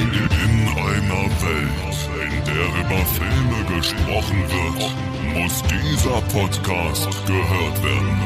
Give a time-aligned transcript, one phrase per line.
[0.00, 4.80] In einer Welt, in der über Filme gesprochen wird,
[5.34, 8.18] muss dieser Podcast gehört werden.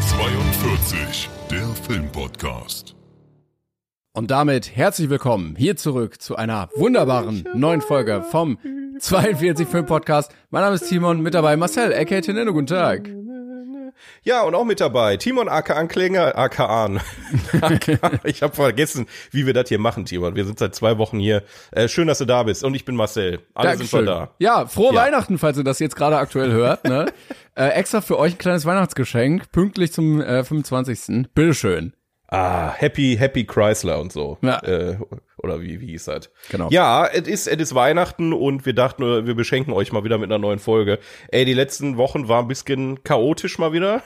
[0.00, 2.96] 42, der Filmpodcast.
[4.14, 8.58] Und damit herzlich willkommen hier zurück zu einer wunderbaren neuen Folge vom
[8.98, 10.34] 42 Film Podcast.
[10.48, 13.10] Mein Name ist Timon, mit dabei Marcel, aka Tenendo, guten Tag.
[14.22, 17.00] Ja, und auch mit dabei Timon aka Anklänger, aka Ahn.
[18.24, 20.36] ich habe vergessen, wie wir das hier machen, Timon.
[20.36, 21.42] Wir sind seit zwei Wochen hier.
[21.70, 22.64] Äh, schön, dass du da bist.
[22.64, 23.40] Und ich bin Marcel.
[23.54, 24.00] Alle Dankeschön.
[24.00, 24.30] sind wir da.
[24.38, 25.02] Ja, frohe Ja.
[25.02, 26.84] Weihnachten, falls ihr das jetzt gerade aktuell hört.
[26.84, 27.06] Ne?
[27.54, 31.28] äh, extra für euch ein kleines Weihnachtsgeschenk, pünktlich zum äh, 25.
[31.34, 31.92] Bitteschön.
[32.28, 34.38] Ah, Happy, Happy Chrysler und so.
[34.42, 34.58] Ja.
[34.64, 34.98] Äh,
[35.38, 36.30] oder wie, wie hieß das?
[36.50, 36.68] Genau.
[36.70, 40.18] Ja, es ist, es ist Weihnachten und wir dachten, äh, wir beschenken euch mal wieder
[40.18, 40.98] mit einer neuen Folge.
[41.28, 44.02] Ey, die letzten Wochen waren ein bisschen chaotisch mal wieder.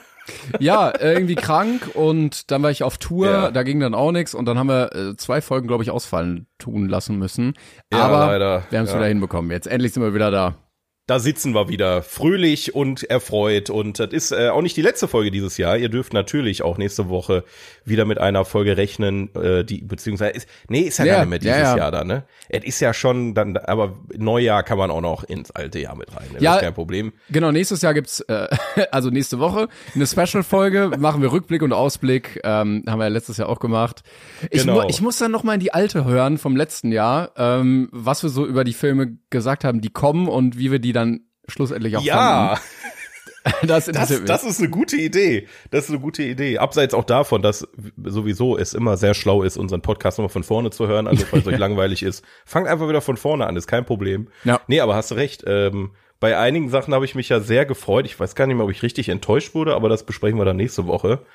[0.59, 3.51] Ja, irgendwie krank und dann war ich auf Tour, Ja.
[3.51, 6.45] da ging dann auch nichts und dann haben wir äh, zwei Folgen, glaube ich, ausfallen
[6.59, 7.55] tun lassen müssen.
[7.91, 8.63] Ja, Aber leider.
[8.69, 8.97] wir haben es Ja.
[8.99, 9.49] wieder hinbekommen.
[9.49, 10.53] Jetzt endlich sind wir wieder da.
[11.11, 15.09] Da sitzen wir wieder fröhlich und erfreut und das ist äh, auch nicht die letzte
[15.09, 15.75] Folge dieses Jahr.
[15.75, 17.43] Ihr dürft natürlich auch nächste Woche
[17.83, 21.29] wieder mit einer Folge rechnen, äh, die beziehungsweise ist, nee, ist ja, Ja, gar nicht
[21.31, 21.77] mehr ja, dieses ja.
[21.79, 22.23] Jahr da, ne?
[22.47, 26.15] Es ist ja schon dann, aber Neujahr kann man auch noch ins alte Jahr mit
[26.15, 26.29] rein.
[26.31, 26.39] Ne?
[26.39, 26.51] Ja.
[26.51, 27.11] Das ist kein Problem.
[27.29, 28.47] Genau, nächstes Jahr gibt's, äh,
[28.93, 33.35] also nächste Woche, eine Special-Folge, machen wir Rückblick und Ausblick, ähm, haben wir ja letztes
[33.35, 34.03] Jahr auch gemacht.
[34.49, 34.83] Ich, Genau.
[34.83, 38.23] mu ich muss dann noch mal in die alte hören vom letzten Jahr, ähm, was
[38.23, 41.00] wir so über die Filme gesagt haben, die kommen und wie wir die dann
[41.47, 42.63] schlussendlich auch Ja, fanden.
[43.63, 45.47] Das das, das ist eine gute Idee.
[45.71, 46.59] Das ist eine gute Idee.
[46.59, 47.67] Abseits auch davon, dass
[48.03, 51.07] sowieso es immer sehr schlau ist, unseren Podcast nochmal von vorne zu hören.
[51.07, 54.27] Also falls euch langweilig ist, fangt einfach wieder von vorne an, ist kein Problem.
[54.43, 54.61] Ja.
[54.67, 55.43] Nee, aber hast du recht.
[55.47, 58.05] Ähm, bei einigen Sachen habe ich mich ja sehr gefreut.
[58.05, 60.57] Ich weiß gar nicht mehr, ob ich richtig enttäuscht wurde, aber das besprechen wir dann
[60.57, 61.25] nächste Woche.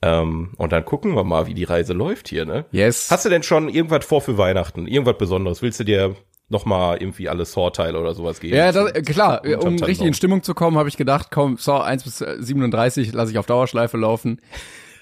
[0.00, 2.64] Ähm, und dann gucken wir mal, wie die Reise läuft hier, ne?
[2.72, 3.10] yes.
[3.10, 4.86] Hast du denn schon irgendwas vor für Weihnachten?
[4.86, 5.60] Irgendwas Besonderes?
[5.60, 6.16] Willst du dir
[6.48, 8.56] noch mal irgendwie alle Saw-Teile oder sowas geben?
[8.56, 10.14] ja, das, äh, klar, um richtig in.
[10.14, 13.46] Stimmung zu kommen, habe ich gedacht, komm, so 1 bis äh, 37 lasse ich auf
[13.46, 14.40] Dauerschleife laufen.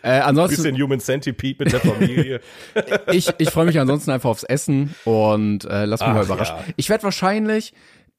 [0.02, 2.40] Äh, ansonsten, Bisschen Human Centipede mit der Familie.
[3.12, 6.56] ich, ich freue mich ansonsten einfach aufs Essen und äh, lass mich Ach, mal überraschen.
[6.56, 6.74] ja.
[6.76, 7.72] Ich werde wahrscheinlich,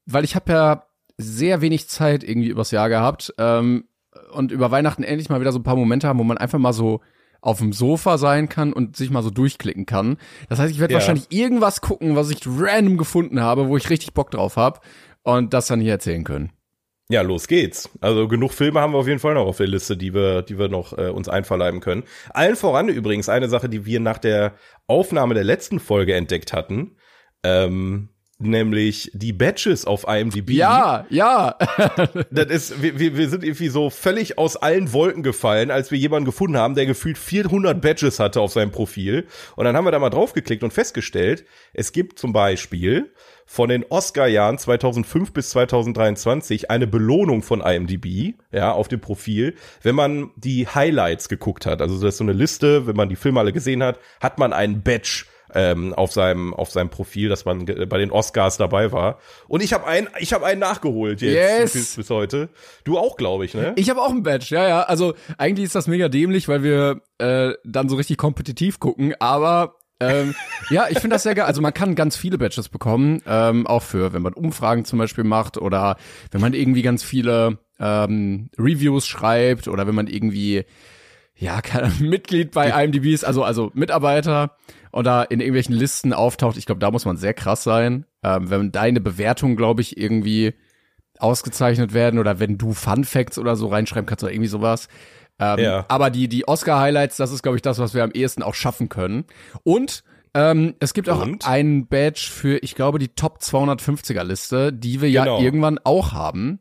[0.06, 0.86] weil ich habe ja
[1.18, 3.86] sehr wenig Zeit irgendwie übers Jahr gehabt ähm,
[4.32, 6.74] und über Weihnachten endlich mal wieder so ein paar Momente haben, wo man einfach mal
[6.74, 7.02] so
[7.44, 10.18] auf dem Sofa sein kann und sich mal so durchklicken kann.
[10.50, 11.00] Das heißt, ich werde Ja.
[11.00, 14.80] wahrscheinlich irgendwas gucken, was ich random gefunden habe, wo ich richtig Bock drauf habe
[15.24, 16.52] und das dann hier erzählen können.
[17.10, 17.90] Ja, los geht's.
[18.00, 20.58] Also genug Filme haben wir auf jeden Fall noch auf der Liste, die wir, die
[20.58, 22.04] wir noch äh, uns einverleiben können.
[22.30, 24.54] Allen voran übrigens eine Sache, die wir nach der
[24.88, 26.96] Aufnahme der letzten Folge entdeckt hatten,
[27.44, 28.08] ähm,
[28.46, 30.52] nämlich die Badges auf IMDb.
[30.52, 31.58] Ja, ja.
[32.32, 36.26] Das ist, wir, wir sind irgendwie so völlig aus allen Wolken gefallen, als wir jemanden
[36.26, 39.28] gefunden haben, der gefühlt 400 Badges hatte auf seinem Profil.
[39.56, 43.12] Und dann haben wir da mal draufgeklickt und festgestellt, es gibt zum Beispiel
[43.46, 49.96] von den Oscar-Jahren 2005 bis 2023 eine Belohnung von IMDb, ja, auf dem Profil, wenn
[49.96, 51.82] man die Highlights geguckt hat.
[51.82, 54.54] Also das ist so eine Liste, wenn man die Filme alle gesehen hat, hat man
[54.54, 59.20] einen Badge ähm, auf seinem auf seinem Profil, dass man bei den Oscars dabei war.
[59.48, 61.74] Und ich habe einen, ich habe einen nachgeholt jetzt Yes.
[61.74, 62.50] bis, bis heute.
[62.84, 63.74] Du auch, glaube ich, ne?
[63.76, 64.82] Ich habe auch ein Badge, ja, ja.
[64.84, 69.76] Also eigentlich ist das mega dämlich, weil wir äh, dann so richtig kompetitiv gucken, aber
[70.00, 70.36] ähm,
[70.70, 71.46] ja, ich finde das sehr geil.
[71.46, 75.24] Also man kann ganz viele Badges bekommen, ähm, auch für, wenn man Umfragen zum Beispiel
[75.24, 75.98] macht oder
[76.32, 80.66] wenn man irgendwie ganz viele ähm, Reviews schreibt oder wenn man irgendwie
[81.36, 84.58] ja, keine Mitglied bei IMDb ist, also, also Mitarbeiter
[84.94, 86.58] oder in irgendwelchen Listen auftaucht.
[86.58, 88.06] Ich glaube, da muss man sehr krass sein.
[88.24, 90.54] Ähm, wenn deine Bewertung, glaube ich, irgendwie
[91.20, 94.88] ausgezeichnet werden oder wenn du Fun Facts oder so reinschreiben kannst oder irgendwie sowas.
[95.40, 95.86] Ähm, Ja.
[95.88, 98.90] Aber die, die Oscar-Highlights, das ist, glaube ich, das, was wir am ehesten auch schaffen
[98.90, 99.26] können.
[99.64, 100.04] Und
[100.34, 101.48] ähm, es gibt auch Und?
[101.48, 105.38] einen Badge für, ich glaube, die Top 250er Liste, die wir Genau.
[105.38, 106.60] ja irgendwann auch haben.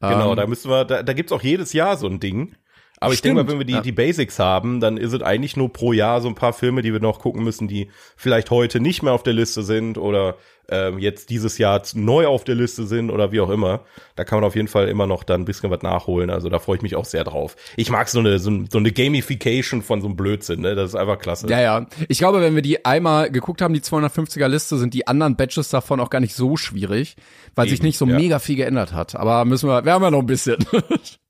[0.00, 2.54] Genau, Ähm, da müssen wir, da, da gibt's auch jedes Jahr so ein Ding.
[3.00, 3.80] Aber ich denke mal, Stimmt, wenn wir die, ja.
[3.80, 6.92] die Basics haben, dann ist es eigentlich nur pro Jahr so ein paar Filme, die
[6.92, 10.36] wir noch gucken müssen, die vielleicht heute nicht mehr auf der Liste sind oder
[10.70, 13.80] ähm, jetzt dieses Jahr neu auf der Liste sind oder wie auch immer.
[14.16, 16.30] Da kann man auf jeden Fall immer noch dann ein bisschen was nachholen.
[16.30, 17.56] Also da freue ich mich auch sehr drauf.
[17.76, 20.74] Ich mag so eine, so, so eine Gamification von so einem Blödsinn, ne?
[20.74, 21.48] Das ist einfach klasse.
[21.48, 21.86] Ja, ja.
[22.08, 25.68] Ich glaube, wenn wir die einmal geguckt haben, die 250er Liste, sind die anderen Badges
[25.70, 27.16] davon auch gar nicht so schwierig,
[27.54, 28.16] weil sich Eben, nicht so ja.
[28.16, 29.14] mega viel geändert hat.
[29.14, 30.58] Aber müssen wir, wir haben ja noch ein bisschen.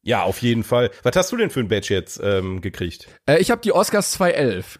[0.08, 0.90] Ja, auf jeden Fall.
[1.02, 3.08] Was hast du denn für ein Badge jetzt ähm, gekriegt?
[3.26, 4.78] äh, ich habe die Oscars 211.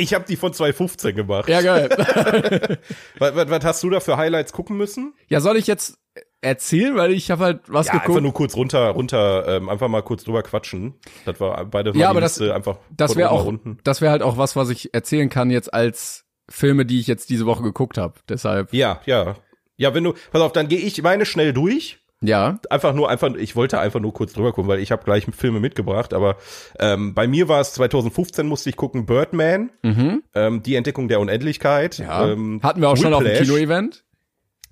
[0.00, 1.48] Ich habe die von 2015 gemacht.
[1.48, 1.88] Ja, geil.
[3.18, 5.14] Was, was, was hast du da für Highlights gucken müssen?
[5.28, 5.98] ja, soll ich jetzt
[6.42, 8.22] erzählen, weil ich habe halt was Ja, einfach geguckt.
[8.22, 10.94] nur kurz runter, runter, ähm, einfach mal kurz drüber quatschen.
[11.26, 13.52] Das war beide Ja, aber das- Liste einfach Das wäre auch,
[13.84, 17.28] das wäre halt auch was, was ich erzählen kann jetzt als Filme, die ich jetzt
[17.30, 18.14] diese Woche geguckt habe.
[18.28, 19.36] Deshalb, Ja, ja.
[19.76, 21.98] Ja, wenn du, pass auf, dann gehe ich meine schnell durch.
[22.22, 22.58] Ja.
[22.70, 25.60] Einfach nur, einfach, ich wollte einfach nur kurz drüber gucken, weil ich habe gleich Filme
[25.60, 26.36] mitgebracht, aber
[26.78, 31.98] ähm, bei mir war es 2015 musste ich gucken Birdman, ähm, die Entdeckung der Unendlichkeit.
[31.98, 32.04] Mhm.
[32.04, 32.28] ja.
[32.28, 33.48] Ähm, Hatten wir auch schon auf dem Whiplash.
[33.48, 34.04] Kino-Event.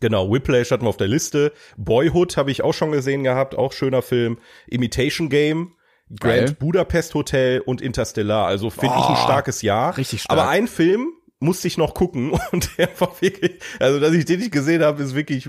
[0.00, 1.52] Genau, Whiplash hatten wir auf der Liste.
[1.76, 4.38] Boyhood habe ich auch schon gesehen gehabt, auch schöner Film.
[4.68, 5.72] Imitation Game,
[6.20, 6.44] Geil.
[6.44, 8.46] Grand Budapest Hotel und Interstellar.
[8.46, 9.96] Also finde ich ein Oh, starkes Jahr.
[9.96, 10.38] richtig stark.
[10.38, 11.08] Aber ein Film
[11.40, 15.02] musste ich noch gucken und der war wirklich, also dass ich den nicht gesehen habe,
[15.02, 15.48] ist wirklich,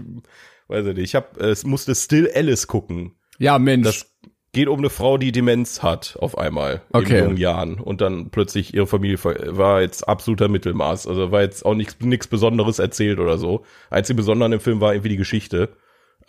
[0.69, 1.03] weiß ich nicht.
[1.05, 3.15] Ich habe, es musste Still Alice gucken.
[3.37, 3.85] Ja, Mensch.
[3.85, 4.05] Das
[4.51, 7.19] geht um eine Frau, die Demenz hat auf einmal Okay.
[7.19, 11.65] in jungen Jahren und dann plötzlich ihre Familie war jetzt absoluter Mittelmaß, also war jetzt
[11.65, 13.63] auch nichts nichts Besonderes erzählt oder so.
[13.89, 15.69] Einzig Besondere im Film war irgendwie die Geschichte.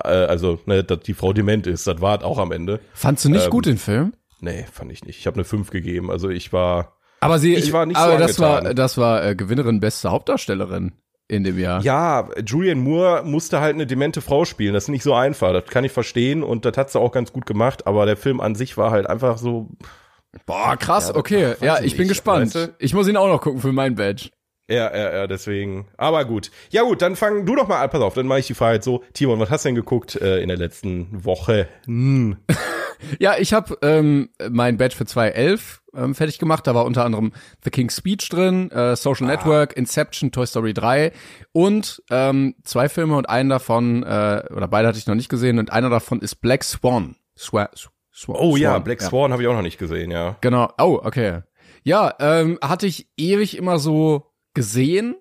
[0.03, 2.81] Äh, also, ne, dass die Frau dement ist, das war es auch am Ende.
[2.93, 4.13] Fandst du nicht ähm, gut den Film?
[4.41, 5.19] Nee, fand ich nicht.
[5.19, 6.11] Ich habe eine 5 gegeben.
[6.11, 9.35] Also ich war Aber sie, ich war nicht so aber das war, das war äh,
[9.35, 10.93] Gewinnerin beste Hauptdarstellerin
[11.31, 11.81] in dem Jahr.
[11.83, 14.75] Ja, Julian Moore musste halt eine demente Frau spielen.
[14.75, 15.53] Das ist nicht so einfach.
[15.53, 17.87] Das kann ich verstehen und das hat sie auch ganz gut gemacht.
[17.87, 19.69] Aber der Film an sich war halt einfach so.
[20.47, 21.55] Boah, krass, Ja, okay.
[21.61, 22.55] Ja, ich bin gespannt.
[22.55, 22.75] weißt du?
[22.79, 24.31] Ich muss ihn auch noch gucken für mein Badge.
[24.71, 25.89] Ja, ja, ja, deswegen.
[25.97, 26.51] Aber gut.
[26.71, 27.91] Ja gut, dann fang du doch mal an.
[27.91, 29.03] Pass auf, dann mache ich die Frage so.
[29.13, 31.69] Timon, was hast du denn geguckt äh, in der letzten Woche?
[31.87, 32.37] Hm.
[33.19, 36.67] Ja, ich habe ähm, mein Badge für 2011 ähm, fertig gemacht.
[36.67, 37.33] Da war unter anderem
[37.65, 41.13] The King's Speech drin, äh, Social Network, Inception, Toy Story 3
[41.53, 45.59] und ähm, zwei Filme und einen davon, äh, oder beide hatte ich noch nicht gesehen
[45.59, 47.17] und einer davon ist Black Swan.
[47.37, 47.71] Swa
[48.15, 50.37] Swan Oh ja, Swan, Black Swan habe ich auch noch nicht gesehen, ja.
[50.41, 50.71] Genau.
[50.79, 51.41] Oh, okay.
[51.83, 55.17] Ja, ähm, hatte ich ewig immer so gesehen.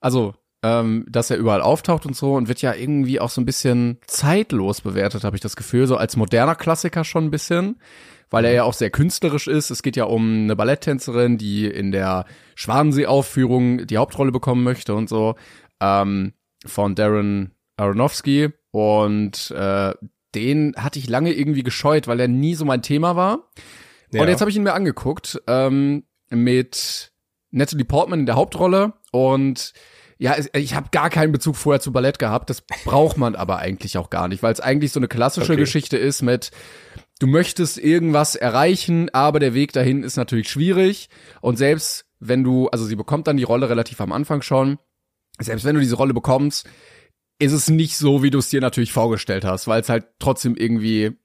[0.00, 3.46] Also, ähm, dass er überall auftaucht und so und wird ja irgendwie auch so ein
[3.46, 7.80] bisschen zeitlos bewertet, habe ich das Gefühl, so als moderner Klassiker schon ein bisschen,
[8.28, 9.70] weil er ja auch sehr künstlerisch ist.
[9.70, 12.24] Es geht ja um eine Balletttänzerin, die in der
[12.56, 15.36] Schwanensee-Aufführung die Hauptrolle bekommen möchte und so,
[15.80, 16.32] ähm,
[16.66, 19.94] von Darren Aronofsky und äh,
[20.34, 23.48] den hatte ich lange irgendwie gescheut, weil er nie so mein Thema war.
[24.12, 24.20] ja.
[24.20, 27.12] Und jetzt habe ich ihn mir angeguckt ähm, mit
[27.50, 29.72] Natalie Portman in der Hauptrolle und
[30.20, 32.50] ja, ich habe gar keinen Bezug vorher zu Ballett gehabt.
[32.50, 35.60] Das braucht man aber eigentlich auch gar nicht, weil es eigentlich so eine klassische Okay.
[35.60, 36.50] Geschichte ist mit
[37.20, 41.08] du möchtest irgendwas erreichen, aber der Weg dahin ist natürlich schwierig
[41.40, 44.78] und selbst wenn du, also sie bekommt dann die Rolle relativ am Anfang schon,
[45.38, 46.68] selbst wenn du diese Rolle bekommst,
[47.38, 50.56] ist es nicht so, wie du es dir natürlich vorgestellt hast, weil es halt trotzdem
[50.56, 51.16] irgendwie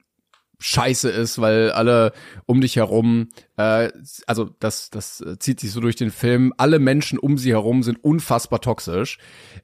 [0.59, 2.13] scheiße ist, weil alle
[2.45, 3.89] um dich herum, äh,
[4.27, 8.03] also das, das zieht sich so durch den Film, alle Menschen um sie herum sind
[8.03, 9.17] unfassbar toxisch.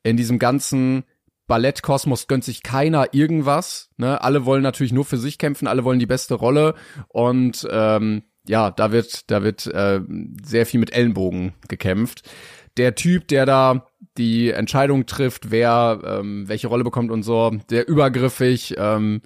[0.03, 1.03] In diesem ganzen
[1.47, 3.89] Ballettkosmos gönnt sich keiner irgendwas.
[3.97, 4.21] Ne?
[4.21, 6.75] Alle wollen natürlich nur für sich kämpfen, alle wollen die beste Rolle
[7.07, 10.01] und ähm, ja, da wird, da wird äh,
[10.43, 12.29] sehr viel mit Ellenbogen gekämpft.
[12.77, 17.87] Der Typ, der da die Entscheidung trifft, wer ähm, welche Rolle bekommt und so, der
[17.87, 19.21] übergriffig, ähm,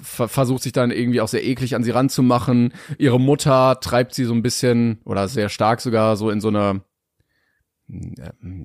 [0.00, 2.72] versucht sich dann irgendwie auch sehr eklig an sie ranzumachen.
[2.98, 6.82] Ihre Mutter treibt sie so ein bisschen oder sehr stark sogar so in so eine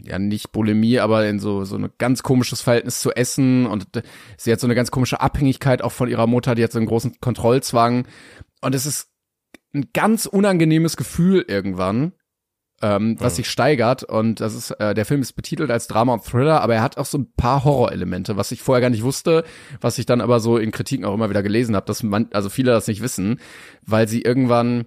[0.03, 3.65] ja nicht Bulimie, aber in so so ein ganz komisches Verhältnis zu Essen.
[3.65, 3.87] Und
[4.37, 6.87] sie hat so eine ganz komische Abhängigkeit auch von ihrer Mutter, die hat so einen
[6.87, 8.07] großen Kontrollzwang.
[8.61, 9.09] Und es ist
[9.73, 12.13] ein ganz unangenehmes Gefühl irgendwann,
[12.81, 14.03] ähm, was sich steigert.
[14.03, 16.97] Und das ist äh, der Film ist betitelt als Drama und Thriller, aber er hat
[16.97, 19.43] auch so ein paar Horrorelemente, was ich vorher gar nicht wusste,
[19.81, 22.49] was ich dann aber so in Kritiken auch immer wieder gelesen habe, dass man also
[22.49, 23.39] viele das nicht wissen,
[23.85, 24.85] weil sie irgendwann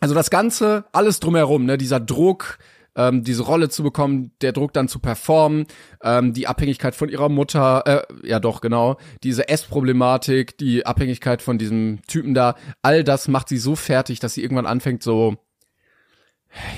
[0.00, 2.58] also das ganze alles drumherum, ne, dieser Druck
[2.98, 5.66] ähm, diese Rolle zu bekommen, der Druck dann zu performen,
[6.02, 11.58] ähm, die Abhängigkeit von ihrer Mutter, äh, ja doch, genau, diese Essproblematik, die Abhängigkeit von
[11.58, 15.36] diesem Typen da, all das macht sie so fertig, dass sie irgendwann anfängt, so,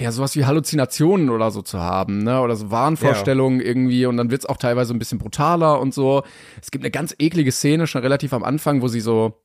[0.01, 4.31] ja, sowas wie Halluzinationen oder so zu haben, ne, oder so Wahnvorstellungen irgendwie und dann
[4.31, 6.23] wird's auch teilweise ein bisschen brutaler und so.
[6.61, 9.43] Es gibt eine ganz eklige Szene schon relativ am Anfang, wo sie so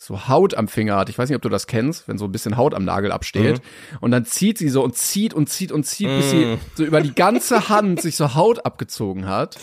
[0.00, 1.08] so Haut am Finger hat.
[1.08, 3.58] Ich weiß nicht, ob du das kennst, wenn so ein bisschen Haut am Nagel absteht.
[3.58, 3.98] Mhm.
[4.00, 7.00] Und dann zieht sie so und zieht und zieht und zieht, bis sie so über
[7.00, 9.58] die ganze Hand sich so Haut abgezogen hat.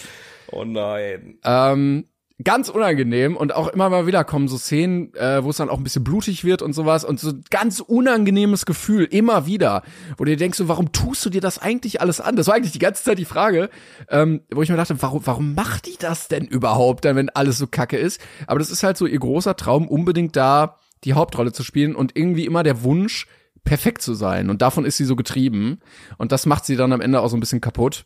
[0.52, 1.40] Oh nein.
[1.46, 2.06] Ähm,
[2.44, 5.78] ganz unangenehm und auch immer mal wieder kommen so Szenen, äh, wo es dann auch
[5.78, 9.84] ein bisschen blutig wird und sowas und so ganz unangenehmes Gefühl immer wieder,
[10.18, 12.36] wo du dir denkst, so, warum tust du dir das eigentlich alles an?
[12.36, 13.70] Das war eigentlich die ganze Zeit die Frage,
[14.10, 17.58] ähm, wo ich mir dachte, warum, warum macht die das denn überhaupt, dann wenn alles
[17.58, 18.20] so kacke ist?
[18.48, 22.18] Aber das ist halt so ihr großer Traum, unbedingt da die Hauptrolle zu spielen und
[22.18, 23.28] irgendwie immer der Wunsch,
[23.64, 24.50] perfekt zu sein.
[24.50, 25.80] Und davon ist sie so getrieben.
[26.18, 28.06] Und das macht sie dann am Ende auch so ein bisschen kaputt.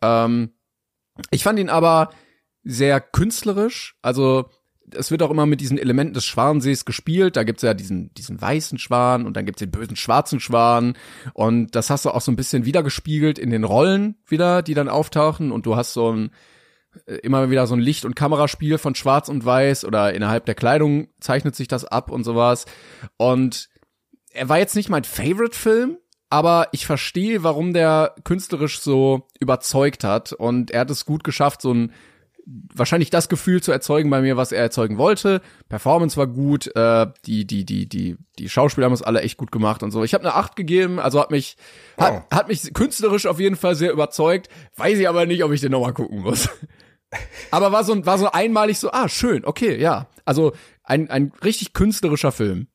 [0.00, 0.52] Ähm,
[1.30, 2.10] ich fand ihn aber
[2.64, 3.96] sehr künstlerisch.
[4.02, 4.50] Also
[4.94, 7.36] es wird auch immer mit diesen Elementen des Schwanensees gespielt.
[7.36, 10.94] Da gibt's ja diesen, diesen weißen Schwan und dann gibt's den bösen schwarzen Schwan.
[11.32, 14.88] Und das hast du auch so ein bisschen wiedergespiegelt in den Rollen wieder, die dann
[14.88, 15.52] auftauchen.
[15.52, 16.30] Und du hast so ein
[17.06, 20.54] äh, immer wieder so ein Licht- und Kameraspiel von Schwarz und Weiß oder innerhalb der
[20.54, 22.66] Kleidung zeichnet sich das ab und sowas.
[23.16, 23.68] Und
[24.32, 25.98] er war jetzt nicht mein Favorite-Film,
[26.28, 30.32] aber ich verstehe, warum der künstlerisch so überzeugt hat.
[30.32, 31.92] Und er hat es gut geschafft, so ein
[32.46, 35.40] wahrscheinlich das Gefühl zu erzeugen bei mir, was er erzeugen wollte.
[35.68, 39.52] Performance war gut, äh, die die die die die Schauspieler haben es alle echt gut
[39.52, 40.02] gemacht und so.
[40.04, 41.56] Ich habe eine 8 gegeben, also hat mich
[41.98, 44.48] hat, hat mich künstlerisch auf jeden Fall sehr überzeugt.
[44.76, 46.48] Weiß ich aber nicht, ob ich den nochmal gucken muss.
[47.50, 50.08] aber war so war so einmalig so, ah schön, okay, ja.
[50.24, 52.68] Also ein ein richtig künstlerischer Film.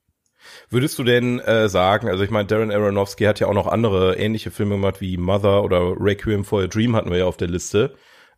[0.69, 4.17] Würdest du denn äh, sagen, also ich meine, Darren Aronofsky hat ja auch noch andere
[4.17, 7.47] ähnliche Filme gemacht wie Mother oder Requiem for a Dream hatten wir ja auf der
[7.47, 7.95] Liste.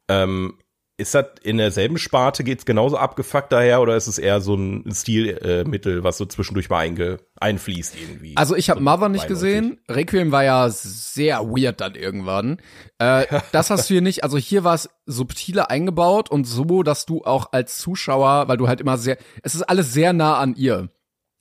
[0.07, 0.57] Ähm,
[0.99, 4.83] ist das in derselben Sparte, geht's genauso abgefuckt daher oder ist es eher so ein
[4.91, 8.35] Stilmittel, äh, was so zwischendurch mal einge einfließt irgendwie?
[8.35, 9.79] Also ich habe so Mother nicht gesehen.
[9.87, 12.57] Requiem war ja sehr weird dann irgendwann.
[12.97, 14.23] Äh, das hast du hier nicht.
[14.23, 18.67] Also hier war es subtile eingebaut und so, dass du auch als Zuschauer, weil du
[18.67, 20.89] halt immer sehr, es ist alles sehr nah an ihr.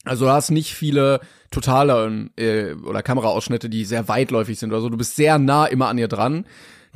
[0.04, 1.20] Also du hast nicht viele
[1.50, 4.90] totale äh, oder Kameraausschnitte, die sehr weitläufig sind oder so.
[4.90, 6.44] Du bist sehr nah immer an ihr dran.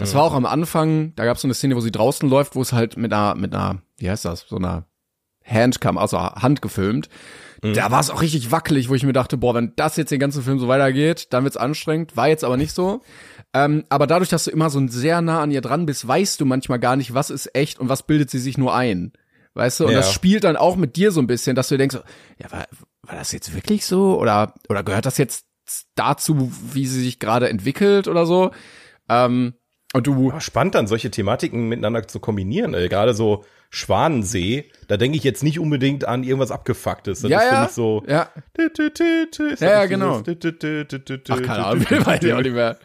[0.00, 2.56] Das war auch am Anfang, da gab es so eine Szene, wo sie draußen läuft,
[2.56, 4.86] wo es halt mit einer, mit einer, wie heißt das, so einer
[5.44, 7.08] Handcam, also Hand gefilmt.
[7.62, 10.18] Da war es auch richtig wackelig, wo ich mir dachte, boah, wenn das jetzt den
[10.20, 12.16] ganzen Film so weitergeht, dann wird's anstrengend.
[12.16, 13.02] War jetzt aber nicht so.
[13.52, 16.46] Ähm, aber dadurch, dass du immer so sehr nah an ihr dran bist, weißt du
[16.46, 19.12] manchmal gar nicht, was ist echt und was bildet sie sich nur ein.
[19.54, 19.86] Weißt du?
[19.86, 19.98] Und Ja.
[19.98, 21.98] das spielt dann auch mit dir so ein bisschen, dass du denkst,
[22.38, 22.66] ja, war,
[23.02, 24.18] war das jetzt wirklich so?
[24.18, 25.44] Oder, oder gehört das jetzt
[25.96, 28.52] dazu, wie sie sich gerade entwickelt oder so?
[29.08, 29.54] Ähm,
[29.92, 32.74] und du, Aber spannend dann solche Thematiken miteinander zu kombinieren.
[32.74, 32.88] Ey.
[32.88, 37.22] Gerade so Schwanensee, da denke ich jetzt nicht unbedingt an irgendwas abgefucktes.
[37.22, 38.02] Das ja, ist ja, mich so.
[38.08, 38.28] ja,
[39.60, 40.22] Ja, ja, genau.
[41.28, 42.78] Ach, keine Ahnung, weiß ich auch nicht mehr.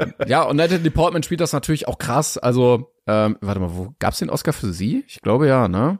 [0.00, 2.38] ähm, ja, und Natalie Portman spielt das natürlich auch krass.
[2.38, 5.04] Also, ähm, warte mal, wo gab's den Oscar für sie?
[5.06, 5.98] Ich glaube ja, ne?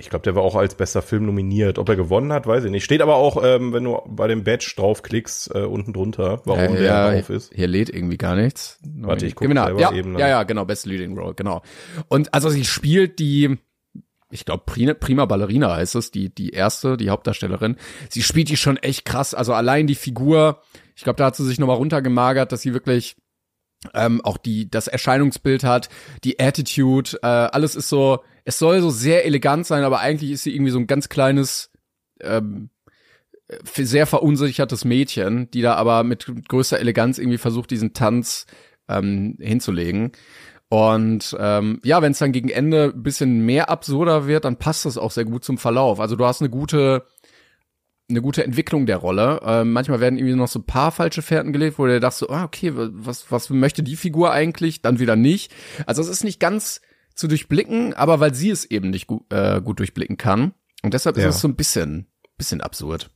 [0.00, 1.76] Ich glaube, der war auch als bester Film nominiert.
[1.76, 2.84] Ob er gewonnen hat, weiß ich nicht.
[2.84, 6.82] Steht aber auch, ähm, wenn du bei dem Badge draufklickst, äh, unten drunter, warum der
[6.82, 7.52] ja, drauf ist.
[7.52, 8.78] Hier lädt irgendwie gar nichts.
[8.84, 9.64] Warte, ich guck Gewinner.
[9.64, 10.20] selber ja, eben nach.
[10.20, 11.62] Ja, ja, genau, Best Leading Role, genau.
[12.06, 13.58] Und also sie spielt die,
[14.30, 17.74] ich glaube, Prima, Prima Ballerina heißt es, die, die erste, die Hauptdarstellerin.
[18.08, 19.34] Sie spielt die schon echt krass.
[19.34, 20.62] Also allein die Figur,
[20.94, 23.16] ich glaube, da hat sie sich nochmal runtergemagert, dass sie wirklich
[23.94, 25.88] ähm, auch die das Erscheinungsbild hat,
[26.24, 30.42] die Attitude, äh, alles ist so, es soll so sehr elegant sein, aber eigentlich ist
[30.42, 31.70] sie irgendwie so ein ganz kleines,
[32.22, 32.70] ähm,
[33.46, 38.46] f- sehr verunsichertes Mädchen, die da aber mit größter Eleganz irgendwie versucht, diesen Tanz
[38.88, 40.12] ähm, hinzulegen.
[40.70, 44.86] Und ähm, ja, wenn es dann gegen Ende ein bisschen mehr absurder wird, dann passt
[44.86, 46.00] das auch sehr gut zum Verlauf.
[46.00, 47.04] Also du hast eine gute
[48.10, 49.40] eine gute Entwicklung der Rolle.
[49.44, 52.30] Ähm, manchmal werden irgendwie noch so ein paar falsche Fährten gelegt, wo du dachtest, so,
[52.30, 54.80] ah, okay, was, was möchte die Figur eigentlich?
[54.80, 55.54] Dann wieder nicht.
[55.84, 56.80] Also es ist nicht ganz
[57.18, 60.52] zu durchblicken, aber weil sie es eben nicht gut, äh, gut durchblicken kann.
[60.82, 62.06] Und deshalb ist es so ein bisschen,
[62.36, 63.10] bisschen absurd.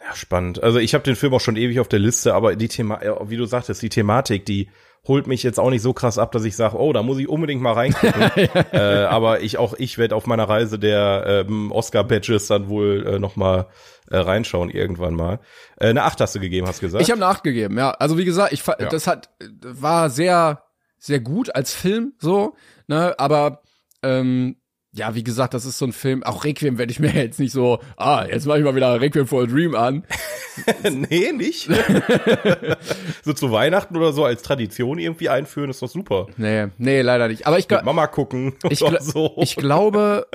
[0.00, 0.62] Ja, spannend.
[0.62, 3.36] Also ich habe den Film auch schon ewig auf der Liste, aber die Thema, wie
[3.36, 4.68] du sagtest, die Thematik, die
[5.06, 7.28] holt mich jetzt auch nicht so krass ab, dass ich sage, oh, da muss ich
[7.28, 8.22] unbedingt mal reingucken.
[8.72, 13.18] äh, aber ich auch, ich werde auf meiner Reise der ähm, Oscar-Badges dann wohl äh,
[13.20, 13.68] noch mal
[14.10, 15.38] äh, reinschauen irgendwann mal.
[15.76, 17.02] Äh, eine Acht hast du gegeben, hast du gesagt?
[17.02, 17.92] Ich habe nachgegeben, ja.
[17.92, 18.74] Also wie gesagt, ich Ja.
[18.74, 19.30] das hat
[19.62, 20.65] war sehr
[20.98, 22.54] sehr gut als Film so,
[22.88, 23.62] ne, aber
[24.02, 24.56] ähm,
[24.92, 27.52] ja, wie gesagt, das ist so ein Film, auch Requiem werde ich mir jetzt nicht
[27.52, 30.04] so, ah, jetzt mache ich mal wieder Requiem for a Dream an.
[30.90, 31.68] nee, nicht.
[33.22, 36.28] so zu Weihnachten oder so als Tradition irgendwie einführen, ist doch super.
[36.38, 37.46] Nee, nee, leider nicht.
[37.46, 39.34] Aber ich, Mit glaub- Mama gucken ich, gl- so.
[39.36, 40.26] ich glaube,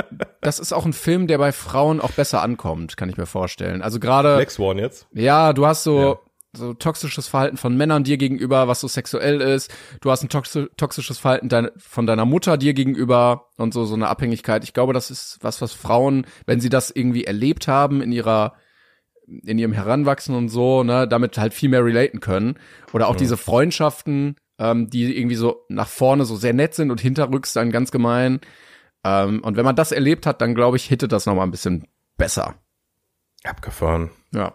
[0.42, 3.82] das ist auch ein Film, der bei Frauen auch besser ankommt, kann ich mir vorstellen.
[3.82, 5.08] Also gerade Black Swan jetzt.
[5.14, 6.20] Ja, du hast so,
[6.54, 9.74] so toxisches Verhalten von Männern dir gegenüber, was so sexuell ist.
[10.02, 13.96] Du hast ein toxi toxisches Verhalten dein, von deiner Mutter dir gegenüber und so so
[13.96, 14.64] eine Abhängigkeit.
[14.64, 18.56] Ich glaube, das ist was, was Frauen, wenn sie das irgendwie erlebt haben in ihrer
[19.28, 22.60] in ihrem Heranwachsen und so, ne, damit halt viel mehr relaten können.
[22.92, 23.20] Oder auch ja.
[23.20, 27.72] diese Freundschaften, ähm, die irgendwie so nach vorne so sehr nett sind und hinterrücks dann
[27.72, 28.42] ganz gemein.
[29.06, 31.52] Ähm, und wenn man das erlebt hat, dann glaube ich, hittet das noch mal ein
[31.52, 32.56] bisschen besser.
[33.44, 34.12] Abgefahren.
[34.34, 34.54] Ja.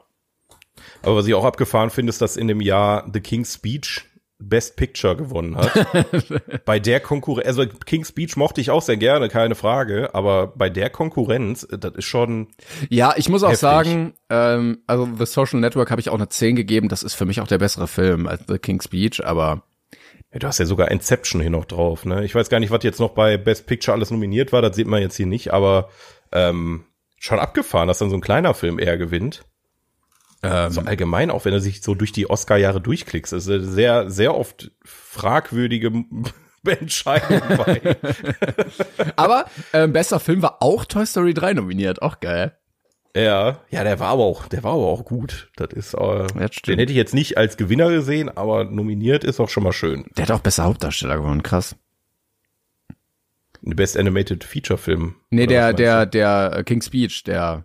[1.06, 4.04] Aber was ich auch abgefahren finde, ist, dass in dem Jahr The King's Speech
[4.38, 5.72] Best Picture gewonnen hat.
[6.66, 10.68] bei der Konkurrenz, also King's Speech mochte ich auch sehr gerne, keine Frage, aber bei
[10.68, 12.48] der Konkurrenz, das ist schon.
[12.90, 13.60] Ja, ich muss auch heftig.
[13.60, 17.24] sagen, ähm, also The Social Network habe ich auch eine 10 gegeben, das ist für
[17.24, 19.62] mich auch der bessere Film als The King's Speech, aber.
[20.32, 22.24] Ja, du hast ja sogar Inception hier noch drauf, ne?
[22.24, 24.86] Ich weiß gar nicht, was jetzt noch bei Best Picture alles nominiert war, das sieht
[24.86, 25.88] man jetzt hier nicht, aber
[26.32, 26.84] ähm,
[27.18, 29.44] schon abgefahren, dass dann so ein kleiner Film eher gewinnt.
[30.46, 34.36] Ähm, so allgemein, auch wenn er sich so durch die Oscar-Jahre durchklickt, ist sehr, sehr
[34.36, 35.92] oft fragwürdige
[36.64, 37.96] Entscheidungen bei.
[39.16, 42.56] aber äh, bester Film war auch Toy Story 3 nominiert, auch geil.
[43.16, 45.50] Ja, ja, der war aber auch, der war aber auch gut.
[45.56, 46.26] Das ist, äh,
[46.66, 50.04] den hätte ich jetzt nicht als Gewinner gesehen, aber nominiert ist auch schon mal schön.
[50.16, 51.76] Der hat auch besser Hauptdarsteller gewonnen, krass.
[53.62, 55.16] Best Animated Feature Film.
[55.30, 57.64] Nee, der, der, der King's Speech, der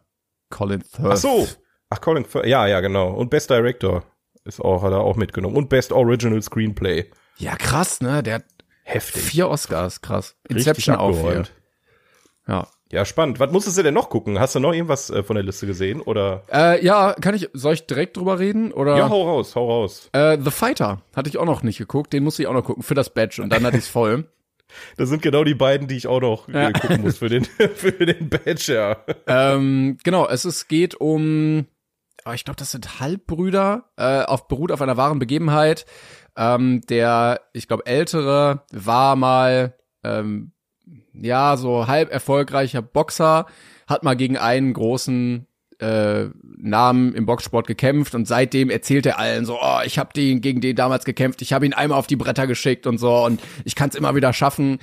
[0.49, 1.11] Colin Firth.
[1.11, 1.47] Ach so,
[1.91, 3.09] Ach, Colin ja, ja, genau.
[3.11, 4.05] Und Best Director
[4.45, 5.57] ist auch, hat er auch mitgenommen.
[5.57, 7.11] Und Best Original Screenplay.
[7.37, 8.23] Ja, krass, ne?
[8.23, 8.45] Der hat
[8.83, 9.21] heftig.
[9.21, 10.37] Vier Oscars, krass.
[10.47, 11.43] Inception auch vier.
[12.47, 12.67] Ja.
[12.93, 13.39] Ja, spannend.
[13.39, 14.39] Was musstest du denn noch gucken?
[14.39, 16.43] Hast du noch irgendwas äh, von der Liste gesehen oder?
[16.51, 18.97] Äh, ja, kann ich, soll ich direkt drüber reden oder?
[18.97, 20.09] Ja, hau raus, hau raus.
[20.13, 22.11] Äh, The Fighter hatte ich auch noch nicht geguckt.
[22.11, 24.25] Den musste ich auch noch gucken für das Badge und dann hatte ich's voll.
[24.95, 26.71] Das sind genau die beiden, die ich auch noch ja.
[26.71, 27.43] gucken muss für den,
[27.75, 28.97] für den Badge, ja.
[29.27, 31.65] Ähm, genau, es ist, geht um
[32.33, 35.85] ich glaube, das sind Halbbrüder, äh, auf, beruht auf einer wahren Begebenheit.
[36.37, 40.51] Ähm, der, ich glaube, ältere war mal, ähm,
[41.13, 43.45] ja, so halb erfolgreicher Boxer,
[43.87, 45.47] hat mal gegen einen großen
[45.79, 50.39] äh, Namen im Boxsport gekämpft und seitdem erzählt er allen so, oh, ich habe den
[50.39, 53.41] gegen den damals gekämpft, ich habe ihn einmal auf die Bretter geschickt und so und
[53.65, 54.79] ich kann es immer wieder schaffen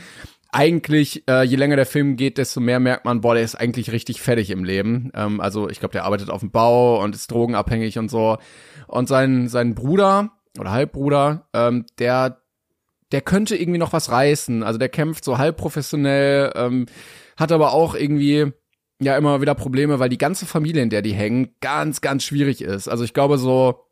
[0.50, 3.92] eigentlich, äh, je länger der Film geht, desto mehr merkt man, boah, der ist eigentlich
[3.92, 5.10] richtig fertig im Leben.
[5.14, 8.38] Ähm, also ich glaube, der arbeitet auf dem Bau und ist drogenabhängig und so.
[8.86, 12.40] Und sein, sein Bruder oder Halbbruder, ähm, der,
[13.12, 14.62] der könnte irgendwie noch was reißen.
[14.62, 16.86] Also der kämpft so halb professionell, ähm,
[17.36, 18.52] hat aber auch irgendwie
[19.00, 22.62] ja immer wieder Probleme, weil die ganze Familie, in der die hängen, ganz, ganz schwierig
[22.62, 22.88] ist.
[22.88, 23.87] Also ich glaube so,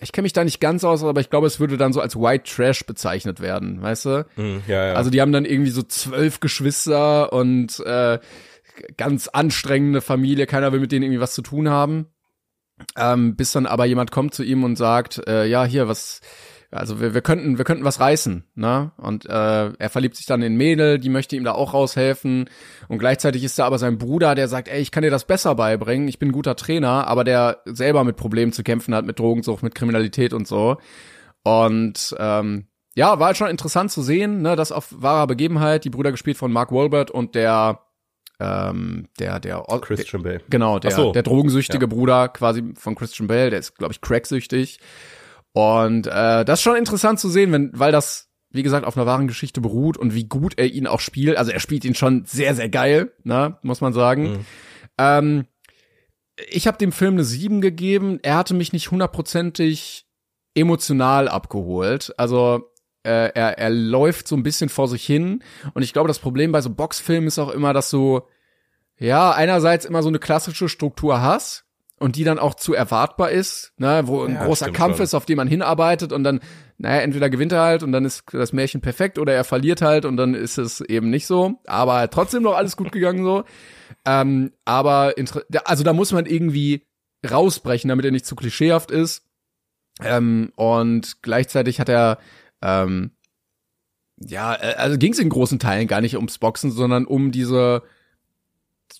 [0.00, 2.16] ich kenne mich da nicht ganz aus, aber ich glaube, es würde dann so als
[2.16, 4.26] White Trash bezeichnet werden, weißt du?
[4.36, 4.94] Mm, ja, ja.
[4.94, 8.18] Also die haben dann irgendwie so zwölf Geschwister und äh,
[8.96, 12.06] ganz anstrengende Familie, keiner will mit denen irgendwie was zu tun haben.
[12.96, 16.20] Ähm, bis dann aber jemand kommt zu ihm und sagt, äh, ja, hier, was,
[16.70, 18.92] also wir, wir könnten, wir könnten was reißen, ne?
[18.98, 22.50] Und äh, er verliebt sich dann in Mädel, die möchte ihm da auch raushelfen.
[22.88, 25.54] Und gleichzeitig ist da aber sein Bruder, der sagt, ey, ich kann dir das besser
[25.54, 29.18] beibringen, ich bin ein guter Trainer, aber der selber mit Problemen zu kämpfen hat, mit
[29.18, 30.76] Drogensucht, mit Kriminalität und so.
[31.42, 35.90] Und ähm, ja, war halt schon interessant zu sehen, ne, das auf wahrer Begebenheit, die
[35.90, 37.80] Brüder gespielt von Mark Wahlberg und der
[38.40, 40.42] ähm, der der Christian Bale.
[40.50, 41.12] Genau, der so.
[41.12, 41.88] der drogensüchtige ja.
[41.88, 44.80] Bruder quasi von Christian Bale, der ist glaube ich cracksüchtig
[45.58, 49.06] und äh, das ist schon interessant zu sehen, wenn, weil das, wie gesagt, auf einer
[49.06, 51.36] wahren Geschichte beruht und wie gut er ihn auch spielt.
[51.36, 54.22] Also er spielt ihn schon sehr, sehr geil, ne, muss man sagen.
[54.22, 54.46] Mhm.
[54.98, 55.46] Ähm,
[56.48, 58.20] ich habe dem Film eine 7 gegeben.
[58.22, 60.06] Er hatte mich nicht hundertprozentig
[60.54, 62.14] emotional abgeholt.
[62.16, 62.70] Also
[63.02, 65.42] äh, er, er läuft so ein bisschen vor sich hin.
[65.74, 68.20] Und ich glaube, das Problem bei so Boxfilmen ist auch immer, dass du
[68.96, 71.67] ja einerseits immer so eine klassische Struktur hast
[71.98, 75.04] und die dann auch zu erwartbar ist, ne, wo ein ja, großer Kampf schon.
[75.04, 76.40] ist, auf den man hinarbeitet und dann,
[76.76, 80.04] naja, entweder gewinnt er halt und dann ist das Märchen perfekt oder er verliert halt
[80.04, 83.44] und dann ist es eben nicht so, aber trotzdem noch alles gut gegangen so.
[84.04, 85.14] Ähm, aber
[85.64, 86.86] also da muss man irgendwie
[87.28, 89.24] rausbrechen, damit er nicht zu klischeehaft ist.
[90.02, 92.18] Ähm, und gleichzeitig hat er
[92.60, 93.12] ähm,
[94.20, 97.82] ja, äh, also ging es in großen Teilen gar nicht ums Boxen, sondern um diese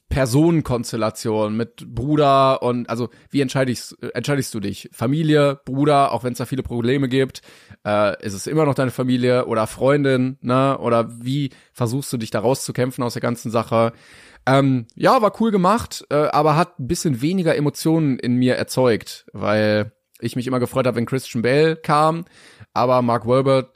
[0.09, 4.89] Personenkonstellation mit Bruder und also wie entscheidest, entscheidest du dich?
[4.93, 7.43] Familie, Bruder, auch wenn es da viele Probleme gibt,
[7.87, 10.79] äh, ist es immer noch deine Familie oder Freundin, ne?
[10.79, 13.93] Oder wie versuchst du dich da rauszukämpfen aus der ganzen Sache?
[14.47, 19.27] Ähm, ja, war cool gemacht, äh, aber hat ein bisschen weniger Emotionen in mir erzeugt,
[19.33, 22.25] weil ich mich immer gefreut habe, wenn Christian Bale kam,
[22.73, 23.73] aber Mark Wahlberg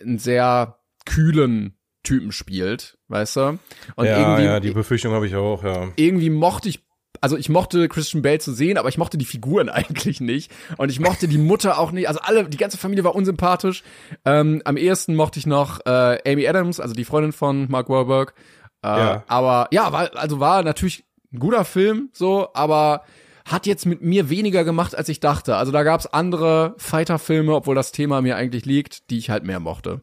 [0.00, 1.77] einen sehr kühlen
[2.08, 3.58] Typen spielt, weißt du?
[3.96, 5.88] Und ja, irgendwie, ja, die Befürchtung habe ich auch, ja.
[5.96, 6.80] Irgendwie mochte ich
[7.20, 10.52] also ich mochte Christian Bale zu sehen, aber ich mochte die Figuren eigentlich nicht.
[10.76, 12.06] Und ich mochte die Mutter auch nicht.
[12.08, 13.82] Also alle, die ganze Familie war unsympathisch.
[14.24, 18.34] Ähm, am ehesten mochte ich noch äh, Amy Adams, also die Freundin von Mark Wahlberg.
[18.82, 19.24] Äh, Ja.
[19.26, 23.02] Aber ja, war, also war natürlich ein guter Film, so, aber
[23.44, 25.56] hat jetzt mit mir weniger gemacht, als ich dachte.
[25.56, 29.58] Also da gab's andere Fighter-Filme, obwohl das Thema mir eigentlich liegt, die ich halt mehr
[29.58, 30.02] mochte.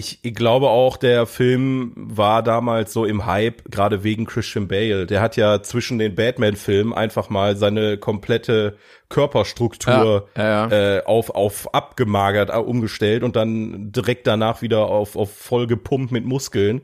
[0.00, 5.06] Ich, ich glaube auch, der Film war damals so im Hype, gerade wegen Christian Bale.
[5.06, 8.76] Der hat ja zwischen den Batman-Filmen einfach mal seine komplette
[9.08, 15.16] Körperstruktur Ja, ja, Äh, auf, auf abgemagert, äh, umgestellt und dann direkt danach wieder auf,
[15.16, 16.82] auf voll gepumpt mit Muskeln.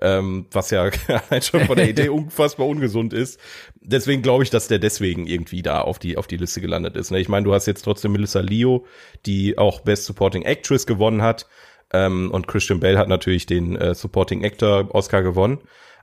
[0.00, 3.40] Ähm, was ja allein schon von der Idee unfassbar ungesund ist.
[3.80, 7.10] Deswegen glaube ich, dass der deswegen irgendwie da auf die, auf die Liste gelandet ist.
[7.10, 7.18] Ne?
[7.18, 8.86] Ich meine, du hast jetzt trotzdem Melissa Leo,
[9.26, 11.46] die auch Best Supporting Actress gewonnen hat.
[11.92, 15.58] Ähm, und Christian Bale hat natürlich den äh, Supporting Actor Oscar gewonnen.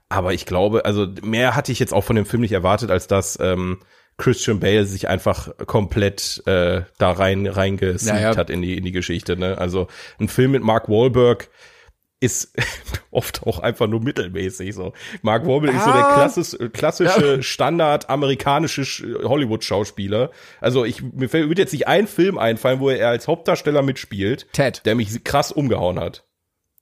[0.08, 3.06] Aber ich glaube, also mehr hatte ich jetzt auch von dem Film nicht erwartet, als
[3.06, 3.78] dass ähm,
[4.18, 8.36] Christian Bale sich einfach komplett äh, da rein reingesneakt Naja.
[8.36, 9.36] hat in die in die Geschichte.
[9.36, 9.56] Ne?
[9.56, 11.48] Also ein Film mit Mark Wahlberg
[12.20, 12.52] ist
[13.10, 14.92] oft auch einfach nur mittelmäßig so.
[15.22, 16.14] Mark Wahlberg ist so der Ah.
[16.14, 20.30] klassis, klassische Standard amerikanische Sch- Hollywood Schauspieler.
[20.60, 24.46] Also ich mir fällt- wird jetzt nicht ein Film einfallen, wo er als Hauptdarsteller mitspielt,
[24.52, 24.82] Ted.
[24.84, 26.24] der mich krass umgehauen hat.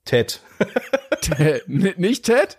[0.05, 0.41] Ted.
[1.67, 2.57] N- nicht Ted?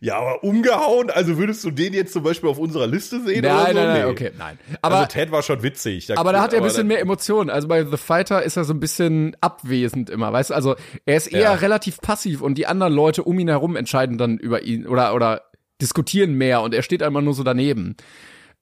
[0.00, 3.54] Ja, aber umgehauen, also würdest du den jetzt zum Beispiel auf unserer Liste sehen oder
[3.54, 3.72] Nein, so?
[3.80, 4.10] nein, nein, Nee.
[4.10, 4.58] okay, nein.
[4.82, 6.16] Aber also Ted war schon witzig.
[6.18, 7.50] Aber da hat er ein bisschen mehr Emotionen.
[7.50, 10.54] Also bei The Fighter ist er so ein bisschen abwesend immer, weißt du?
[10.54, 10.74] Also
[11.06, 11.52] er ist eher Ja.
[11.54, 15.42] relativ passiv und die anderen Leute um ihn herum entscheiden dann über ihn oder oder
[15.80, 17.96] diskutieren mehr und er steht einmal nur so daneben.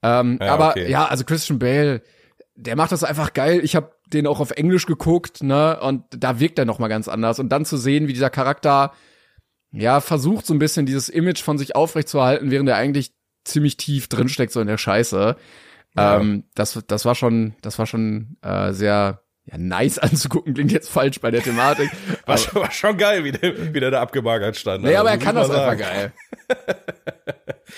[0.03, 0.90] Ähm, Ja, aber okay.
[0.90, 2.03] ja, also Christian Bale,
[2.57, 3.61] der macht das einfach geil.
[3.62, 5.79] Ich habe den auch auf Englisch geguckt, ne?
[5.81, 7.38] Und da wirkt er noch mal ganz anders.
[7.38, 8.92] Und dann zu sehen, wie dieser Charakter
[9.72, 13.12] ja versucht so ein bisschen dieses Image von sich aufrechtzuerhalten, während er eigentlich
[13.44, 15.37] ziemlich tief drinsteckt so in der Scheiße.
[15.96, 16.20] Ja.
[16.20, 20.90] Ähm, das, das war schon, das war schon äh, sehr ja, nice anzugucken, klingt jetzt
[20.90, 21.90] falsch bei der Thematik.
[22.26, 24.85] war, schon, war schon geil, wie der, wie der da abgemagert stand.
[24.85, 25.94] nee, aber er muss kann das mal einfach sagen.
[25.94, 26.12] geil.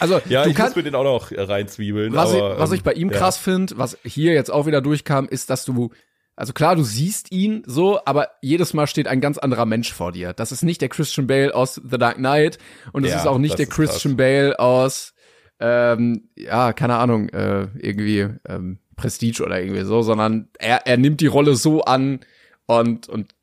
[0.00, 2.12] Also, Ja, du ich muss kannst, mir den auch noch reinzwiebeln.
[2.14, 3.16] was, aber, ich, was ähm, ich bei ihm ja.
[3.16, 5.92] krass finde, was hier jetzt auch wieder durchkam, ist, dass du,
[6.36, 10.12] also klar, du siehst ihn so, aber jedes Mal steht ein ganz anderer Mensch vor
[10.12, 10.32] dir.
[10.32, 12.58] Das ist nicht der Christian Bale aus The Dark Knight
[12.92, 13.66] und es Ja, ist auch nicht das der.
[13.68, 15.14] Christian Bale aus,
[15.60, 21.20] ähm, ja, keine Ahnung, äh, irgendwie ähm, Prestige oder irgendwie so, sondern er, er nimmt
[21.20, 22.20] die Rolle so an
[22.66, 23.34] und, und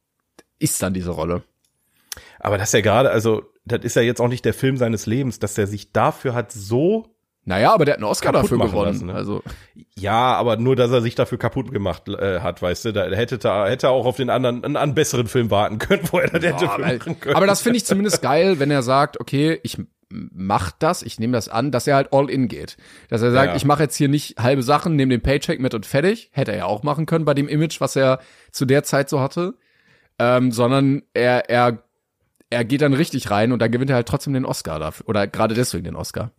[0.59, 1.43] ist dann diese Rolle.
[2.39, 5.05] Aber das ist ja gerade, also, das ist ja jetzt auch nicht der Film seines
[5.05, 8.85] Lebens, dass er sich dafür hat so, Naja, aber der hat einen Oscar dafür gewonnen.
[8.93, 9.13] lassen, ne?
[9.15, 9.41] Also,
[9.97, 13.39] ja, aber nur, dass er sich dafür kaputt gemacht äh, hat, weißt du, da hätte
[13.43, 16.27] er hätte er auch auf den anderen, einen, einen besseren Film warten können, wo er
[16.29, 17.35] das hätte für weil, machen können.
[17.35, 19.77] aber das finde ich zumindest geil, wenn er sagt, okay, ich
[20.09, 22.75] mach das, ich nehme das an, dass er halt all in geht.
[23.09, 23.55] Dass er sagt, Ja.
[23.55, 26.29] ich mache jetzt hier nicht halbe Sachen, nehme den Paycheck mit und fertig.
[26.33, 28.19] Hätte er ja auch machen können bei dem Image, was er
[28.51, 29.53] zu der Zeit so hatte.
[30.19, 31.81] Ähm, sondern er, er,
[32.49, 35.07] er geht dann richtig rein und dann gewinnt er halt trotzdem den Oscar dafür.
[35.07, 36.31] Oder gerade deswegen den Oscar.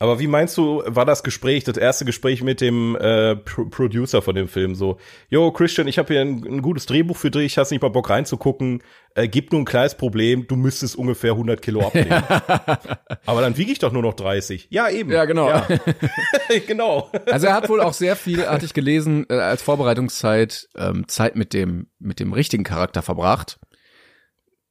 [0.00, 4.22] Aber wie meinst du, war das Gespräch, das erste Gespräch mit dem äh, Pro Producer
[4.22, 4.96] von dem Film so,
[5.28, 8.08] yo Christian, ich habe hier ein, ein gutes Drehbuch für dich, hast nicht mal Bock
[8.08, 8.82] reinzugucken,
[9.14, 12.12] äh, gibt nur ein kleines Problem, du müsstest ungefähr 100 Kilo abnehmen.
[13.26, 14.68] Aber dann wiege ich doch nur noch 30.
[14.70, 15.12] Ja, eben.
[15.12, 15.50] Ja, genau.
[15.50, 15.68] Ja.
[16.66, 17.10] genau.
[17.26, 21.36] Also er hat wohl auch sehr viel, hatte ich gelesen, äh, als Vorbereitungszeit ähm, Zeit
[21.36, 23.58] mit dem mit dem richtigen Charakter verbracht.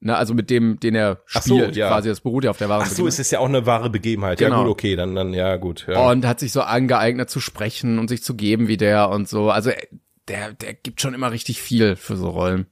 [0.02, 1.90] Na, also mit dem, den er Ach so, spielt, ja.
[1.90, 2.08] quasi.
[2.08, 4.40] Das beruht ja auf der wahren Ach so, es ist ja auch eine wahre Begebenheit.
[4.40, 4.64] Ja Genau.
[4.64, 5.86] gut, okay, dann dann ja gut.
[5.90, 6.10] Ja.
[6.10, 9.50] Und hat sich so angeeignet zu sprechen und sich zu geben wie der und so.
[9.52, 9.88] Also äh,
[10.30, 12.68] der, der gibt schon immer richtig viel für so Rollen.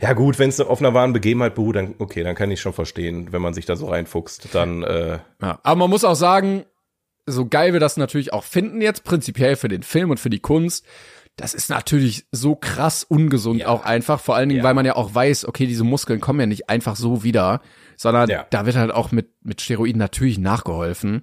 [0.00, 2.72] Ja gut, wenn es auf einer wahren Begebenheit beruht, dann okay, dann kann ich schon
[2.72, 5.58] verstehen, wenn man sich da so reinfuchst, dann äh, Ja.
[5.64, 6.64] Aber man muss auch sagen,
[7.26, 10.40] so geil wir das natürlich auch finden jetzt, prinzipiell für den Film und für die
[10.40, 10.86] Kunst,
[11.36, 13.68] das ist natürlich so krass ungesund Ja.
[13.68, 14.64] auch einfach, vor allen Dingen, Ja.
[14.64, 17.60] weil man ja auch weiß, okay, diese Muskeln kommen ja nicht einfach so wieder,
[17.96, 18.46] sondern Ja.
[18.50, 21.22] da wird halt auch mit, mit Steroiden natürlich nachgeholfen.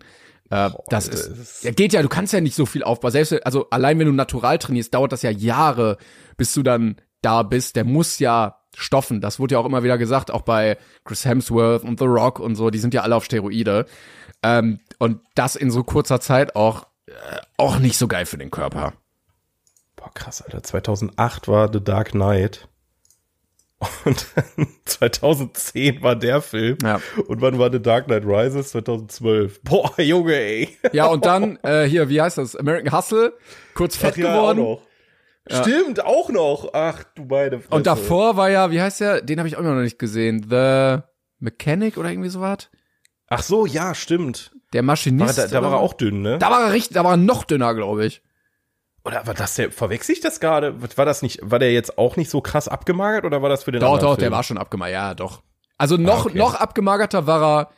[0.50, 3.12] Äh, das ist, das ist- ja, geht ja, du kannst ja nicht so viel aufbauen.
[3.12, 5.98] Selbst, also allein wenn du natural trainierst, dauert das ja Jahre,
[6.36, 7.78] bis du dann da bist.
[7.78, 9.22] Der muss ja stoffen.
[9.22, 12.56] Das wurde ja auch immer wieder gesagt, auch bei Chris Hemsworth und The Rock und
[12.56, 13.86] so, die sind ja alle auf Steroide.
[14.44, 17.12] Ähm, und das in so kurzer Zeit auch, äh,
[17.58, 18.94] auch nicht so geil für den Körper.
[20.02, 20.64] Boah, krass, Alter.
[20.64, 22.68] 2008 war The Dark Knight.
[24.04, 26.80] Und dann 2010 war der Film.
[26.82, 27.00] Ja.
[27.28, 28.72] Und wann war The Dark Knight Rises?
[28.72, 29.62] 2012.
[29.62, 30.76] Boah, Junge, ey.
[30.92, 32.56] Ja, und dann, äh, hier, wie heißt das?
[32.56, 33.34] American Hustle,
[33.76, 34.60] kurz fett ja, geworden.
[34.60, 34.82] Auch
[35.50, 35.62] noch.
[35.62, 36.70] Stimmt, auch noch.
[36.74, 37.60] Ach, du beide.
[37.60, 37.76] Fresse.
[37.76, 39.22] Und davor war ja, wie heißt der?
[39.22, 40.48] Den habe ich auch immer noch nicht gesehen.
[40.50, 41.04] The
[41.40, 42.70] Mechanic oder irgendwie sowas?
[43.28, 44.52] Ach so, ja, stimmt.
[44.74, 45.38] Der War, Maschinist.
[45.38, 46.40] da, da war er auch dünn, ne?
[46.40, 48.24] Da war er richtig, da war er noch dünner, glaube ich.
[49.04, 50.76] Oder war das der, verwechsel ich das gerade?
[50.98, 53.72] War das nicht, war der jetzt auch nicht so krass abgemagert oder war das für
[53.72, 54.34] den Doch, doch, der Film?
[54.34, 54.94] war schon abgemagert.
[54.94, 55.42] Ja, doch.
[55.78, 56.38] Also noch, Ah, okay.
[56.38, 57.70] noch abgemagerter war er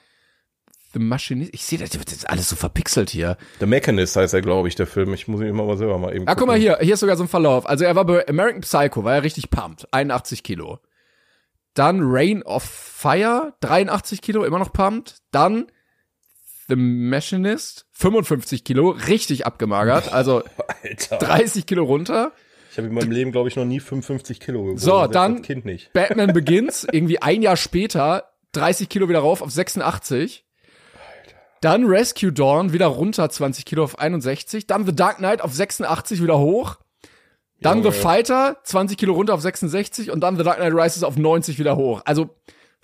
[0.94, 1.52] The Machinist.
[1.54, 3.38] Ich sehe, das ist alles so verpixelt hier.
[3.60, 5.14] The Mechanist heißt er, glaube ich, der Film.
[5.14, 7.16] Ich muss ihn immer mal selber mal eben Ah, guck mal hier, hier ist sogar
[7.16, 7.66] so ein Verlauf.
[7.68, 10.80] Also er war bei American Psycho, war er richtig pumped, 81 Kilo.
[11.74, 15.18] Dann Rain of Fire, 83 Kilo, immer noch pumped.
[15.32, 15.66] Dann
[16.74, 20.42] The Machinist, 55 Kilo, richtig abgemagert, also
[20.84, 21.18] Alter.
[21.18, 22.32] 30 Kilo runter.
[22.72, 24.80] Ich habe in meinem Leben, glaube ich, noch nie 55 Kilo gewogen.
[24.80, 25.44] So, dann-.
[25.94, 30.44] Batman Begins, irgendwie ein Jahr später, 30 Kilo wieder rauf auf 86.
[31.62, 34.66] Dann Rescue Dawn, wieder runter 20 Kilo auf 61.
[34.66, 36.78] Dann The Dark Knight auf 86 wieder hoch.
[37.62, 37.92] Dann Junge.
[37.92, 41.60] The Fighter, 20 Kilo runter auf 66 und dann The Dark Knight Rises auf 90
[41.60, 42.02] wieder hoch.
[42.06, 42.32] Also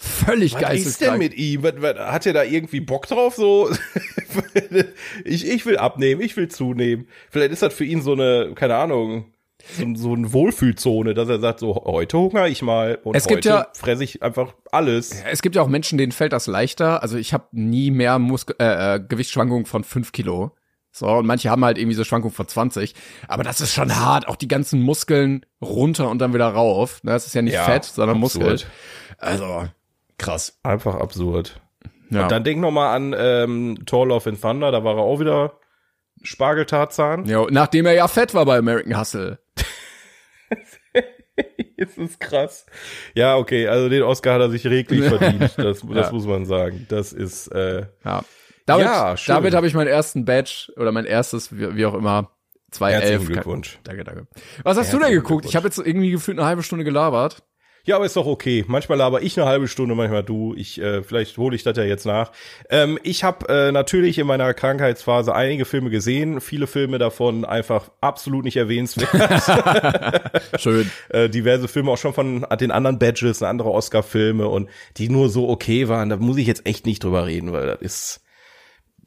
[0.02, 1.64] völlig Was ist denn mit ihm?
[1.64, 3.36] Hat er da irgendwie Bock drauf?
[3.36, 3.70] So,
[5.26, 7.08] ich, ich will abnehmen, ich will zunehmen.
[7.30, 9.26] Vielleicht ist das für ihn so eine, keine Ahnung,
[9.78, 13.40] so, so eine Wohlfühlzone, dass er sagt, so heute hungere ich mal und Es gibt
[13.46, 15.12] heute ja- fresse ich einfach alles.
[15.30, 17.04] Es gibt ja auch Menschen, denen fällt das leichter.
[17.04, 20.52] Also ich habe nie mehr Muskel äh, äh, Gewichtsschwankungen von 5 Kilo.
[20.92, 22.96] So, und manche haben halt irgendwie so Schwankungen von 20.
[23.28, 24.28] Aber das ist schon hart.
[24.28, 27.04] Auch die ganzen Muskeln runter und dann wieder rauf.
[27.04, 28.50] Ne, Das ist ja nicht Ja, Fett, sondern absurd.
[28.52, 28.70] Muskel.
[29.20, 29.68] Also,
[30.20, 30.60] krass.
[30.64, 31.60] Einfach absurd.
[32.12, 32.24] Ja.
[32.24, 35.20] Und dann denk noch mal an ähm, Thor Love and Thunder, da war er auch
[35.20, 35.54] wieder
[36.24, 37.26] Spargeltarzan.
[37.26, 39.40] ja, nachdem er ja fett war bei American Hustle.
[41.78, 42.66] Das ist krass.
[43.16, 45.42] Ja, okay, also den Oscar hat er sich reglich verdient.
[45.56, 46.12] Das, das Ja.
[46.12, 46.86] muss man sagen.
[46.90, 48.24] Das ist äh, Ja.
[48.66, 49.36] Damit, Ja, schön.
[49.36, 52.32] damit habe ich meinen ersten Badge oder mein erstes, wie, wie auch immer,
[52.72, 53.10] 211.
[53.12, 53.80] herzlichen Glückwunsch.
[53.86, 54.28] Danke, danke.
[54.64, 55.46] Was hast du denn Herzlichen geguckt?
[55.46, 57.44] Ich habe jetzt irgendwie gefühlt eine halbe Stunde gelabert.
[57.90, 58.64] Ja, aber ist doch okay.
[58.68, 60.54] Manchmal laber ich eine halbe Stunde, manchmal du.
[60.56, 62.32] Ich äh, vielleicht hole ich das ja jetzt nach.
[62.70, 67.90] Ähm, ich habe äh, natürlich in meiner Krankheitsphase einige Filme gesehen, viele Filme davon einfach
[68.00, 69.10] absolut nicht erwähnenswert.
[70.62, 70.92] Schön.
[71.10, 75.50] äh, diverse Filme auch schon von den anderen Badges, andere Oscar-Filme und die nur so
[75.50, 76.10] okay waren.
[76.10, 78.22] Da muss ich jetzt echt nicht drüber reden, weil das ist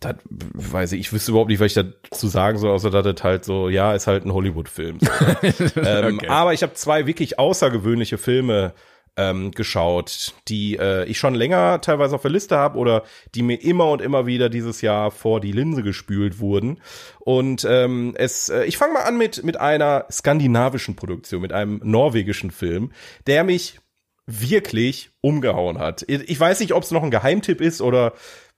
[0.04, 3.22] das weiß ich, ich wüsste überhaupt nicht, was ich dazu sagen soll, außer dass das
[3.22, 4.98] halt so, ja, ist halt ein Hollywood-Film.
[5.00, 5.80] So.
[5.80, 6.28] ähm, Okay.
[6.28, 8.74] Aber ich habe zwei wirklich außergewöhnliche Filme
[9.16, 13.62] ähm, geschaut, die äh, ich schon länger teilweise auf der Liste habe oder die mir
[13.62, 16.80] immer und immer wieder dieses Jahr vor die Linse gespült wurden.
[17.20, 21.80] Und ähm, es, äh, ich fange mal an mit mit einer skandinavischen Produktion, mit einem
[21.84, 22.92] norwegischen Film,
[23.26, 23.80] der mich
[24.26, 26.04] wirklich umgehauen hat.
[26.06, 28.12] Ich weiß nicht, ob es noch ein Geheimtipp ist oder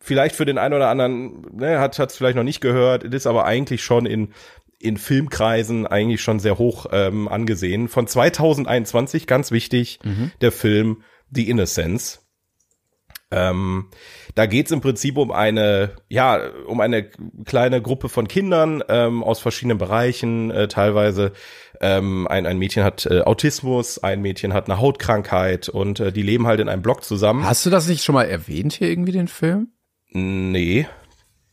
[0.05, 3.05] vielleicht für den einen oder anderen ne, hat es vielleicht noch nicht gehört.
[3.05, 4.33] Ist aber eigentlich schon in
[4.81, 7.89] in Filmkreisen eigentlich schon sehr hoch ähm, angesehen.
[7.89, 9.99] Von 2021, ganz wichtig,
[10.43, 12.21] der Film The Innocence.
[13.31, 13.87] Ähm,
[14.35, 17.09] da geht's im Prinzip um eine, ja, um eine
[17.45, 20.51] kleine Gruppe von Kindern ähm, aus verschiedenen Bereichen.
[20.51, 21.33] Äh, teilweise
[21.81, 26.23] ähm, ein, ein Mädchen hat äh, Autismus, ein Mädchen hat eine Hautkrankheit und äh, die
[26.23, 27.45] leben halt in einem Block zusammen.
[27.45, 29.73] Hast du das nicht schon mal erwähnt hier irgendwie, den Film?
[30.15, 30.87] Nee,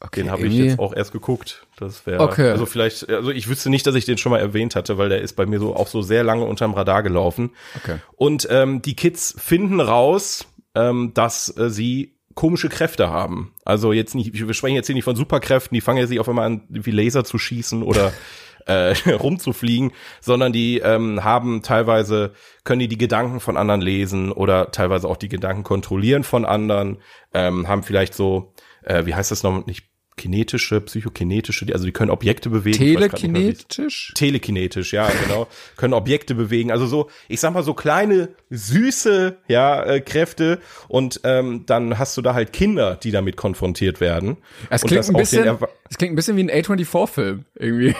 [0.04, 1.67] Okay, den habe ich jetzt auch erst geguckt.
[1.78, 2.50] Das wäre Okay.
[2.50, 5.21] also vielleicht, also ich wüsste nicht, dass ich den schon mal erwähnt hatte, weil der
[5.21, 7.52] ist bei mir so auch so sehr lange unterm Radar gelaufen.
[7.76, 7.97] Okay.
[8.15, 13.54] Und ähm, die Kids finden raus, ähm, dass äh, sie komische Kräfte haben.
[13.63, 16.30] Also jetzt nicht, wir sprechen jetzt hier nicht von Superkräften, die fangen jetzt nicht auf
[16.30, 18.12] einmal an, wie Laser zu schießen oder
[18.71, 24.71] äh, rumzufliegen, sondern die ähm, haben teilweise, können die die Gedanken von anderen lesen oder
[24.71, 26.97] teilweise auch die Gedanken kontrollieren von anderen,
[27.34, 28.53] ähm, haben vielleicht so,
[28.84, 32.84] äh, wie heißt das noch, nicht kinetische, psychokinetische, also die können Objekte bewegen.
[32.84, 34.13] Nicht mehr, Telekinetisch?
[34.13, 39.84] telekinetisch, ja, genau, können Objekte bewegen, also so, ich sag mal so kleine süße, ja,
[39.84, 44.38] äh, Kräfte und ähm, dann hast du da halt Kinder, die damit konfrontiert werden.
[44.69, 45.57] Es klingt, das ein bisschen,
[45.89, 47.95] es klingt ein bisschen wie ein A24-Film, irgendwie.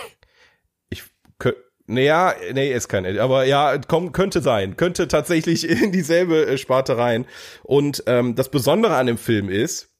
[1.92, 6.96] Naja, nee, ist kein, aber ja, komm, könnte sein, könnte tatsächlich in dieselbe äh, Sparte
[6.96, 7.26] rein.
[7.62, 9.90] Und ähm, das Besondere an dem Film ist,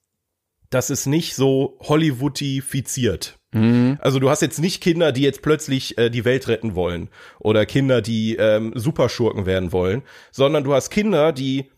[0.71, 3.39] dass es nicht so Hollywoodifiziert.
[4.01, 7.67] Also du hast jetzt nicht Kinder, die jetzt plötzlich äh, die Welt retten wollen oder
[7.67, 11.71] Kinder, die ähm, Superschurken werden wollen, sondern du hast Kinder, die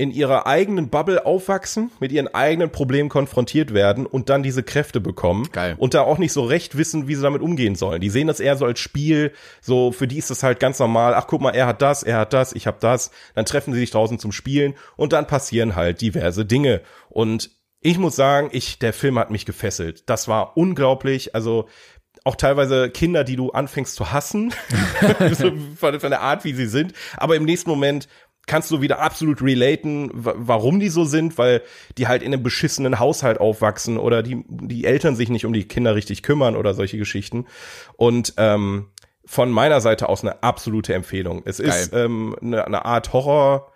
[0.00, 4.98] in ihrer eigenen Bubble aufwachsen, mit ihren eigenen Problemen konfrontiert werden und dann diese Kräfte
[4.98, 5.46] bekommen.
[5.52, 5.74] Geil.
[5.76, 8.00] Und da auch nicht so recht wissen, wie sie damit umgehen sollen.
[8.00, 11.12] Die sehen das eher so als Spiel, so für die ist das halt ganz normal.
[11.14, 13.10] Ach, guck mal, er hat das, er hat das, ich hab das.
[13.34, 16.80] Dann treffen sie sich draußen zum Spielen und dann passieren halt diverse Dinge.
[17.10, 17.50] Und
[17.82, 20.08] ich muss sagen, ich, der Film hat mich gefesselt.
[20.08, 21.34] Das war unglaublich.
[21.34, 21.68] Also
[22.24, 24.50] auch teilweise Kinder, die du anfängst zu hassen,
[25.76, 26.94] von der Art, wie sie sind.
[27.18, 28.08] Aber im nächsten Moment
[28.50, 31.62] kannst du wieder absolut relaten, warum die so sind, weil
[31.96, 35.68] die halt in einem beschissenen Haushalt aufwachsen oder die, die Eltern sich nicht um die
[35.68, 37.46] Kinder richtig kümmern oder solche Geschichten.
[37.96, 38.88] Und ähm,
[39.24, 41.42] von meiner Seite aus eine absolute Empfehlung.
[41.44, 41.68] Es Geil.
[41.68, 43.70] ist ähm, eine, eine Art Horror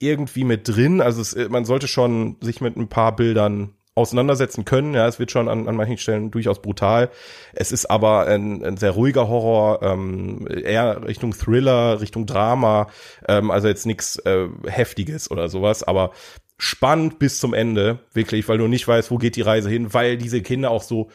[0.00, 1.00] irgendwie mit drin.
[1.00, 4.94] Also es, man sollte schon sich mit ein paar Bildern auseinandersetzen können.
[4.94, 7.10] Ja, es wird schon an, an manchen Stellen durchaus brutal.
[7.52, 12.88] Es ist aber ein, ein sehr ruhiger Horror, ähm, eher Richtung Thriller, Richtung Drama.
[13.28, 16.12] Ähm, also jetzt nichts äh, Heftiges oder sowas, aber
[16.58, 20.16] spannend bis zum Ende, wirklich, weil du nicht weißt, wo geht die Reise hin, weil
[20.18, 21.10] diese Kinder auch so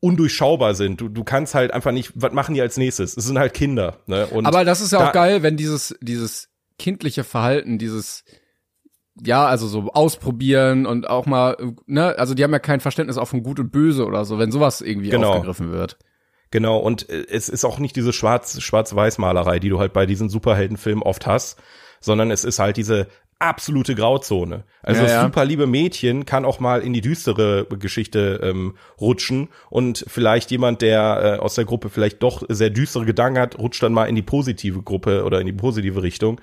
[0.00, 1.00] undurchschaubar sind.
[1.00, 3.16] Du, du kannst halt einfach nicht, was machen die als nächstes?
[3.16, 3.98] Es sind halt Kinder.
[4.06, 4.26] Ne?
[4.26, 6.48] Und aber das ist ja da, auch geil, wenn dieses, dieses
[6.78, 8.24] kindliche Verhalten, dieses
[9.24, 13.28] ja, also so ausprobieren und auch mal, ne, also die haben ja kein Verständnis auch
[13.28, 15.32] von Gut und Böse oder so, wenn sowas irgendwie genau.
[15.32, 15.98] aufgegriffen wird.
[16.50, 20.28] Genau, und äh, es ist auch nicht diese Schwarz, Schwarz-Weiß-Malerei, die du halt bei diesen
[20.28, 21.60] Superheldenfilmen oft hast,
[22.00, 23.08] sondern es ist halt diese
[23.40, 24.64] absolute Grauzone.
[24.82, 25.22] Also ja, das ja.
[25.22, 30.82] super liebe Mädchen kann auch mal in die düstere Geschichte ähm, rutschen und vielleicht jemand,
[30.82, 34.16] der äh, aus der Gruppe vielleicht doch sehr düstere Gedanken hat, rutscht dann mal in
[34.16, 36.40] die positive Gruppe oder in die positive Richtung.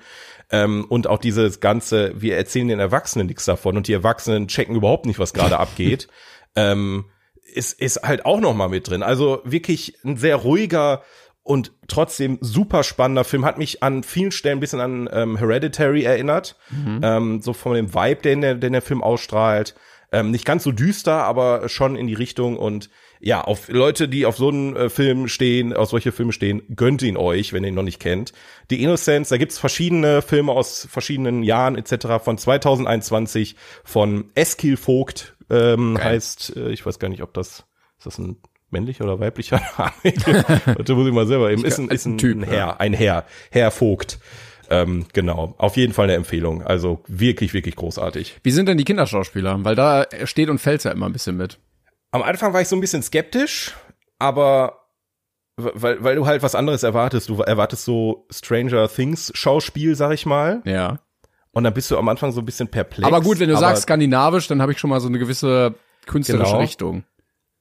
[0.50, 4.76] Ähm, und auch dieses ganze, wir erzählen den Erwachsenen nichts davon und die Erwachsenen checken
[4.76, 6.08] überhaupt nicht, was gerade abgeht.
[6.54, 7.06] Ähm,
[7.52, 9.02] ist, ist halt auch noch mal mit drin.
[9.02, 11.02] Also wirklich ein sehr ruhiger
[11.42, 13.44] und trotzdem super spannender Film.
[13.44, 16.56] Hat mich an vielen Stellen ein bisschen an ähm, Hereditary erinnert.
[16.70, 17.00] Mhm.
[17.02, 19.74] Ähm, so von dem Vibe, den der, den der Film ausstrahlt.
[20.12, 24.26] Ähm, nicht ganz so düster, aber schon in die Richtung und ja, auf Leute, die
[24.26, 27.70] auf so einen äh, Film stehen, auf solche Filme stehen, gönnt ihn euch, wenn ihr
[27.70, 28.32] ihn noch nicht kennt.
[28.70, 32.22] Die Innocence, da gibt's verschiedene Filme aus verschiedenen Jahren etc.
[32.22, 37.64] von 2021 von Eskil Vogt ähm, heißt, äh, ich weiß gar nicht, ob das
[37.98, 38.36] ist das ein
[38.70, 39.92] männlicher oder weiblicher Name?
[40.66, 41.64] Warte, muss ich mal selber eben.
[41.64, 44.18] Ist ein, ist ein, Typ, ein Herr, ein Herr, Herr Vogt.
[44.68, 46.62] Ähm, genau, auf jeden Fall eine Empfehlung.
[46.62, 48.40] Also wirklich, wirklich großartig.
[48.42, 49.64] Wie sind denn die Kinderschauspieler?
[49.64, 51.58] Weil da steht und fällt ja immer ein bisschen mit.
[52.16, 53.74] Am Anfang war ich so ein bisschen skeptisch,
[54.18, 54.86] aber
[55.56, 57.28] weil, weil du halt was anderes erwartest.
[57.28, 60.62] Du erwartest so Stranger Things Schauspiel, sag ich mal.
[60.64, 61.00] Ja.
[61.52, 63.06] Und dann bist du am Anfang so ein bisschen perplex.
[63.06, 65.74] Aber gut, wenn du sagst skandinavisch, dann habe ich schon mal so eine gewisse
[66.06, 66.60] künstlerische genau.
[66.60, 67.04] Richtung.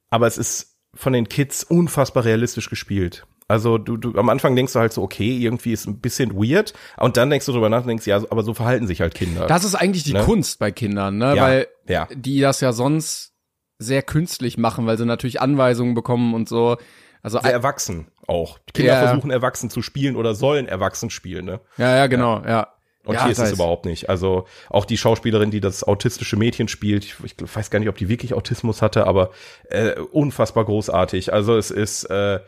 [0.09, 3.25] Aber es ist von den Kids unfassbar realistisch gespielt.
[3.47, 6.73] Also du, du am Anfang denkst du halt so, okay, irgendwie ist ein bisschen weird,
[6.97, 9.45] und dann denkst du drüber nach und denkst, ja, aber so verhalten sich halt Kinder.
[9.45, 10.23] Das ist eigentlich die ne?
[10.23, 11.35] Kunst bei Kindern, ne?
[11.35, 12.07] Ja, weil ja.
[12.11, 13.34] die das ja sonst
[13.77, 16.77] sehr künstlich machen, weil sie natürlich Anweisungen bekommen und so.
[17.21, 18.59] Also sehr erwachsen auch.
[18.73, 19.07] Kinder ja.
[19.07, 21.59] versuchen erwachsen zu spielen oder sollen erwachsen spielen, ne?
[21.77, 22.49] Ja, ja, genau, ja.
[22.49, 22.67] ja.
[23.05, 24.09] Und ja, hier ist es überhaupt nicht.
[24.09, 27.97] Also auch die Schauspielerin, die das autistische Mädchen spielt, ich, ich weiß gar nicht, ob
[27.97, 29.29] die wirklich Autismus hatte, aber
[29.69, 31.31] äh, unfassbar großartig.
[31.31, 32.39] Also es ist äh,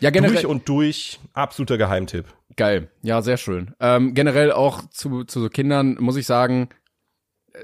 [0.00, 2.24] ja, generell, durch und durch absoluter Geheimtipp.
[2.56, 3.74] Geil, ja, sehr schön.
[3.78, 6.70] Ähm, generell auch zu, zu so Kindern muss ich sagen,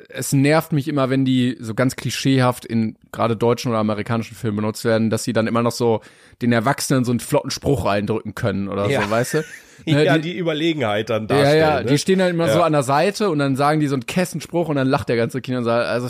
[0.08, 4.56] es nervt mich immer, wenn die so ganz klischeehaft in gerade deutschen oder amerikanischen Filmen
[4.56, 6.00] benutzt werden, dass sie dann immer noch so
[6.40, 9.02] den Erwachsenen so einen flotten Spruch reindrücken können oder ja.
[9.02, 9.44] so, weißt du?
[9.84, 11.58] Ne, ja, die, die, Überlegenheit dann darstellen.
[11.58, 11.86] Ja, ja, ne?
[11.86, 12.52] die stehen dann immer ja.
[12.52, 15.16] so an der Seite und dann sagen die so einen Kessenspruch und dann lacht der
[15.16, 16.08] ganze Kind und sagt, also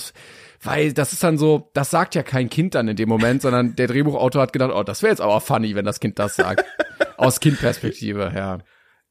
[0.63, 3.75] weil das ist dann so, das sagt ja kein Kind dann in dem Moment, sondern
[3.75, 6.67] der Drehbuchautor hat gedacht, oh, das wäre jetzt aber funny, wenn das Kind das sagt.
[7.17, 8.59] Aus Kindperspektive, ja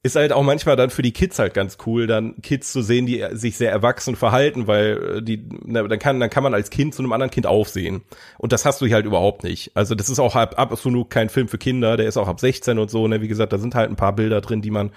[0.03, 3.05] ist halt auch manchmal dann für die Kids halt ganz cool, dann Kids zu sehen,
[3.05, 6.71] die sich sehr erwachsen verhalten, weil äh, die, na, dann kann, dann kann man als
[6.71, 8.01] Kind zu einem anderen Kind aufsehen.
[8.39, 9.71] Und das hast du hier halt überhaupt nicht.
[9.75, 12.79] Also das ist auch ab, absolut kein Film für Kinder, der ist auch ab 16
[12.79, 14.91] und so, ne, wie gesagt, da sind halt ein paar Bilder drin, die man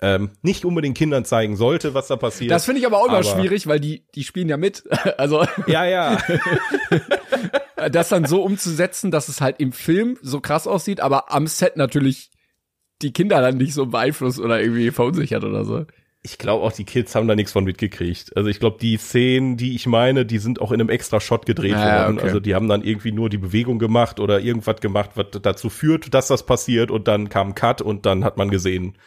[0.00, 2.50] ähm, nicht unbedingt Kindern zeigen sollte, was da passiert.
[2.50, 4.84] Das finde ich aber auch immer schwierig, weil die, die spielen ja mit.
[5.18, 5.44] also.
[5.66, 6.18] Ja, ja.
[7.90, 11.76] das dann so umzusetzen, dass es halt im Film so krass aussieht, aber am Set
[11.76, 12.30] natürlich
[13.02, 15.84] die Kinder dann nicht so beeinflusst oder irgendwie verunsichert oder so.
[16.22, 18.36] Ich glaube auch, die Kids haben da nichts von mitgekriegt.
[18.36, 21.46] Also ich glaube, die Szenen, die ich meine, die sind auch in einem extra Shot
[21.46, 22.18] gedreht ah, worden.
[22.18, 22.26] Okay.
[22.26, 26.12] Also die haben dann irgendwie nur die Bewegung gemacht oder irgendwas gemacht, was dazu führt,
[26.12, 28.98] dass das passiert und dann kam ein Cut und dann hat man gesehen,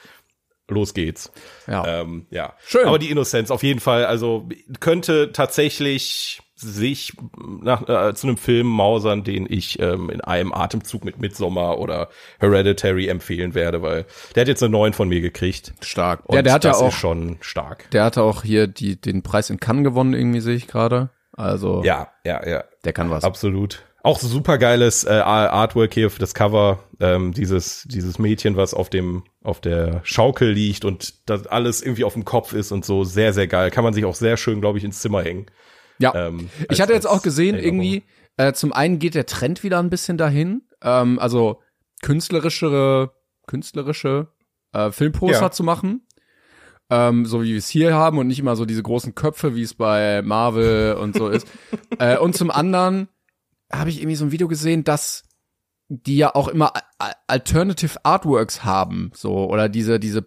[0.69, 1.31] los geht's.
[1.67, 2.01] Ja.
[2.01, 2.55] Ähm, ja.
[2.65, 2.87] Schön.
[2.87, 4.47] Aber die Innozenz auf jeden Fall, also
[4.79, 11.03] könnte tatsächlich sich nach, äh, zu einem Film mausern, den ich ähm, in einem Atemzug
[11.03, 15.73] mit Midsommar oder Hereditary empfehlen werde, weil der hat jetzt eine 9 von mir gekriegt.
[15.81, 16.21] Stark.
[16.25, 17.89] Und ja, der hat ja auch schon stark.
[17.91, 21.09] Der hatte auch hier die den Preis in Cannes gewonnen, irgendwie sehe ich gerade.
[21.33, 22.63] Also ja, ja, ja.
[22.83, 23.23] Der kann was.
[23.23, 23.83] Absolut.
[24.03, 28.89] Auch super geiles äh, Artwork hier für das Cover, ähm, dieses dieses Mädchen, was auf
[28.89, 33.03] dem auf der Schaukel liegt und das alles irgendwie auf dem Kopf ist und so
[33.03, 33.69] sehr sehr geil.
[33.69, 35.45] Kann man sich auch sehr schön, glaube ich, ins Zimmer hängen.
[36.01, 36.13] Ja.
[36.27, 38.03] Ähm, als, ich hatte jetzt auch gesehen, irgendwie,
[38.37, 41.61] äh, zum einen geht der Trend wieder ein bisschen dahin, ähm, also
[42.01, 43.11] künstlerischere,
[43.47, 44.27] künstlerische
[44.73, 45.51] äh, Filmposter ja.
[45.51, 46.01] zu machen.
[46.89, 49.61] ähm, so wie wir es hier haben und nicht immer so diese großen Köpfe, wie
[49.63, 51.47] es bei Marvel und so ist.
[51.99, 53.09] Äh, und zum anderen
[53.71, 55.23] habe ich irgendwie so ein Video gesehen, dass
[55.89, 60.25] die ja auch immer A- Alternative Artworks haben, so oder diese diese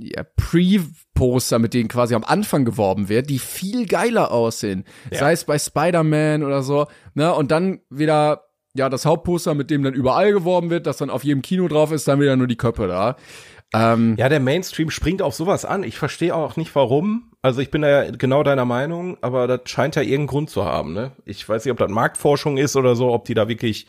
[0.00, 4.84] ja, Pre-Poster, mit denen quasi am Anfang geworben wird, die viel geiler aussehen.
[5.12, 7.34] Sei es bei Spider-Man oder so, ne?
[7.34, 8.44] Und dann wieder,
[8.74, 11.92] ja, das Hauptposter, mit dem dann überall geworben wird, das dann auf jedem Kino drauf
[11.92, 13.16] ist, dann wieder nur die Köpfe da.
[13.74, 15.82] Ähm, Ja, der Mainstream springt auf sowas an.
[15.82, 17.32] Ich verstehe auch nicht warum.
[17.42, 20.64] Also ich bin da ja genau deiner Meinung, aber das scheint ja irgendeinen Grund zu
[20.64, 21.12] haben, ne?
[21.24, 23.86] Ich weiß nicht, ob das Marktforschung ist oder so, ob die da wirklich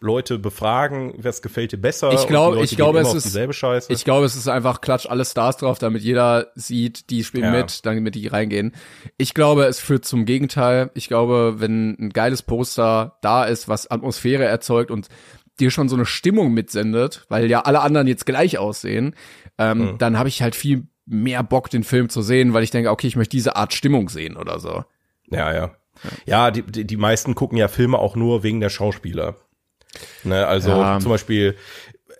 [0.00, 2.12] Leute befragen, was gefällt dir besser.
[2.12, 3.34] Ich glaube, ich glaube, es ist,
[3.88, 7.50] ich glaube, es ist einfach klatsch alle Stars drauf, damit jeder sieht, die spielen Ja.
[7.50, 8.74] mit, damit die reingehen.
[9.16, 10.90] Ich glaube, es führt zum Gegenteil.
[10.94, 15.08] Ich glaube, wenn ein geiles Poster da ist, was Atmosphäre erzeugt und
[15.58, 19.16] dir schon so eine Stimmung mitsendet, weil ja alle anderen jetzt gleich aussehen,
[19.58, 19.98] ähm, Hm.
[19.98, 23.08] dann habe ich halt viel mehr Bock, den Film zu sehen, weil ich denke, okay,
[23.08, 24.84] ich möchte diese Art Stimmung sehen oder so.
[25.28, 25.70] Ja, ja.
[26.26, 29.34] Ja, die, die meisten gucken ja Filme auch nur wegen der Schauspieler.
[30.24, 30.98] Ne, also Ja.
[31.00, 31.56] zum Beispiel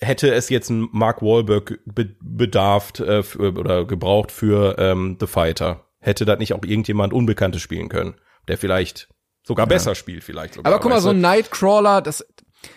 [0.01, 5.27] hätte es jetzt ein Mark Wahlberg be bedarft äh, für, oder gebraucht für ähm, The
[5.27, 8.15] Fighter, hätte das nicht auch irgendjemand Unbekanntes spielen können,
[8.47, 9.09] der vielleicht
[9.43, 10.73] sogar besser spielt, vielleicht sogar.
[10.73, 11.21] Aber guck mal, so ein?
[11.21, 12.25] Nightcrawler, das,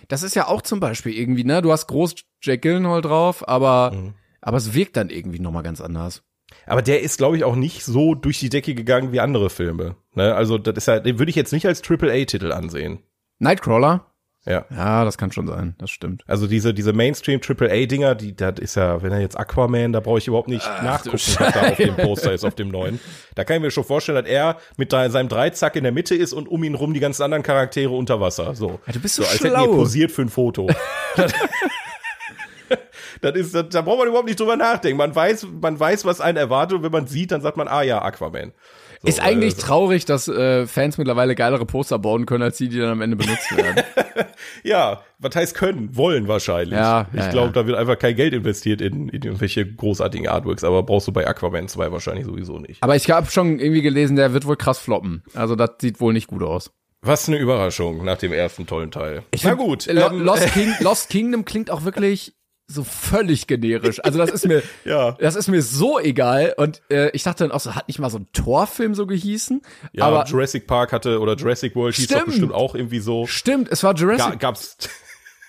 [0.07, 1.61] das ist ja auch zum Beispiel irgendwie, ne?
[1.61, 4.13] Du hast groß Jack Gyllenhaal drauf, aber, Mhm.
[4.41, 6.23] aber es wirkt dann irgendwie nochmal ganz anders.
[6.65, 9.95] Aber der ist, glaube ich, auch nicht so durch die Decke gegangen wie andere Filme.
[10.15, 10.33] Ne?
[10.35, 12.99] Also das ist ja, den würde ich jetzt nicht als Triple A Titel ansehen.
[13.39, 14.10] Nightcrawler?
[14.45, 14.65] Ja.
[14.71, 16.23] Ja, das kann schon sein, das stimmt.
[16.25, 19.93] Also diese, diese Mainstream Triple A Dinger, die, das ist ja, wenn er jetzt Aquaman,
[19.93, 22.99] da brauche ich überhaupt nicht nachgucken, was da auf dem Poster ist, auf dem neuen.
[23.35, 26.33] Da kann ich mir schon vorstellen, dass er mit seinem Dreizack in der Mitte ist
[26.33, 28.55] und um ihn rum die ganzen anderen Charaktere unter Wasser.
[28.55, 28.79] So.
[28.87, 29.67] Ja, du bist so so als hätten schlau.
[29.67, 30.67] die posiert für ein Foto.
[33.21, 34.97] das ist, das, da braucht man überhaupt nicht drüber nachdenken.
[34.97, 37.83] Man weiß, man weiß, was einen erwartet und wenn man sieht, dann sagt man, ah
[37.83, 38.53] ja, Aquaman.
[39.01, 42.69] So, ist eigentlich äh, traurig, dass äh, Fans mittlerweile geilere Poster bauen können, als die,
[42.69, 43.83] die dann am Ende benutzt werden.
[44.63, 45.95] Ja, was heißt können?
[45.95, 46.73] Wollen wahrscheinlich.
[46.73, 47.53] Ja, ich ja, glaube, ja.
[47.53, 51.27] da wird einfach kein Geld investiert in, in irgendwelche großartigen Artworks, aber brauchst du bei
[51.27, 52.81] Aquaman 2 wahrscheinlich sowieso nicht.
[52.81, 55.23] aber ich habe schon irgendwie gelesen, der wird wohl krass floppen.
[55.33, 56.71] Also das sieht wohl nicht gut aus.
[57.03, 59.23] Was eine Überraschung nach dem ersten tollen Teil.
[59.43, 59.87] Na gut.
[59.87, 62.35] Lo ähm, Lost, King Lost Kingdom klingt auch wirklich
[62.73, 64.03] so völlig generisch.
[64.03, 65.11] Also das ist mir, Ja.
[65.19, 66.53] das ist mir so egal.
[66.57, 69.61] Und äh, ich dachte dann auch so, hat nicht mal so ein Torfilm so gehießen?
[69.93, 72.27] ja, aber Jurassic Park hatte oder Jurassic World hieß doch Stimmt.
[72.27, 73.27] bestimmt auch irgendwie so.
[73.27, 74.31] stimmt, es war Jurassic.
[74.31, 74.77] Ga, gab's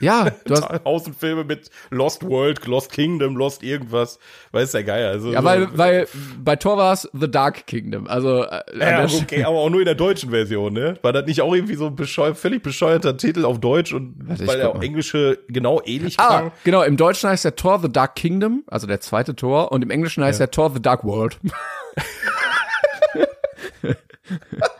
[0.02, 4.18] ja, du hast, tausend Filme mit Lost World, Lost Kingdom, Lost irgendwas.
[4.50, 5.10] Weiß der Geier.
[5.10, 6.06] Also, ja, weil, weil
[6.42, 8.06] bei Tor war es The Dark Kingdom.
[8.06, 10.98] Also äh, Ja, der okay, aber auch nur in der deutschen Version, ne?
[11.02, 14.46] War das nicht auch irgendwie so ein bescheu völlig bescheuerter Titel auf Deutsch und Warte,
[14.46, 14.82] weil er mal.
[14.84, 16.52] englische genau ähnlich Ah, klang?
[16.64, 19.90] genau, im Deutschen heißt der Tor The Dark Kingdom, also der zweite Tor, und im
[19.90, 21.38] Englischen heißt der Tor The Dark World.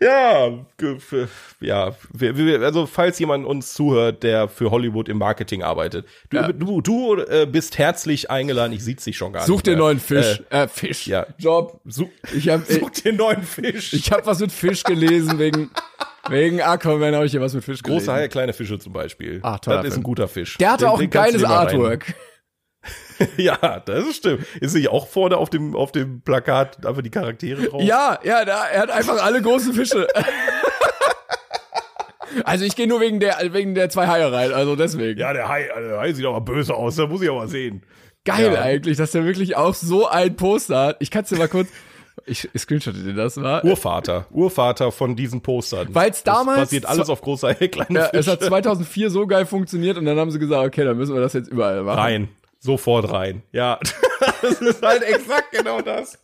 [0.00, 0.50] Ja,
[1.60, 1.92] ja,
[2.62, 6.52] also falls jemand uns zuhört, der für Hollywood im Marketing arbeitet, du, Ja.
[6.52, 8.72] du, du äh, bist herzlich eingeladen.
[8.72, 9.66] Ich sieht's dich schon gar Such nicht.
[9.66, 9.78] dir mehr.
[9.78, 10.42] neuen Fisch.
[10.50, 11.06] Äh, Fisch.
[11.06, 11.26] ja.
[11.38, 11.80] Job.
[11.86, 13.92] Such, Ich hab, such dir einen neuen Fisch.
[13.94, 15.70] ich hab was mit Fisch gelesen, wegen,
[16.28, 18.06] wegen Aquaman habe ich hier was mit Fisch gelesen.
[18.06, 19.40] Große Haie, kleine Fische zum Beispiel.
[19.42, 20.58] Ah, toller das ist ein guter Fisch.
[20.58, 22.14] Der hatte Den- auch den ein geiles mal rein- Artwork.
[23.38, 24.46] Ja, das ist stimmt.
[24.60, 27.82] Ist nicht auch vorne auf dem, auf dem Plakat einfach die Charaktere drauf?
[27.82, 30.06] Ja, ja, da, er hat einfach alle großen Fische.
[32.44, 35.18] also ich gehe nur wegen der, wegen der zwei Haie rein, also deswegen.
[35.18, 37.82] Ja, der Hai, also der Hai sieht aber böse aus, da muss ich aber sehen.
[38.24, 38.60] Geil Ja.
[38.60, 40.96] eigentlich, dass der wirklich auch so ein Poster hat.
[41.00, 41.68] Ich kann es dir mal kurz,
[42.26, 43.64] ich, screenshotte dir das, war.
[43.64, 45.94] Urvater, Urvater von diesen Postern.
[45.94, 49.46] Weil's damals- Das basiert alles auf großer Hai, kleine Ja, es hat 2004 so geil
[49.46, 51.98] funktioniert und dann haben sie gesagt, okay, dann müssen wir das jetzt überall machen.
[51.98, 52.28] rein.
[52.58, 53.42] Sofort rein.
[53.52, 53.78] Ja.
[54.42, 56.18] das ist halt exakt genau das.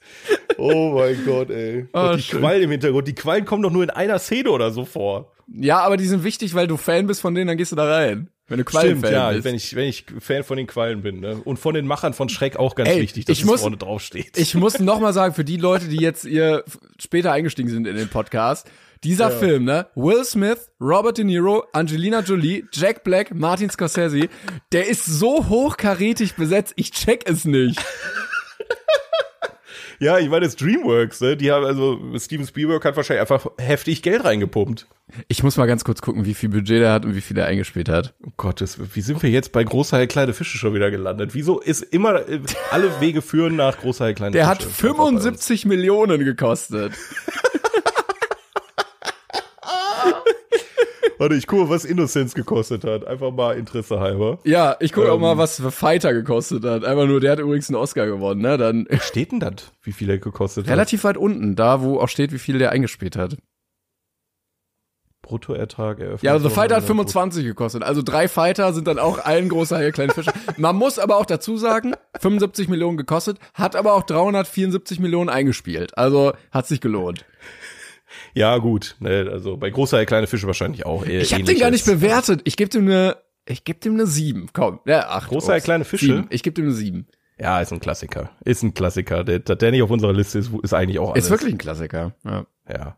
[0.58, 1.86] Oh mein Gott, ey.
[1.92, 2.40] Ah, Und die schön.
[2.40, 3.06] Quallen im Hintergrund.
[3.08, 5.32] Die Quallen kommen doch nur in einer Szene oder so vor.
[5.54, 7.84] Ja, aber die sind wichtig, weil du Fan bist von denen, dann gehst du da
[7.84, 8.28] rein.
[8.48, 9.44] Wenn du Quallenfan ja, bist.
[9.44, 11.40] wenn ich, wenn ich Fan von den Quallen bin, ne?
[11.44, 13.76] Und von den Machern von Schreck auch ganz Ey, wichtig, dass ich es muss- vorne
[13.76, 14.36] draufsteht.
[14.36, 16.64] Ich muss noch mal sagen, für die Leute, die jetzt ihr
[16.98, 18.70] später eingestiegen sind in den Podcast,
[19.04, 19.86] dieser Film, ne?
[19.94, 24.28] Will Smith, Robert De Niro, Angelina Jolie, Jack Black, Martin Scorsese,
[24.72, 27.80] der ist so hochkarätig besetzt, ich check es nicht.
[30.02, 31.36] Ja, ich meine, das Dreamworks, ne?
[31.36, 34.88] Die haben, also, Steven Spielberg hat wahrscheinlich einfach heftig Geld reingepumpt.
[35.28, 37.46] Ich muss mal ganz kurz gucken, wie viel Budget der hat und wie viel er
[37.46, 38.12] eingespielt hat.
[38.26, 41.34] Oh Gottes, wie sind wir jetzt bei großer Hai, kleine Fische schon wieder gelandet?
[41.34, 42.40] Wieso ist immer, äh,
[42.72, 44.50] alle Wege führen nach großer Hai, kleine Der Fische?
[44.50, 46.94] hat 75 Millionen gekostet.
[51.22, 53.06] Warte, ich gucke, was Innocence gekostet hat.
[53.06, 54.40] Einfach mal Interesse halber.
[54.42, 55.20] Ja, ich gucke auch Ähm.
[55.20, 56.84] mal, was für Fighter gekostet hat.
[56.84, 58.58] Einfach nur, der hat übrigens einen Oscar gewonnen, ne?
[58.58, 60.72] Dann Steht denn das, wie viel er gekostet hat?
[60.72, 63.36] relativ weit unten, da wo auch steht, wie viel der eingespielt hat.
[65.22, 66.24] Bruttoertrag eröffnet.
[66.24, 66.88] Ja, also The Fighter hat ne?
[66.88, 67.84] 25 gekostet.
[67.84, 70.32] Also drei Fighter sind dann auch ein großer Haie, kleine Fische.
[70.56, 75.96] Man muss aber auch dazu sagen, 75 Millionen gekostet, hat aber auch 374 Millionen eingespielt.
[75.96, 77.24] Also hat sich gelohnt.
[78.34, 78.96] Ja, gut.
[79.00, 81.04] Ne, also bei großer kleine Fische wahrscheinlich auch.
[81.04, 82.40] Ich habe den gar nicht bewertet.
[82.44, 84.48] Ich gebe dem eine, ich gebe dem eine 7.
[84.52, 85.28] Komm, ja, acht.
[85.28, 85.64] Großer Ups.
[85.64, 86.06] kleine Fische?
[86.06, 86.26] Sieben.
[86.30, 87.06] Ich gebe dem eine 7.
[87.38, 88.30] Ja, ist ein Klassiker.
[88.44, 89.24] Ist ein Klassiker.
[89.24, 91.24] Der, der nicht auf unserer Liste ist, ist eigentlich auch alles.
[91.24, 92.14] Ist wirklich ein Klassiker.
[92.24, 92.46] Ja.
[92.68, 92.96] Ja.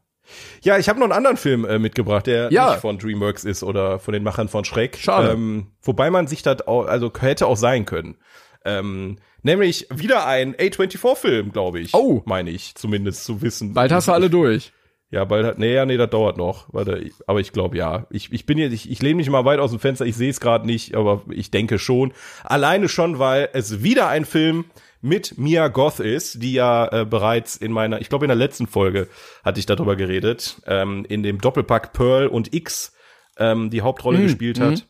[0.63, 2.71] Ja, ich habe noch einen anderen Film äh, mitgebracht, der Ja.
[2.73, 4.97] nicht von DreamWorks ist oder von den Machern von Schreck.
[4.99, 5.33] Schade.
[5.33, 8.17] Ähm, wobei man sich das auch, also hätte auch sein können.
[8.65, 11.93] Ähm, nämlich wieder ein A24-Film, glaube ich.
[11.95, 12.23] Oh.
[12.25, 13.75] Meine ich, zumindest zu wissen.
[13.75, 14.73] Bald hast du alle durch.
[15.15, 16.67] Ja, bald nee, ja, nee, das dauert noch.
[16.73, 18.09] Warte, ich, aber ich glaube ja.
[18.11, 20.29] Ich, ich bin jetzt, ich, ich lehne mich mal weit aus dem Fenster, ich sehe
[20.29, 22.13] es gerade nicht, aber ich denke schon.
[22.43, 24.65] Alleine schon, weil es wieder ein Film
[25.03, 28.67] mit Mia Goth ist, die ja äh, bereits in meiner, ich glaube in der letzten
[28.67, 29.07] Folge
[29.45, 32.93] hatte ich darüber geredet, ähm, in dem Doppelpack Pearl und X
[33.39, 34.85] ähm, die Hauptrolle gespielt hat.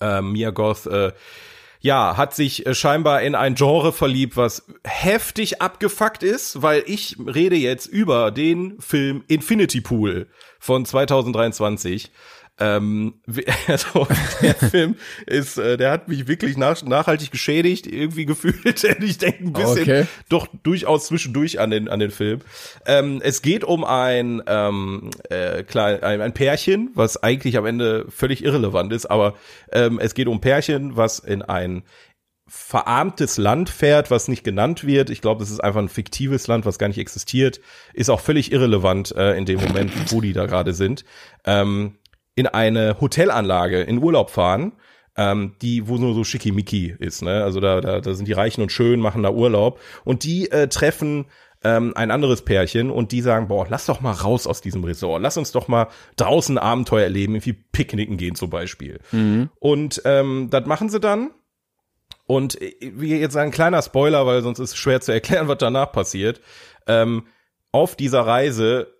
[0.00, 1.12] Ähm, Mia Goth, äh,
[1.80, 7.16] ja, hat sich äh, scheinbar in ein Genre verliebt, was heftig abgefuckt ist, weil ich
[7.18, 12.10] rede jetzt über den Film Infinity Pool von 2023.
[12.60, 13.14] Ähm,
[13.66, 14.06] also
[14.42, 14.96] der Film
[15.26, 18.84] ist, äh, der hat mich wirklich nach, nachhaltig geschädigt, irgendwie gefühlt.
[19.02, 20.06] ich denke ein bisschen Okay.
[20.28, 22.40] doch durchaus zwischendurch an den an den Film.
[22.86, 28.06] Ähm, es geht um ein ähm, äh, klar ein, ein Pärchen, was eigentlich am Ende
[28.08, 29.34] völlig irrelevant ist, aber
[29.72, 31.84] ähm, es geht um ein Pärchen, was in ein
[32.48, 35.10] verarmtes Land fährt, was nicht genannt wird.
[35.10, 37.60] Ich glaube, es ist einfach ein fiktives Land, was gar nicht existiert.
[37.92, 41.04] Ist auch völlig irrelevant äh, in dem Moment, wo die da gerade sind.
[41.44, 41.97] Ähm,
[42.38, 44.72] in eine Hotelanlage in Urlaub fahren,
[45.16, 47.42] ähm, die, wo nur so schickimicki ist, ne?
[47.42, 49.80] Also da, da, da sind die Reichen und Schön, machen da Urlaub.
[50.04, 51.26] Und die äh, treffen
[51.64, 55.20] ähm, ein anderes Pärchen und die sagen, boah, lass doch mal raus aus diesem Resort.
[55.20, 59.00] Lass uns doch mal draußen Abenteuer erleben, irgendwie picknicken gehen zum Beispiel.
[59.58, 61.32] Und ähm, das machen sie dann.
[62.28, 65.58] Und äh, wie jetzt ein kleiner Spoiler, weil sonst ist es schwer zu erklären, was
[65.58, 66.40] danach passiert.
[66.86, 67.26] Ähm,
[67.72, 68.94] auf dieser Reise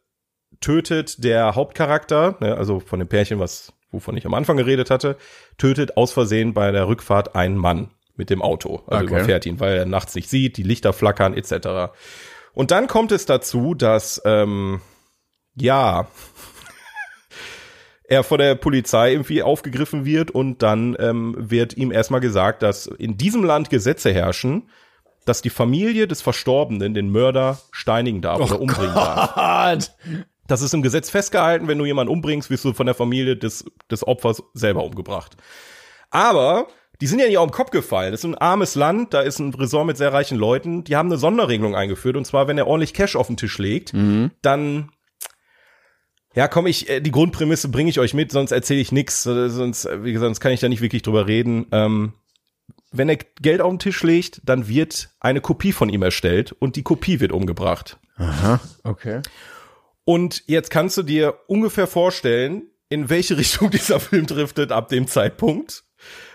[0.61, 5.17] tötet der Hauptcharakter, ne, also von dem Pärchen, was wovon ich am Anfang geredet hatte,
[5.57, 8.83] tötet aus Versehen bei der Rückfahrt einen Mann mit dem Auto.
[8.87, 9.15] Also Okay.
[9.15, 11.93] überfährt ihn, weil er nachts nicht sieht, die Lichter flackern etc.
[12.53, 14.81] Und dann kommt es dazu, dass ähm,
[15.55, 16.09] ja
[18.05, 22.87] er von der Polizei irgendwie aufgegriffen wird und dann ähm, wird ihm erstmal gesagt, dass
[22.87, 24.69] in diesem Land Gesetze herrschen,
[25.25, 29.91] dass die Familie des Verstorbenen den Mörder steinigen darf oder umbringen darf.
[30.49, 33.65] Das ist im Gesetz festgehalten, wenn du jemanden umbringst, wirst du von der Familie des,
[33.91, 35.37] des Opfers selber umgebracht.
[36.11, 36.67] Aber
[37.01, 38.11] die sind ja nicht auf den Kopf gefallen.
[38.11, 40.83] Das ist ein armes Land, da ist ein Resort mit sehr reichen Leuten.
[40.83, 42.17] Die haben eine Sonderregelung eingeführt.
[42.17, 43.93] Und zwar, wenn er ordentlich Cash auf den Tisch legt,
[44.43, 44.91] dann
[46.35, 49.49] ja, komm, ich, äh, die Grundprämisse bringe ich euch mit, sonst erzähle ich nix, äh,
[49.49, 51.67] sonst, äh, wie gesagt, sonst kann ich da nicht wirklich drüber reden.
[51.73, 52.13] Ähm,
[52.93, 56.77] wenn er Geld auf den Tisch legt, dann wird eine Kopie von ihm erstellt und
[56.77, 57.99] die Kopie wird umgebracht.
[58.85, 59.23] Okay.
[60.09, 65.07] Und jetzt kannst du dir ungefähr vorstellen, in welche Richtung dieser Film driftet ab dem
[65.07, 65.85] Zeitpunkt,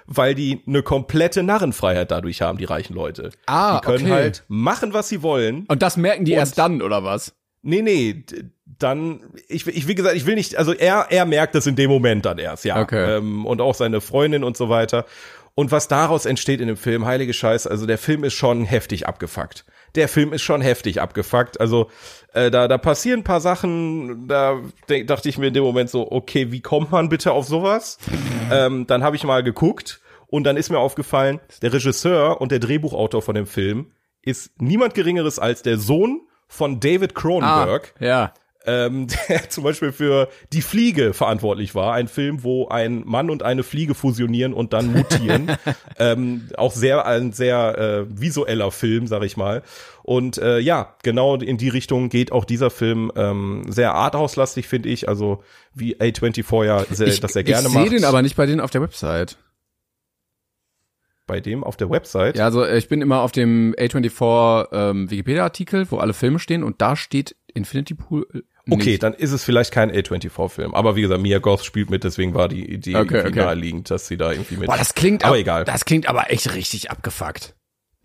[0.05, 3.31] weil die eine komplette Narrenfreiheit dadurch haben, die reichen Leute.
[3.47, 4.13] Ah, die können okay.
[4.13, 5.65] halt machen, was sie wollen.
[5.69, 7.33] Und das merken die erst dann, oder was?
[7.63, 8.23] Nee, nee,
[8.63, 11.89] dann, ich, ich, wie gesagt, ich will nicht, also er, er merkt das in dem
[11.89, 12.79] Moment dann erst, ja.
[12.79, 13.17] Okay.
[13.17, 15.07] Ähm, und auch seine Freundin und so weiter.
[15.55, 19.07] Und was daraus entsteht in dem Film, heilige Scheiße, also der Film ist schon heftig
[19.07, 19.65] abgefuckt.
[19.95, 21.59] Der Film ist schon heftig abgefuckt.
[21.59, 21.89] Also
[22.33, 24.59] äh, da, da passieren ein paar Sachen, da
[25.05, 27.97] dachte ich mir in dem Moment so, okay, wie kommt man bitte auf sowas?
[28.51, 32.59] ähm, dann habe ich mal geguckt und dann ist mir aufgefallen, der Regisseur und der
[32.59, 38.33] Drehbuchautor von dem Film ist niemand Geringeres als der Sohn von David Cronenberg Ah, ja.
[38.65, 41.93] Ähm, der zum Beispiel für Die Fliege verantwortlich war.
[41.93, 45.51] Ein Film, wo ein Mann und eine Fliege fusionieren und dann mutieren.
[45.99, 49.63] ähm, auch sehr ein sehr äh, visueller Film, sag ich mal.
[50.03, 54.89] Und äh, ja, genau in die Richtung geht auch dieser Film ähm, sehr arthauslastig, finde
[54.89, 55.07] ich.
[55.07, 55.43] Also
[55.73, 57.89] wie A24 ja sehr, Ich, das sehr gerne ich macht.
[57.89, 59.37] sehe den aber nicht bei denen auf der Website.
[61.25, 62.37] bei dem auf der Website.
[62.37, 66.63] Ja, also äh, ich bin immer auf dem A24 ähm, Wikipedia-Artikel, wo alle Filme stehen
[66.63, 68.27] und da steht Infinity Pool.
[68.69, 69.03] Okay, nicht.
[69.03, 70.73] dann ist es vielleicht kein A24-Film.
[70.73, 73.39] Aber wie gesagt, Mia Goth spielt mit, deswegen war die Idee Okay, okay.
[73.39, 74.67] naheliegend, dass sie da irgendwie mit.
[74.67, 75.65] Boah, das klingt aber ab- egal.
[75.65, 77.55] Das klingt aber echt richtig abgefuckt.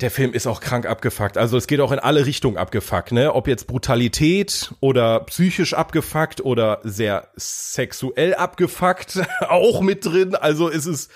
[0.01, 1.37] der Film ist auch krank abgefuckt.
[1.39, 3.35] Also es geht auch in alle Richtungen abgefuckt, ne?
[3.35, 10.35] Ob jetzt Brutalität oder psychisch abgefuckt oder sehr sexuell abgefuckt auch mit drin.
[10.35, 11.11] Also es ist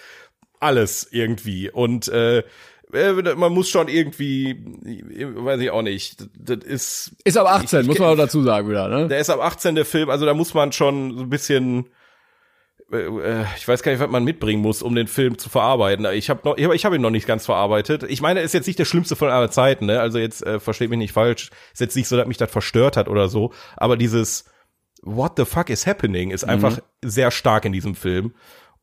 [0.61, 1.69] alles irgendwie.
[1.71, 2.43] Und äh,
[2.93, 7.13] man muss schon irgendwie, weiß ich auch nicht, das ist.
[7.25, 9.09] Ist ab 18, ich, muss man auch dazu sagen wieder, ne?
[9.09, 11.89] Der ist ab 18 der Film, also da muss man schon so ein bisschen
[12.93, 16.07] äh, ich weiß gar nicht, was man mitbringen muss, um den Film zu verarbeiten.
[16.13, 18.05] Ich habe noch, ich habe ihn noch nicht ganz verarbeitet.
[18.05, 20.01] Ich meine, ist jetzt nicht der schlimmste von aller Zeiten, ne?
[20.01, 21.51] Also jetzt äh, versteht mich nicht falsch.
[21.73, 23.53] Ist jetzt nicht so, dass mich das verstört hat oder so.
[23.77, 24.45] Aber dieses
[25.03, 26.83] What the fuck is happening ist einfach mhm.
[27.03, 28.35] sehr stark in diesem Film.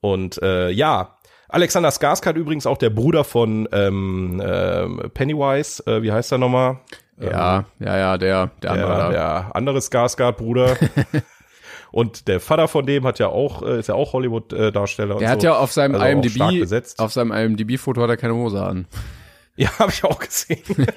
[0.02, 1.19] Und äh, ja,
[1.50, 5.86] Alexander Skarsgård übrigens auch der Bruder von ähm, äh, Pennywise.
[5.88, 6.80] Äh, wie heißt er nochmal?
[7.20, 8.98] Ja, ähm, ja, ja, der, der andere.
[8.98, 10.78] Der, der andere Skarsgård-Bruder.
[11.92, 15.18] Und der Vater von dem hat ja auch, äh, ist ja auch Hollywood-Darsteller.
[15.18, 15.48] Der hat so.
[15.48, 18.88] ja auf seinem also IMDb, auf seinem IMDb-Foto hat er keine Hose an.
[19.56, 20.64] Ja, habe ich auch gesehen.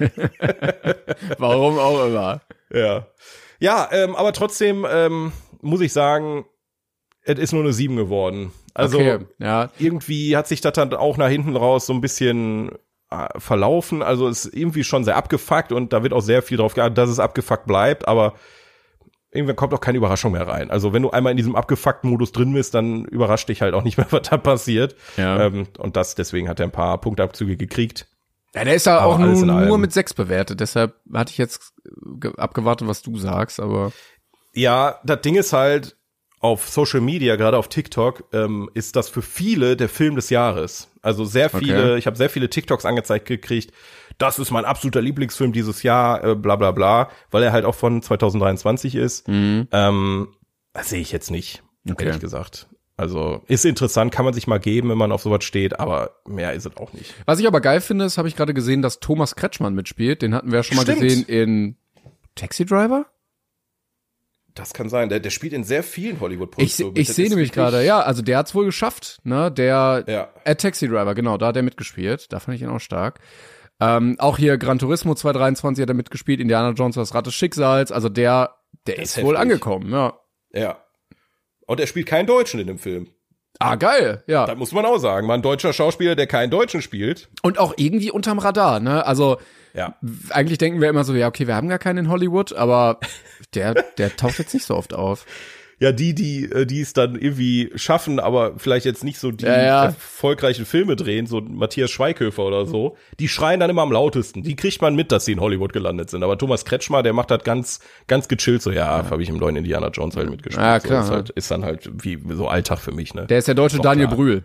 [1.38, 2.42] Warum auch immer.
[2.72, 3.08] Ja.
[3.58, 5.32] Ja, ähm, aber trotzdem ähm,
[5.62, 6.44] muss ich sagen,
[7.24, 8.52] es ist nur eine 7 geworden.
[8.74, 9.70] Also okay, ja.
[9.78, 12.72] irgendwie hat sich das dann auch nach hinten raus so ein bisschen
[13.10, 14.02] äh, verlaufen.
[14.02, 16.98] Also es ist irgendwie schon sehr abgefuckt und da wird auch sehr viel drauf geachtet,
[16.98, 18.34] dass es abgefuckt bleibt, aber
[19.30, 20.70] irgendwann kommt auch keine Überraschung mehr rein.
[20.70, 23.82] Also wenn du einmal in diesem abgefuckten Modus drin bist, dann überrascht dich halt auch
[23.82, 24.96] nicht mehr, was da passiert.
[25.16, 25.46] Ja.
[25.46, 28.06] Ähm, und das, deswegen hat er ein paar Punktabzüge gekriegt.
[28.54, 30.60] Ja, der ist ja auch nur, nur mit sechs bewertet.
[30.60, 31.72] Deshalb hatte ich jetzt
[32.36, 33.92] abgewartet, was du sagst, aber.
[34.52, 35.96] Ja, das Ding ist halt,
[36.42, 40.88] auf Social Media, gerade auf TikTok, ähm, ist das für viele der Film des Jahres.
[41.00, 41.98] Also sehr viele, okay.
[41.98, 43.72] ich habe sehr viele TikToks angezeigt gekriegt,
[44.18, 47.76] das ist mein absoluter Lieblingsfilm dieses Jahr, äh, bla bla bla, weil er halt auch
[47.76, 49.28] von 2023 ist.
[49.28, 49.68] Mhm.
[49.70, 50.28] Ähm,
[50.72, 52.06] das sehe ich jetzt nicht, okay.
[52.06, 52.66] ehrlich gesagt.
[52.96, 56.52] Also ist interessant, kann man sich mal geben, wenn man auf sowas steht, aber mehr
[56.54, 57.14] ist es auch nicht.
[57.24, 60.22] Was ich aber geil finde, ist, habe ich gerade gesehen, dass Thomas Kretschmann mitspielt.
[60.22, 60.98] Den hatten wir ja schon Stimmt.
[60.98, 61.76] mal gesehen in
[62.34, 63.06] Taxi Driver.
[64.54, 65.08] Das kann sein.
[65.08, 66.96] Der, der spielt in sehr vielen Hollywood-Produktionen.
[66.96, 69.50] Ich, ich sehe nämlich gerade, ja, also der hat's wohl geschafft, ne?
[69.50, 70.28] Der ja.
[70.44, 72.32] äh, Taxi Driver, genau, da hat er mitgespielt.
[72.32, 73.20] Da fand ich ihn auch stark.
[73.80, 77.90] Ähm, auch hier Gran Turismo 223 hat er mitgespielt, Indiana Jones das Rad des Schicksals,
[77.90, 78.54] also der,
[78.86, 80.18] der ist, ist wohl angekommen, ja.
[80.52, 80.84] Ja.
[81.66, 83.08] Und er spielt keinen Deutschen in dem Film.
[83.62, 84.46] Ah, geil, ja.
[84.46, 87.28] Da muss man auch sagen, mal ein deutscher Schauspieler, der keinen Deutschen spielt.
[87.42, 89.06] Und auch irgendwie unterm Radar, ne?
[89.06, 89.38] Also,
[89.74, 89.94] ja.
[90.30, 92.98] eigentlich denken wir immer so, ja, okay, wir haben gar keinen in Hollywood, aber
[93.54, 95.26] der, der taucht jetzt nicht so oft auf
[95.82, 99.44] ja die, die, äh, die es dann irgendwie schaffen, aber vielleicht jetzt nicht so die
[99.44, 99.84] ja, ja.
[99.86, 104.44] erfolgreichen Filme drehen, so Matthias Schweighöfer oder so, die schreien dann immer am lautesten.
[104.44, 106.22] Die kriegt man mit, dass sie in Hollywood gelandet sind.
[106.22, 109.10] Aber Thomas Kretschmer, der macht das ganz, ganz gechillt, so ja, ja.
[109.10, 110.64] habe ich im neuen Indiana Jones halt mitgespielt.
[110.64, 111.02] Ja, klar.
[111.02, 113.26] So, ist, halt, ist dann halt wie so Alltag für mich, ne?
[113.26, 114.16] Der ist der deutsche Doch, Daniel klar.
[114.16, 114.44] Brühl.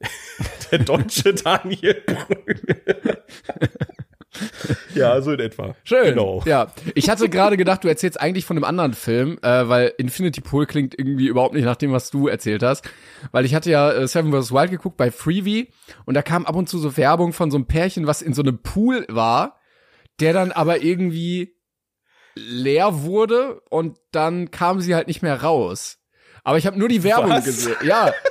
[0.70, 2.60] der deutsche Daniel Brühl.
[4.94, 5.74] ja, so in etwa.
[5.84, 6.10] Schön.
[6.10, 6.42] Genau.
[6.44, 10.40] Ja, ich hatte gerade gedacht, du erzählst eigentlich von einem anderen Film, äh, weil Infinity
[10.40, 12.88] Pool klingt irgendwie überhaupt nicht nach dem, was du erzählt hast.
[13.32, 14.52] Weil ich hatte ja äh, Seven vs.
[14.52, 15.70] Wild geguckt bei Freebie
[16.06, 18.42] und da kam ab und zu so Werbung von so einem Pärchen, was in so
[18.42, 19.60] einem Pool war,
[20.20, 21.56] der dann aber irgendwie
[22.34, 25.98] leer wurde und dann kamen sie halt nicht mehr raus.
[26.44, 27.44] Aber ich habe nur die Werbung was?
[27.44, 27.76] gesehen.
[27.82, 28.12] Ja.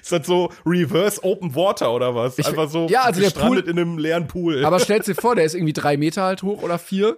[0.00, 2.38] Ist das so Reverse Open Water oder was?
[2.38, 4.64] Ich, Einfach so ja, also der Pool, in einem leeren Pool.
[4.64, 7.16] Aber stell dir vor, der ist irgendwie drei Meter halt hoch oder vier.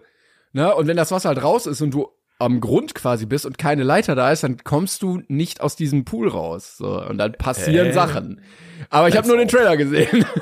[0.53, 0.75] Ne?
[0.75, 2.09] Und wenn das Wasser halt raus ist und du
[2.41, 6.05] am Grund quasi bist und keine Leiter da ist, dann kommst du nicht aus diesem
[6.05, 6.77] Pool raus.
[6.79, 8.41] So, und dann passieren äh, Sachen.
[8.89, 10.25] Aber ich habe nur den Trailer gesehen.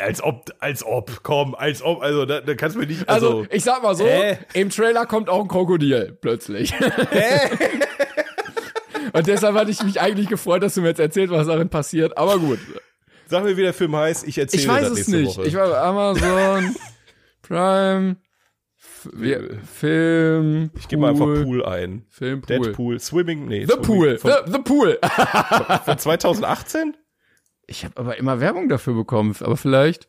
[0.00, 3.08] Als ob, als ob, komm, als ob, also da, da kannst du mir nicht.
[3.08, 4.36] Also, also ich sag mal so, äh?
[4.54, 6.72] im Trailer kommt auch ein Krokodil plötzlich.
[7.10, 7.48] Äh?
[9.18, 12.16] Und deshalb hatte ich mich eigentlich gefreut, dass du mir jetzt erzählt, was darin passiert.
[12.16, 12.60] Aber gut.
[13.26, 14.26] Sag mir, wie der Film heißt.
[14.28, 15.38] Ich erzähle ich weiß das nächste es nicht.
[15.38, 15.48] Woche.
[15.48, 16.76] Ich weiß Amazon
[17.42, 18.16] Prime
[19.12, 20.70] wir, Film.
[20.78, 22.06] Ich gebe mal einfach Pool ein.
[22.10, 22.60] Film Pool.
[22.60, 23.64] Deadpool, Swimming, nee.
[23.64, 24.18] The Swimming, Pool.
[24.22, 24.98] The, the Pool.
[25.84, 26.96] von 2018?
[27.66, 30.08] Ich habe aber immer Werbung dafür bekommen, aber vielleicht.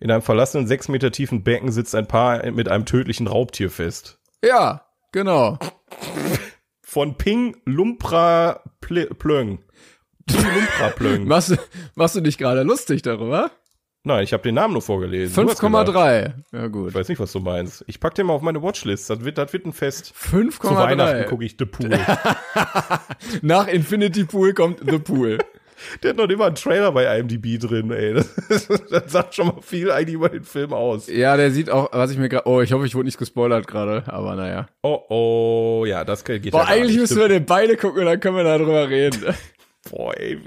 [0.00, 4.18] In einem verlassenen sechs Meter tiefen Becken sitzt ein Paar mit einem tödlichen Raubtier fest.
[4.42, 5.58] Ja, genau
[6.94, 9.58] von Ping Lumpra Plöng.
[10.26, 11.24] Ping Lumpra Plöng.
[11.26, 11.58] machst,
[11.96, 13.50] machst du dich gerade lustig darüber?
[14.04, 15.48] Nein, ich habe den Namen nur vorgelesen.
[15.48, 16.34] 5,3.
[16.52, 16.90] Ja gut.
[16.90, 17.84] Ich weiß nicht, was du meinst.
[17.88, 19.10] Ich pack den mal auf meine Watchlist.
[19.10, 20.14] Das wird, das wird ein Fest.
[20.16, 20.50] 5,3.
[20.60, 21.90] Zu Weihnachten gucke ich The Pool.
[23.42, 25.38] Nach Infinity Pool kommt The Pool.
[26.02, 28.14] Der hat noch immer einen Trailer bei IMDb drin, ey.
[28.14, 31.08] Das, das, sagt schon mal viel eigentlich über den Film aus.
[31.08, 33.66] Ja, der sieht auch, was ich mir gerade, oh, ich hoffe, ich wurde nicht gespoilert
[33.66, 34.66] gerade, aber naja.
[34.82, 38.20] Oh, oh, ja, das geht Boah, ja eigentlich müssen wir den beide gucken und dann
[38.20, 39.34] können wir darüber reden.
[39.90, 40.40] Boah, ey,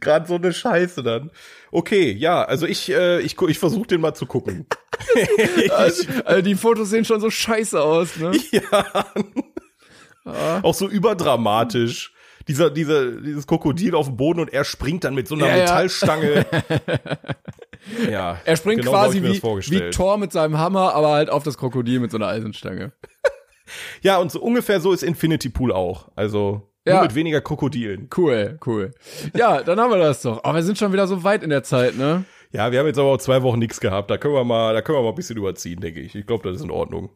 [0.00, 1.30] gerade so eine Scheiße dann.
[1.70, 4.66] Okay, ja, also ich, äh, ich, ich versuche den mal zu gucken.
[5.70, 8.32] Also, also die Fotos sehen schon so scheiße aus, ne?
[8.50, 9.06] ja.
[10.62, 12.12] Auch so überdramatisch.
[12.48, 15.56] Dieser, dieser, dieses Krokodil auf dem Boden und er springt dann mit so einer Ja,
[15.56, 15.62] ja.
[15.62, 16.46] Metallstange.
[18.10, 18.40] ja.
[18.44, 22.00] Er springt genau quasi wie, wie Thor mit seinem Hammer, aber halt auf das Krokodil
[22.00, 22.92] mit so einer Eisenstange.
[24.02, 26.08] Ja, und so ungefähr so ist Infinity Pool auch.
[26.16, 26.94] Also Ja.
[26.94, 28.08] nur mit weniger Krokodilen.
[28.16, 28.92] Cool, cool.
[29.36, 30.42] Ja, dann haben wir das doch.
[30.42, 32.24] Aber wir sind schon wieder so weit in der Zeit, ne?
[32.50, 34.10] Ja, wir haben jetzt aber auch zwei Wochen nichts gehabt.
[34.10, 36.16] Da können wir mal, da können wir mal ein bisschen überziehen, denke ich.
[36.16, 37.10] Ich glaube, das ist in Ordnung.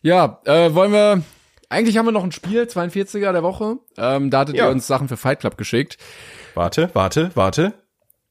[0.00, 1.22] Ja, äh, wollen wir.
[1.70, 3.76] Eigentlich haben wir noch ein Spiel, 42er der Woche.
[3.98, 4.66] Ähm, da hattet Ja.
[4.66, 5.98] ihr uns Sachen für Fight Club geschickt.
[6.54, 7.74] Warte, warte, warte.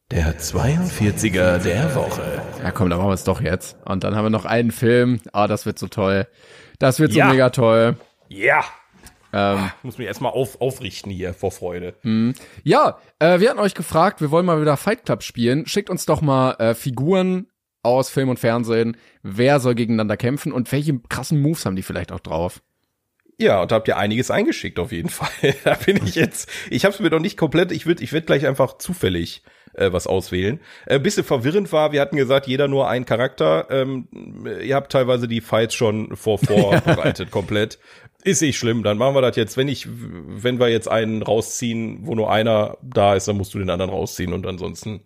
[0.09, 2.41] Der 42er der Woche.
[2.63, 3.77] Ja, komm, dann machen wir es doch jetzt.
[3.85, 5.19] Und dann haben wir noch einen Film.
[5.33, 6.27] Ah, das wird so toll.
[6.79, 7.29] Das wird so Ja.
[7.29, 7.97] mega toll.
[8.29, 8.63] Ja.
[9.33, 11.93] Ähm, Ich muss mich erstmal auf, aufrichten hier vor Freude.
[12.63, 15.65] ja, äh, wir hatten euch gefragt, wir wollen mal wieder Fight Club spielen.
[15.67, 17.47] Schickt uns doch mal äh, Figuren
[17.83, 18.97] aus Film und Fernsehen.
[19.23, 22.61] Wer soll gegeneinander kämpfen und welche krassen Moves haben die vielleicht auch drauf?
[23.39, 25.55] Ja, und da habt ihr einiges eingeschickt auf jeden Fall.
[25.63, 28.27] da bin ich jetzt, ich habe es mir noch nicht komplett, ich würde ich werd
[28.27, 30.59] gleich einfach zufällig äh, was auswählen.
[30.85, 33.67] Äh, bisschen verwirrend war, wir hatten gesagt, jeder nur ein Charakter.
[33.69, 34.07] Ähm,
[34.61, 37.79] ihr habt teilweise die Fights schon vor vorbereitet komplett.
[38.23, 39.55] Ist nicht schlimm, dann machen wir das jetzt.
[39.55, 43.59] Wenn ich, wenn wir jetzt einen rausziehen, wo nur einer da ist, dann musst du
[43.59, 45.01] den anderen rausziehen und ansonsten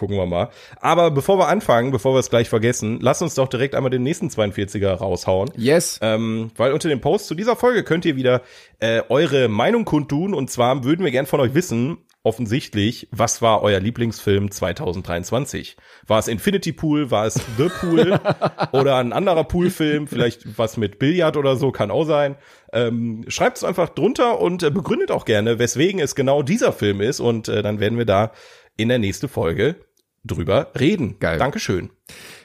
[0.00, 0.48] gucken wir mal.
[0.80, 4.02] Aber bevor wir anfangen, bevor wir es gleich vergessen, lass uns doch direkt einmal den
[4.02, 5.50] nächsten 42er raushauen.
[5.56, 6.00] Yes.
[6.02, 8.40] Ähm, weil unter dem Post zu dieser Folge könnt ihr wieder
[8.78, 10.34] äh, eure Meinung kundtun.
[10.34, 15.76] Und zwar würden wir gern von euch wissen, offensichtlich, was war euer Lieblingsfilm 2023?
[16.06, 17.10] War es Infinity Pool?
[17.10, 18.20] War es The Pool?
[18.72, 20.06] oder ein anderer Poolfilm?
[20.06, 22.36] Vielleicht was mit Billard oder so, kann auch sein.
[22.72, 27.00] Ähm, Schreibt es einfach drunter und äh, begründet auch gerne, weswegen es genau dieser Film
[27.00, 27.20] ist.
[27.20, 28.32] Und äh, dann werden wir da
[28.76, 29.76] in der nächsten Folge
[30.24, 31.18] drüber reden.
[31.18, 31.38] Geil.
[31.38, 31.90] Dankeschön.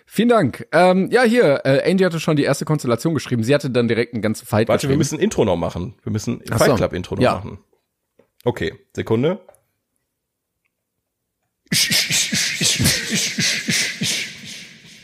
[0.05, 0.67] Vielen Dank.
[0.71, 3.43] Ähm, ja, hier, äh, Angie hatte schon die erste Konstellation geschrieben.
[3.43, 5.95] Sie hatte dann direkt einen ganzen Fight Warte, wir müssen Intro noch machen.
[6.03, 6.57] Wir müssen Ach.
[6.57, 7.35] Fight Club Intro noch Ja.
[7.35, 7.59] machen.
[8.45, 9.39] Okay, Sekunde.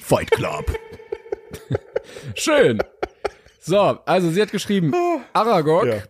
[0.01, 0.65] Fight Club.
[2.35, 2.79] Schön.
[3.59, 4.93] So, also sie hat geschrieben,
[5.33, 6.01] Aragog, Ja.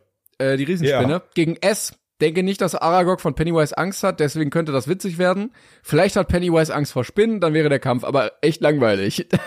[0.46, 1.24] äh, die Riesenspinne, Ja.
[1.34, 1.94] gegen S.
[2.22, 5.52] Denke nicht, dass Aragog von Pennywise Angst hat, deswegen könnte das witzig werden.
[5.82, 9.28] Vielleicht hat Pennywise Angst vor Spinnen, dann wäre der Kampf aber echt langweilig.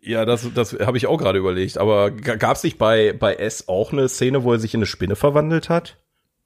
[0.00, 1.76] Ja, das, das habe ich auch gerade überlegt.
[1.76, 4.86] Aber gab es nicht bei, bei S auch eine Szene, wo er sich in eine
[4.86, 5.98] Spinne verwandelt hat?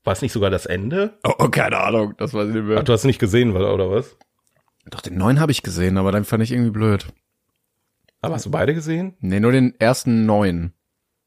[0.03, 1.19] War es nicht sogar das Ende?
[1.23, 2.79] Oh, oh, keine Ahnung, das weiß ich nicht mehr.
[2.79, 4.17] Ach, du hast es nicht gesehen, oder oder was?
[4.87, 7.07] Doch, den neuen habe ich gesehen, aber dann fand ich irgendwie blöd.
[8.21, 9.17] Aber hast du beide gesehen?
[9.21, 10.73] Nee, nur den ersten neuen.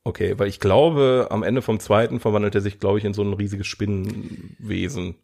[0.10, 3.22] Okay, weil ich glaube, am Ende vom zweiten verwandelt er sich, glaube ich, in so
[3.22, 5.16] ein riesiges Spinnenwesen.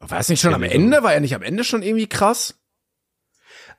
[0.00, 1.02] War es nicht schon am Ende?
[1.02, 2.60] War er nicht am Ende schon irgendwie krass?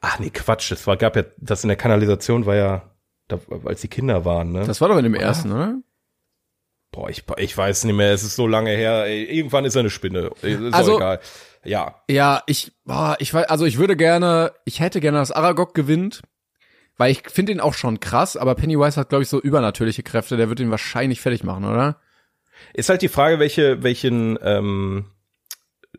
[0.02, 0.72] Ach nee, Quatsch.
[0.72, 2.96] Das war, gab ja, das in der Kanalisation war ja,
[3.28, 4.66] da, als die Kinder waren, ne?
[4.66, 5.76] Das war doch in dem ersten, oder?
[6.92, 9.06] Boah, ich, ich weiß nicht mehr, es ist so lange her.
[9.06, 10.32] Ey, irgendwann ist er eine Spinne.
[10.42, 11.20] Ist Also- auch egal.
[11.64, 12.02] Ja.
[12.10, 16.22] Ja, ich, boah, ich weiß, also ich würde gerne, ich hätte gerne, dass Aragog gewinnt,
[17.04, 20.38] weil ich finde ihn auch schon krass, aber Pennywise hat, glaube ich, so übernatürliche Kräfte,
[20.38, 22.00] der wird ihn wahrscheinlich fertig machen, oder?
[22.74, 25.08] Ist halt die Frage, welche, welchen, ähm,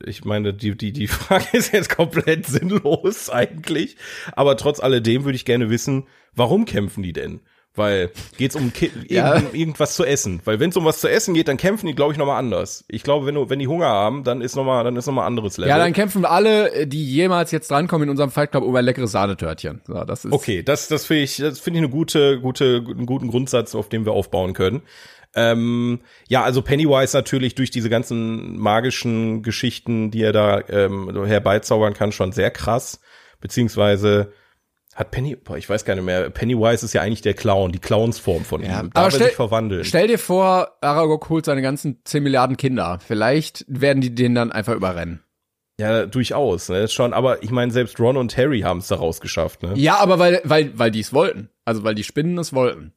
[0.02, 3.98] ich meine, die, die, die Frage ist jetzt komplett sinnlos eigentlich.
[4.32, 7.40] Aber trotz alledem würde ich gerne wissen, warum kämpfen die denn?
[7.76, 9.34] Weil geht's um Ki Ja.
[9.34, 10.40] irgend, irgendwas zu essen?
[10.44, 12.84] Weil wenn es um was zu essen geht, dann kämpfen die, glaube ich, nochmal anders.
[12.88, 15.56] Ich glaube, wenn du, wenn die Hunger haben, dann ist nochmal, dann ist nochmal anderes
[15.56, 15.70] Level.
[15.70, 19.10] Ja, dann kämpfen alle, die jemals jetzt drankommen in unserem Fight Club um ein leckeres
[19.10, 19.80] Sahnetörtchen.
[19.88, 23.06] So, das ist, Okay, das, das finde ich, das finde ich eine gute, gute, einen
[23.06, 24.82] guten Grundsatz, auf dem wir aufbauen können.
[25.34, 25.98] Ähm,
[26.28, 32.12] ja, also Pennywise natürlich durch diese ganzen magischen Geschichten, die er da ähm, herbeizaubern kann,
[32.12, 33.00] schon sehr krass.
[33.40, 34.32] Beziehungsweise
[34.94, 37.78] hat Penny, boah, ich weiß gar nicht mehr, Pennywise ist ja eigentlich der Clown, die
[37.80, 38.90] Clownsform von Ja, ihm.
[38.94, 39.84] aber er stell- sich verwandeln?
[39.84, 42.98] Stell dir vor, Aragog holt seine ganzen 10 Milliarden Kinder.
[43.04, 45.20] Vielleicht werden die den dann einfach überrennen.
[45.80, 49.64] Ja, durchaus, ne, schon, aber ich meine, selbst Ron und Harry haben es daraus geschafft,
[49.64, 49.72] ne?
[49.74, 51.48] Ja, aber weil, weil, weil die es wollten.
[51.64, 52.92] Also weil die Spinnen es wollten.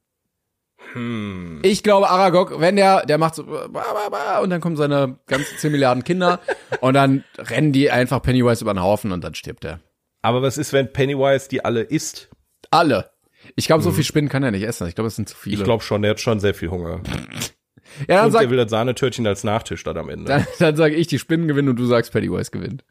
[0.94, 1.60] Hm.
[1.64, 6.04] Ich glaube, Aragog, wenn der, der macht so und dann kommen seine ganzen 10 Milliarden
[6.04, 6.40] Kinder
[6.82, 9.80] und dann rennen die einfach Pennywise über den Haufen und dann stirbt er.
[10.22, 12.30] Aber was ist, wenn Pennywise die alle isst?
[12.72, 13.12] Alle.
[13.56, 14.88] Ich glaube, so viel Spinnen kann er nicht essen.
[14.88, 15.58] Ich glaube, es sind zu viele.
[15.58, 17.02] Ich glaube schon, der hat schon sehr viel Hunger.
[18.08, 20.26] ja, dann Und sag, der will das Sahnetörtchen als Nachtisch dann am Ende.
[20.26, 22.84] dann, dann sage ich, die Spinnen gewinnen und du sagst, Pennywise gewinnt.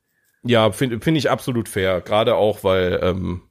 [0.45, 2.01] Ja, finde find ich absolut fair.
[2.01, 3.43] Gerade auch, weil, ähm,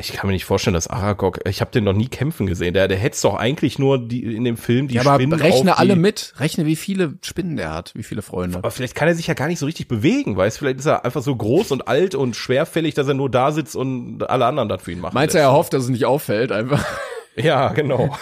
[0.00, 2.72] Ich kann mir nicht vorstellen, dass Aragog, ich habe den noch nie kämpfen gesehen.
[2.72, 5.76] Der, der hetzt doch eigentlich nur die, in dem Film die Ja, aber Spinnen rechne
[5.76, 6.34] alle mit.
[6.38, 8.58] Rechne, wie viele Spinnen der hat, wie viele Freunde.
[8.58, 10.60] Aber vielleicht kann er sich ja gar nicht so richtig bewegen, weißt du?
[10.60, 13.74] Vielleicht ist er einfach so groß und alt und schwerfällig, dass er nur da sitzt
[13.74, 15.14] und alle anderen das für ihn machen.
[15.14, 16.84] Meinst du, er hofft, dass es nicht auffällt, einfach?
[17.40, 18.18] Ja, genau.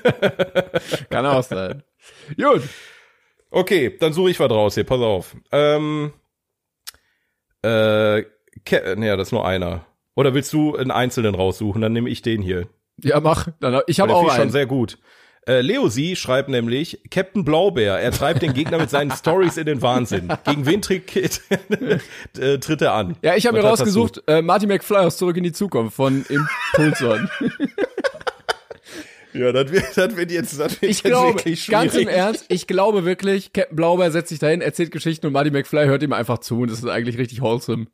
[1.10, 1.82] Kann auch sein.
[2.38, 2.62] Gut.
[3.50, 5.36] Okay, dann suche ich was raus hier, pass auf.
[5.52, 6.14] Ähm,
[7.62, 8.22] äh,
[8.64, 9.84] Ke nee, das ist nur einer.
[10.20, 11.80] Oder willst du einen einzelnen raussuchen?
[11.80, 12.68] Dann nehme ich den hier.
[13.02, 13.48] Ja, mach.
[13.86, 14.50] Ich habe auch ich schon einen.
[14.50, 14.98] sehr gut.
[15.46, 19.64] Äh, Leo Sie schreibt nämlich, Captain Blaubeer, er treibt den Gegner mit seinen Stories in
[19.64, 20.30] den Wahnsinn.
[20.44, 21.40] Gegen wen tritt,
[22.38, 23.16] äh, tritt er an?
[23.22, 27.30] Ja, ich habe mir rausgesucht, äh, Marty McFly aus Zurück in die Zukunft von Impulson.
[29.32, 32.16] Ja, das wird, das wird jetzt, das wird Ich jetzt glaube, wirklich ganz im schwierig.
[32.16, 36.02] Ernst, ich glaube wirklich, Captain Blaubeer setzt sich dahin, erzählt Geschichten und Marty McFly hört
[36.02, 37.86] ihm einfach zu und das ist eigentlich richtig wholesome.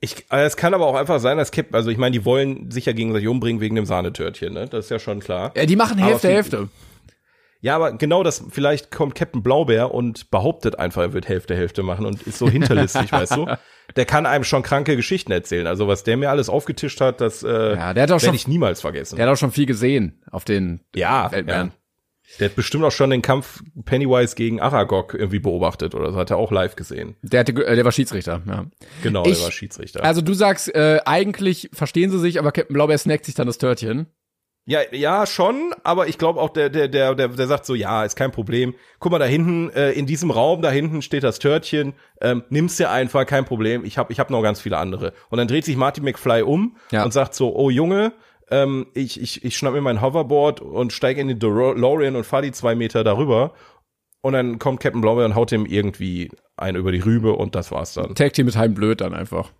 [0.00, 2.70] Ich, äh, es kann aber auch einfach sein, dass Captain, also ich meine, die wollen
[2.70, 4.66] sich ja gegenseitig umbringen wegen dem Sahnetörtchen, ne?
[4.68, 5.52] Das ist ja schon klar.
[5.56, 6.68] Ja, die machen Hälfte, viel- Hälfte.
[7.60, 11.82] Ja, aber genau das, vielleicht kommt Captain Blaubeer und behauptet einfach, er wird Hälfte Hälfte
[11.82, 13.46] machen und ist so hinterlistig, weißt du?
[13.96, 15.66] Der kann einem schon kranke Geschichten erzählen.
[15.66, 19.16] Also was der mir alles aufgetischt hat, das äh, Ja, werde ich niemals vergessen.
[19.16, 21.68] Der hat auch schon viel gesehen auf den ja, Weltmeeren.
[21.68, 21.74] ja.
[22.38, 26.30] Der hat bestimmt auch schon den Kampf Pennywise gegen Aragog irgendwie beobachtet oder so, hat
[26.30, 27.16] er auch live gesehen.
[27.22, 28.66] Der, hatte, äh, der war Schiedsrichter, ja.
[29.02, 30.04] Genau, Ich- der war Schiedsrichter.
[30.04, 33.58] Also du sagst, äh, eigentlich verstehen sie sich, aber Captain Blaubeer snackt sich dann das
[33.58, 34.06] Törtchen.
[34.70, 38.04] Ja, ja, schon, aber ich glaube auch, der, der, der, der, der sagt so, ja,
[38.04, 38.74] ist kein Problem.
[38.98, 42.76] Guck mal, da hinten, äh, in diesem Raum, da hinten steht das Törtchen, ähm, nimm's
[42.76, 43.82] dir einfach, kein Problem.
[43.86, 45.14] Ich hab, ich hab noch ganz viele andere.
[45.30, 47.02] Und dann dreht sich Marty McFly um Ja.
[47.02, 48.12] und sagt so, oh Junge,
[48.50, 52.42] ähm, ich, ich, ich schnapp mir mein Hoverboard und steige in den DeLorean und fahr
[52.42, 53.52] die zwei Meter darüber.
[54.20, 57.70] Und dann kommt Captain Blaubeer und haut ihm irgendwie einen über die Rübe und das
[57.70, 58.14] war's dann.
[58.14, 59.52] Tag Team mit Heim Blöd dann einfach.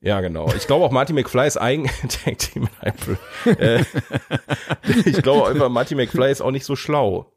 [0.00, 0.52] Ja, genau.
[0.56, 1.86] Ich glaube auch Marty McFly ist eigen
[2.24, 2.68] Tag Team
[3.44, 3.82] äh,
[5.04, 7.32] Ich glaube einfach Marty McFly ist auch nicht so schlau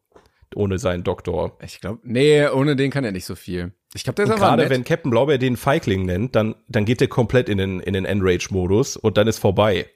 [0.55, 1.57] ohne seinen Doktor.
[1.64, 3.74] Ich glaube, nee, ohne den kann er nicht so viel.
[3.93, 6.86] Ich glaube, der ist Und einfach gerade wenn Captain Blaubeer den Feigling nennt, dann dann
[6.86, 9.88] geht der komplett in den in den Enrage Modus und dann ist vorbei.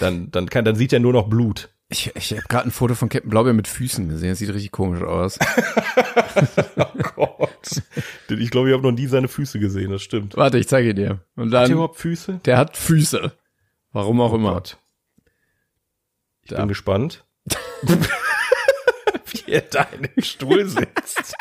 [0.00, 1.70] Dann dann kann dann sieht er nur noch Blut.
[1.88, 4.30] Ich, ich habe gerade ein Foto von Captain Blaubeer mit Füßen gesehen.
[4.30, 5.38] Das sieht richtig komisch aus.
[7.14, 7.82] Gott.
[8.30, 10.36] Ich glaube, ich habe noch nie seine Füße gesehen, das stimmt.
[10.36, 11.20] Warte, ich zeige dir.
[11.36, 12.40] Und Hat er dann, überhaupt Füße?
[12.46, 13.32] der hat Füße.
[13.92, 14.54] Warum auch immer.
[14.54, 14.78] Gott.
[16.42, 16.56] Ich Da.
[16.60, 17.24] bin gespannt.
[19.26, 21.34] Wie er da in dem Stuhl sitzt.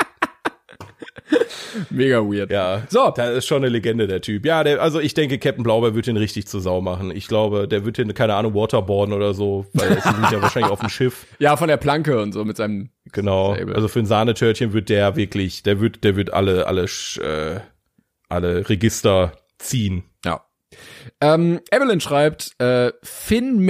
[1.90, 2.52] Mega weird.
[2.52, 3.12] Ja, So.
[3.16, 4.46] da ist schon eine Legende, der Typ.
[4.46, 7.12] Ja, der, also ich denke, Captain Blaubeer wird den richtig zur Sau machen.
[7.12, 10.72] Ich glaube, der wird den, keine Ahnung, waterboarden oder so, weil es sind ja wahrscheinlich
[10.72, 11.26] auf dem Schiff.
[11.40, 12.90] Ja, von der Planke und so mit seinem.
[13.12, 13.56] Genau.
[13.56, 13.74] Sable.
[13.76, 17.60] Also für ein Sahnetörtchen wird der wirklich, der wird, der wird alle, alle, äh,
[18.30, 20.04] alle Register ziehen.
[20.24, 20.46] Ja.
[21.20, 23.66] Ähm, Evelyn schreibt, äh, Finn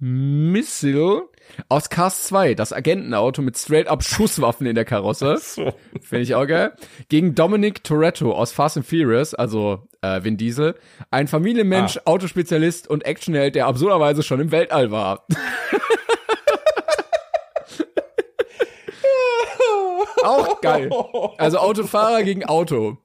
[0.00, 1.22] McMissile
[1.68, 5.38] aus Cast 2, das Agentenauto mit straight up Schusswaffen in der Karosse.
[5.38, 5.72] So.
[6.00, 6.72] Finde ich auch geil.
[7.08, 10.74] Gegen Dominic Toretto aus Fast and Furious, also äh, Vin Diesel.
[11.10, 15.26] Ein Familienmensch, Autospezialist und Actionheld, der absurderweise schon im Weltall war.
[20.24, 20.90] auch geil.
[21.38, 22.98] Also Autofahrer gegen Auto.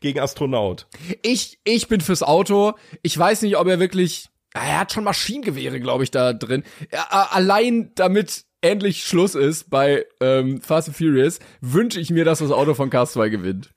[0.00, 0.86] Gegen Astronaut.
[1.22, 2.72] Ich, ich bin fürs Auto.
[3.02, 4.29] Ich weiß nicht, ob er wirklich.
[4.54, 6.64] Ah, Er hat schon Maschinengewehre, glaube ich, da drin.
[6.92, 12.40] A- allein damit endlich Schluss ist bei ähm, Fast and Furious, wünsche ich mir, dass
[12.40, 13.72] das Auto von Cars 2 gewinnt.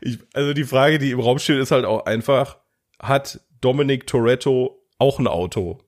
[0.00, 2.58] Ich, also die Frage, die im Raum steht, ist halt auch einfach,
[3.00, 5.78] hat Dominic Toretto auch ein Auto?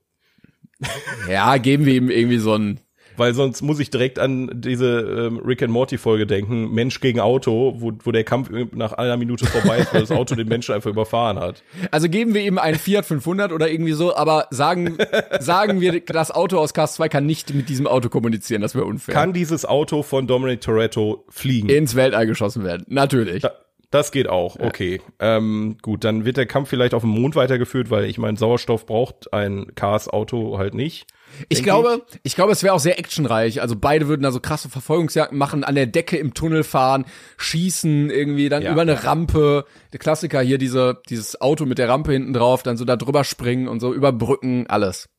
[1.29, 2.79] Ja, geben wir ihm irgendwie so ein.
[3.17, 7.19] Weil sonst muss ich direkt an diese ähm, Rick and Morty Folge denken, Mensch gegen
[7.19, 10.73] Auto, wo, wo der Kampf nach einer Minute vorbei ist, weil das Auto den Menschen
[10.73, 11.63] einfach überfahren hat.
[11.91, 14.97] Also geben wir ihm einen Fiat 500 oder irgendwie so, aber sagen,
[15.39, 18.85] sagen wir, das Auto aus Cars 2 kann nicht mit diesem Auto kommunizieren, das wäre
[18.85, 19.13] unfair.
[19.13, 21.69] Kann dieses Auto von Dominic Toretto fliegen?
[21.69, 22.85] ins Weltall geschossen werden.
[22.87, 23.41] Natürlich.
[23.41, 23.51] Da,
[23.91, 25.01] das geht auch, okay.
[25.19, 28.85] Ähm, gut, dann wird der Kampf vielleicht auf dem Mond weitergeführt, weil ich meine, Sauerstoff
[28.85, 31.05] braucht ein Cars-Auto halt nicht.
[31.49, 33.61] Ich Denk glaube, ich, glaube, es wäre auch sehr actionreich.
[33.61, 37.05] Also beide würden da so krasse Verfolgungsjagden machen, an der Decke im Tunnel fahren,
[37.37, 38.71] schießen irgendwie, dann Ja.
[38.71, 39.65] über eine Rampe.
[39.91, 43.23] Der Klassiker hier, diese, dieses Auto mit der Rampe hinten drauf, dann so da drüber
[43.23, 45.09] springen und so über Brücken, alles.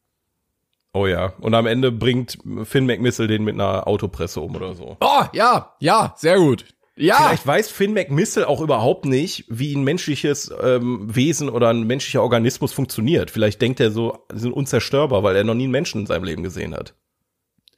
[0.92, 1.32] Oh ja.
[1.40, 4.96] Und am Ende bringt Finn McMissile den mit einer Autopresse um oder so.
[5.00, 6.64] Oh, ja, ja, sehr gut.
[6.96, 11.88] Ja, Vielleicht weiß Finn McMissile auch überhaupt nicht, wie ein menschliches ähm, Wesen oder ein
[11.88, 13.32] menschlicher Organismus funktioniert.
[13.32, 16.22] Vielleicht denkt er so, sie sind unzerstörbar, weil er noch nie einen Menschen in seinem
[16.24, 16.94] Leben gesehen hat.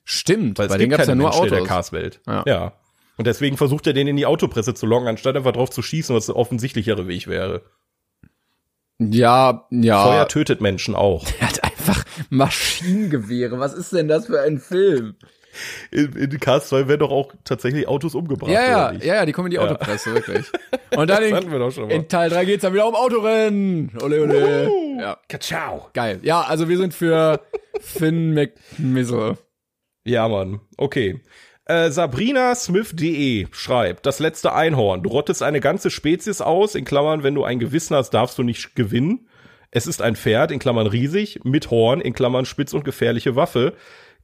[0.05, 0.59] stimmt.
[0.59, 1.69] Weil Bei es denen gibt gab's ja keine nur Menschen in der Autos.
[1.69, 2.21] Cars-Welt.
[2.27, 2.43] Ja.
[2.47, 2.73] ja.
[3.17, 6.15] Und deswegen versucht er den in die Autopresse zu locken, anstatt einfach drauf zu schießen,
[6.15, 7.63] was der offensichtlichere Weg wäre.
[8.99, 10.05] Ja, ja.
[10.05, 11.27] Feuer tötet Menschen auch.
[11.41, 13.59] Er hat einfach Maschinengewehre.
[13.59, 15.17] Was ist denn das für ein Film?
[15.91, 18.51] In, in Cars 2 werden doch auch tatsächlich Autos umgebracht.
[18.51, 19.05] Ja, ja, oder nicht?
[19.05, 20.47] ja, ja, die kommen in die Autopresse, wirklich.
[20.97, 23.93] Und dann in, in Teil 3 geht's dann wieder um Autorennen.
[24.03, 24.71] Ole, ole.
[24.99, 25.91] Ja, Kachau.
[25.93, 26.21] geil.
[26.23, 27.41] Ja, also wir sind für
[27.81, 29.39] Finn McMizzle.
[30.05, 30.61] Ja, Mann.
[30.77, 31.21] Okay.
[31.65, 35.03] Äh, Sabrina Smith.de schreibt, das letzte Einhorn.
[35.03, 38.45] Du rottest eine ganze Spezies aus, in Klammern, wenn du ein Gewissen hast, darfst du
[38.45, 39.29] nicht gewinnen.
[39.73, 43.75] Es ist ein Pferd, in Klammern riesig, mit Horn, in Klammern spitz und gefährliche Waffe,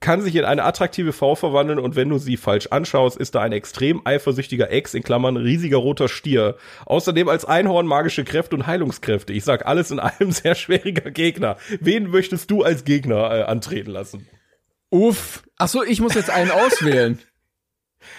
[0.03, 3.40] kann sich in eine attraktive Frau verwandeln und wenn du sie falsch anschaust, ist da
[3.40, 6.57] ein extrem eifersüchtiger Ex, in Klammern riesiger roter Stier.
[6.84, 9.32] Außerdem als Einhorn magische Kräfte und Heilungskräfte.
[9.32, 11.57] Ich sag alles in allem sehr schwieriger Gegner.
[11.80, 14.28] Wen möchtest du als Gegner äh, antreten lassen?
[14.90, 15.42] Uff.
[15.57, 17.18] Ach so, ich muss jetzt einen auswählen.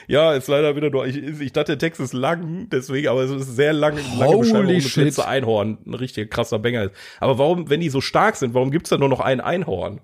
[0.07, 3.31] Ja, ist leider wieder nur, ich, ich dachte, der Text ist lang, deswegen, aber es
[3.31, 6.93] ist sehr lang, lange Holy Beschreibung, das letzte Einhorn ein richtig krasser Banger ist.
[7.19, 9.99] Aber warum, wenn die so stark sind, warum gibt's da nur noch ein Einhorn?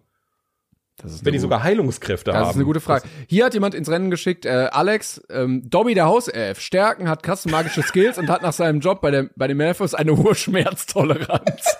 [1.02, 2.41] Das ist Wenn die sogar Heilungskräfte haben.
[2.41, 3.08] Das ist eine gute Frage.
[3.28, 7.50] Hier hat jemand ins Rennen geschickt, äh, Alex, ähm, Dobby der Hauself, Stärken, hat krasse
[7.50, 11.78] magische Skills und hat nach seinem Job bei, der, bei den Malfoys eine hohe Schmerztoleranz.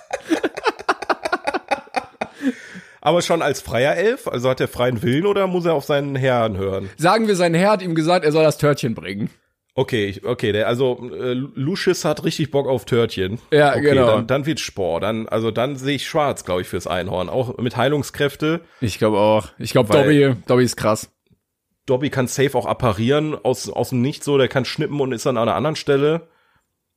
[3.02, 6.16] Aber schon als freier Elf, also hat er freien Willen oder muss er auf seinen
[6.16, 6.90] Herrn hören?
[6.96, 9.30] Sagen wir, sein Herr hat ihm gesagt, er soll das Törtchen bringen.
[9.74, 13.38] Okay, ich, okay, der, also äh, Lucius hat richtig Bock auf Törtchen.
[13.52, 14.06] Ja, okay, genau.
[14.06, 15.04] Dann, dann wird Sport.
[15.04, 17.28] Dann, also dann sehe ich schwarz, glaube ich, fürs Einhorn.
[17.28, 18.60] Auch mit Heilungskräfte.
[18.80, 19.48] Ich glaube auch.
[19.58, 21.10] Ich glaube, Dobby, Dobby ist krass.
[21.86, 25.26] Dobby kann safe auch apparieren aus, aus dem Nichts so, der kann schnippen und ist
[25.26, 26.28] dann an einer anderen Stelle.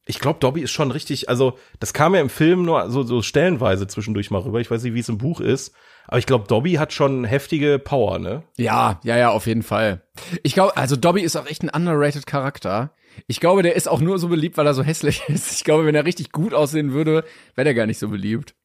[0.06, 3.22] Ich glaube, Dobby ist schon richtig, also das kam ja im Film nur so, so
[3.22, 4.60] stellenweise zwischendurch mal rüber.
[4.60, 5.74] Ich weiß nicht, wie es im Buch ist.
[6.08, 8.44] Aber ich glaube, Dobby hat schon heftige Power, ne?
[8.58, 10.02] Ja, ja, ja, auf jeden Fall.
[10.44, 12.94] Ich glaube, also Dobby ist auch echt ein underrated Charakter.
[13.28, 15.54] Ich glaube, der ist auch nur so beliebt, weil er so hässlich ist.
[15.54, 17.24] Ich glaube, wenn er richtig gut aussehen würde,
[17.56, 18.56] wäre der gar nicht so beliebt.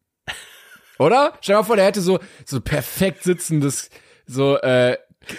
[0.99, 1.35] Oder?
[1.41, 3.91] Stell dir mal vor, der hätte so, so perfekt sitzendes,
[4.27, 4.97] so, äh,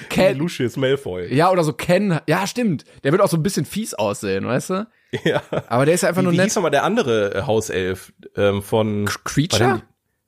[0.09, 1.33] Ken, Lucius Malfoy.
[1.33, 2.85] ja, oder so Ken, ja, stimmt.
[3.03, 4.87] Der wird auch so ein bisschen fies aussehen, weißt du?
[5.23, 5.41] Ja.
[5.67, 6.47] Aber der ist einfach nur Wie, wie nett.
[6.47, 9.59] hieß nochmal der andere äh, Hauself ähm, von Creature?
[9.63, 9.81] Der-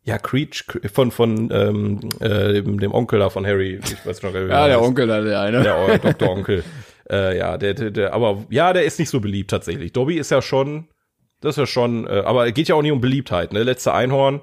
[0.04, 3.80] Ja, Creech von von ähm, äh, dem, dem Onkel da von Harry.
[3.84, 4.88] Ich weiß noch gar nicht, wie Ja, er der heißt.
[4.88, 5.62] Onkel da, der eine.
[5.64, 6.30] Der euer Dr.
[6.36, 6.64] Onkel.
[7.10, 9.94] Äh, ja, der, der, der, aber ja, der ist nicht so beliebt tatsächlich.
[9.94, 10.88] Dobby ist ja schon,
[11.42, 13.62] das ist ja schon, äh, aber geht ja auch nicht um Beliebtheit, ne?
[13.64, 14.42] Letzte Einhorn.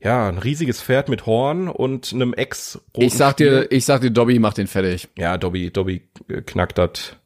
[0.00, 4.10] Ja, ein riesiges Pferd mit Horn und einem ex Ich sag dir, ich sag dir,
[4.10, 5.08] Dobby macht den fertig.
[5.16, 7.16] Ja, Dobby, Dobby äh, knackt das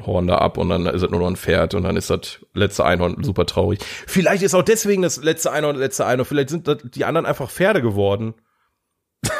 [0.00, 2.40] Horn da ab und dann ist es nur noch ein Pferd und dann ist das
[2.54, 3.80] letzte Einhorn super traurig.
[4.06, 6.24] Vielleicht ist auch deswegen das letzte Einhorn das letzte Einhorn.
[6.26, 8.34] Vielleicht sind das die anderen einfach Pferde geworden.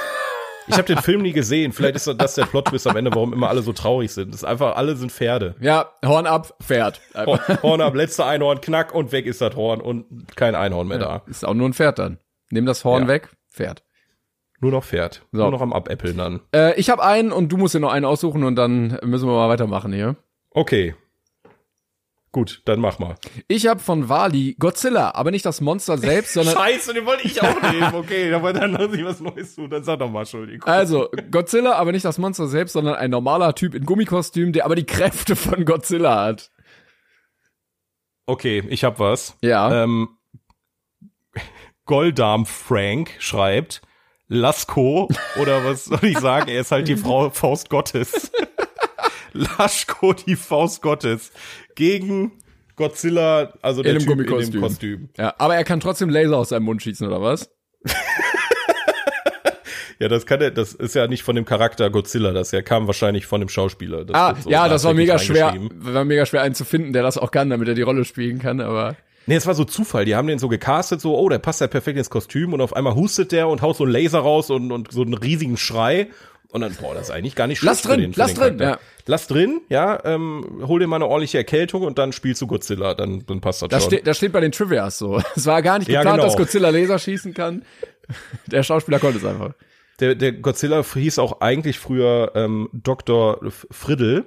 [0.69, 1.73] Ich habe den Film nie gesehen.
[1.73, 4.29] Vielleicht ist das der Plot-Twist am Ende, warum immer alle so traurig sind.
[4.33, 5.57] Das ist einfach, alle sind Pferde.
[5.61, 7.01] Ja, Horn ab, Pferd.
[7.17, 10.99] Horn, Horn ab, letzte Einhorn, knack und weg ist das Horn und kein Einhorn mehr
[10.99, 11.23] da.
[11.27, 12.19] Ist auch nur ein Pferd dann.
[12.51, 13.09] Nimm das Horn Ja.
[13.09, 13.83] weg, Pferd.
[14.61, 15.27] Nur noch Pferd.
[15.33, 15.39] So.
[15.43, 16.41] Nur noch am Abäppeln dann.
[16.55, 19.35] Äh, ich habe einen und du musst dir noch einen aussuchen und dann müssen wir
[19.35, 20.15] mal weitermachen hier.
[20.55, 20.95] Okay.
[22.33, 23.17] Gut, dann mach mal.
[23.47, 27.43] Ich habe von Wali Godzilla, aber nicht das Monster selbst, sondern Scheiße, den wollte ich
[27.43, 27.95] auch nehmen.
[27.95, 29.69] Okay, aber dann lass ich was Neues tun.
[29.69, 30.67] Dann sag doch mal, Entschuldigung.
[30.67, 34.77] also Godzilla, aber nicht das Monster selbst, sondern ein normaler Typ in Gummikostüm, der aber
[34.77, 36.51] die Kräfte von Godzilla hat.
[38.25, 39.37] Okay, ich hab was.
[39.43, 39.85] Ja.
[39.85, 40.09] Ähm,
[41.85, 43.83] Goldarm Frank schreibt,
[44.29, 46.49] Lasko, oder was soll ich sagen?
[46.49, 48.33] Er ist halt die Frau Faust Gottes.
[49.33, 51.33] Laschko, die Faust Gottes.
[51.75, 52.33] Gegen
[52.77, 55.09] Godzilla, also der In Typ in dem Kostüm.
[55.17, 57.51] Ja, aber er kann trotzdem Laser aus seinem Mund schießen oder was?
[60.03, 62.89] Ja, das kann er, das ist ja nicht von dem Charakter Godzilla, das ja kam
[62.89, 64.05] wahrscheinlich von dem Schauspieler.
[64.05, 67.05] Das Ah, so ja, das war mega schwer, war mega schwer einen zu finden, der
[67.05, 70.05] das auch kann, damit er die Rolle spielen kann, aber Nee, es war so Zufall.
[70.05, 72.75] Die haben den so gecastet, so, oh, der passt ja perfekt ins Kostüm und auf
[72.75, 76.09] einmal hustet der und haut so einen Laser raus und, und so einen riesigen Schrei.
[76.53, 77.77] Und dann, boah, das ist eigentlich gar nicht schlecht.
[77.77, 78.85] Lass drin, den, lass drin, Charakter.
[79.07, 82.93] Lass drin, ja, ähm, hol dir mal eine ordentliche Erkältung und dann spielst du Godzilla,
[82.93, 83.91] dann, dann passt das, das, schon.
[83.91, 85.21] steht, das steht bei den Trivias so.
[85.35, 86.29] Es war gar nicht Ja, geplant, genau.
[86.29, 87.65] dass Godzilla Laser schießen kann.
[88.47, 89.55] Der Schauspieler konnte es einfach.
[90.01, 93.41] Der, der Godzilla hieß auch eigentlich früher ähm, Dr.
[93.71, 94.25] Friddle.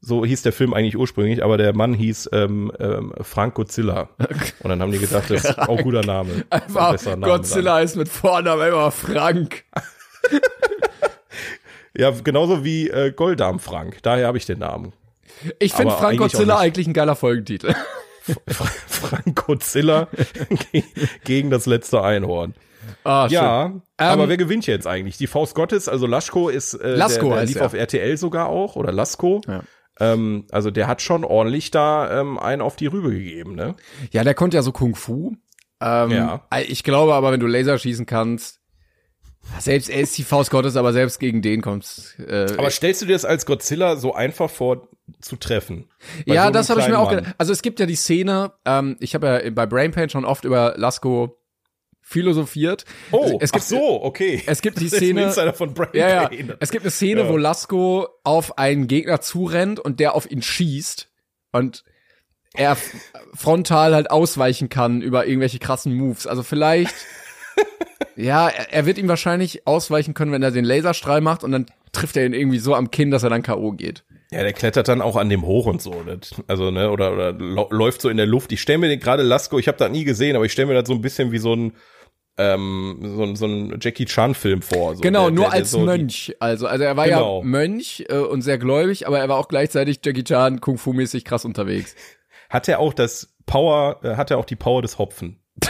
[0.00, 4.08] So hieß der Film eigentlich ursprünglich, aber der Mann hieß ähm, ähm, Frank Godzilla.
[4.60, 6.44] Und dann haben die gedacht, das ist auch ein guter Name.
[6.50, 9.64] Ein Einfach besserer Name Godzilla ist mit Vornamen immer Frank.
[11.98, 13.98] Ja, genauso wie äh, Goldarm Frank.
[14.02, 14.92] Daher habe ich den Namen.
[15.58, 17.74] Ich finde Frank Godzilla eigentlich ein geiler Folgentitel.
[18.86, 20.08] Frank Godzilla
[20.72, 20.82] ge-
[21.24, 22.54] gegen das letzte Einhorn.
[23.04, 23.82] Ah, Ja, schön.
[23.96, 25.16] aber Ähm, wer gewinnt jetzt eigentlich?
[25.18, 27.66] Die Faust Gottes, also Laschko ist äh, Lasko der, der lief er.
[27.66, 29.40] auf RTL sogar auch oder Lasko.
[29.46, 29.62] Ja.
[30.00, 33.74] Ähm, also der hat schon ordentlich da ähm, einen auf die Rübe gegeben, ne?
[34.12, 35.32] Ja, der konnte ja so Kung Fu.
[35.80, 36.46] Ähm, Ja.
[36.66, 38.57] Ich glaube aber, wenn du Laser schießen kannst,
[39.60, 42.14] Selbst er ist die Faust Gottes, aber selbst gegen den kommt's.
[42.18, 44.88] Äh, Aber stellst du dir das als Godzilla so einfach vor,
[45.20, 45.88] zu treffen?
[46.26, 47.34] Ja, so das habe ich mir auch gedacht.
[47.38, 50.44] Also es gibt ja die Szene, ähm, ich habe ja bei Brain Pain schon oft
[50.44, 51.38] über Lasko
[52.02, 52.84] philosophiert.
[53.10, 54.42] Oh, es gibt, ach so, okay.
[54.46, 56.30] es gibt die Das ist ein Szene- von Brain Ja, ja.
[56.60, 57.28] Es gibt eine Szene, Ja.
[57.28, 61.08] wo Lasko auf einen Gegner zurennt und der auf ihn schießt
[61.52, 61.84] und
[62.54, 62.76] er
[63.34, 66.26] frontal halt ausweichen kann über irgendwelche krassen Moves.
[66.26, 66.94] Also vielleicht,
[68.16, 71.66] ja, er, er wird ihm wahrscheinlich ausweichen können, wenn er den Laserstrahl macht und dann
[71.92, 73.72] trifft er ihn irgendwie so am Kinn, dass er dann K.O.
[73.72, 74.04] geht.
[74.30, 75.94] Ja, der klettert dann auch an dem hoch und so.
[76.48, 78.52] Also, ne, oder, oder läuft so in der Luft.
[78.52, 80.74] Ich stelle mir den gerade Lasko, ich habe das nie gesehen, aber ich stelle mir
[80.74, 81.72] das so ein bisschen wie so ein
[82.40, 84.94] ähm, so, ein- so ein Jackie Chan Film vor.
[84.94, 86.36] So, Genau, der- nur der- der als so Mönch.
[86.38, 87.40] Also, also er war Genau.
[87.40, 90.92] ja Mönch äh, und sehr gläubig, aber er war auch gleichzeitig Jackie Chan Kung Fu
[90.92, 91.96] mäßig krass unterwegs.
[92.48, 95.40] Hat er auch das Power, äh, hat er auch die Power des Hopfen?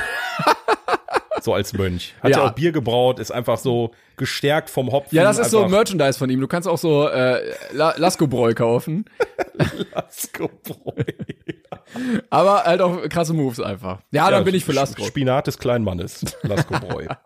[1.45, 2.15] so als Mönch.
[2.23, 2.39] Hat Ja.
[2.39, 5.15] er auch Bier gebraut, ist einfach so gestärkt vom Hopfen.
[5.17, 6.41] Ja, das ist so Merchandise von ihm.
[6.41, 7.41] Du kannst auch so äh,
[7.73, 9.05] La Lasko-Bräu kaufen,
[9.95, 11.05] Lasko-Bräu.
[12.31, 14.01] aber halt auch krasse Moves einfach.
[14.11, 15.05] Ja, dann bin ich für Lasko.
[15.05, 16.25] Spinat des kleinen Mannes.
[16.43, 17.07] Lasko-Bräu.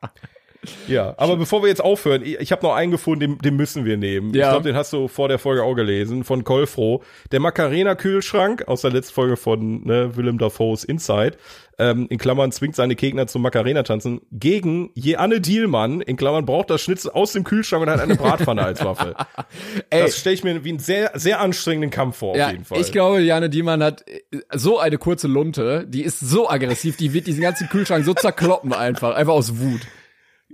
[0.86, 3.84] Ja, aber bevor wir jetzt aufhören, ich, ich habe noch einen gefunden, den, den müssen
[3.84, 4.32] wir nehmen.
[4.32, 4.44] Ja.
[4.46, 7.02] Ich glaube, den hast du vor der Folge auch gelesen, von Kolfro.
[7.32, 11.32] Der Macarena-Kühlschrank aus der letzten Folge von ne, Willem Dafoe's Inside.
[11.78, 16.00] Ähm, in Klammern zwingt seine Gegner zum Macarena-Tanzen gegen Jeanne Dielmann.
[16.00, 19.14] In Klammern braucht das Schnitzel aus dem Kühlschrank und hat eine Bratpfanne als Waffe.
[19.90, 22.64] Ey, Das stelle ich mir wie einen sehr, sehr anstrengenden Kampf vor, auf ja, jeden
[22.64, 22.80] Fall.
[22.80, 24.20] ich glaube, Jane Diemann hat äh,
[24.52, 28.72] so eine kurze Lunte, die ist so aggressiv, die wird diesen ganzen Kühlschrank so zerkloppen
[28.72, 29.80] einfach, einfach aus Wut.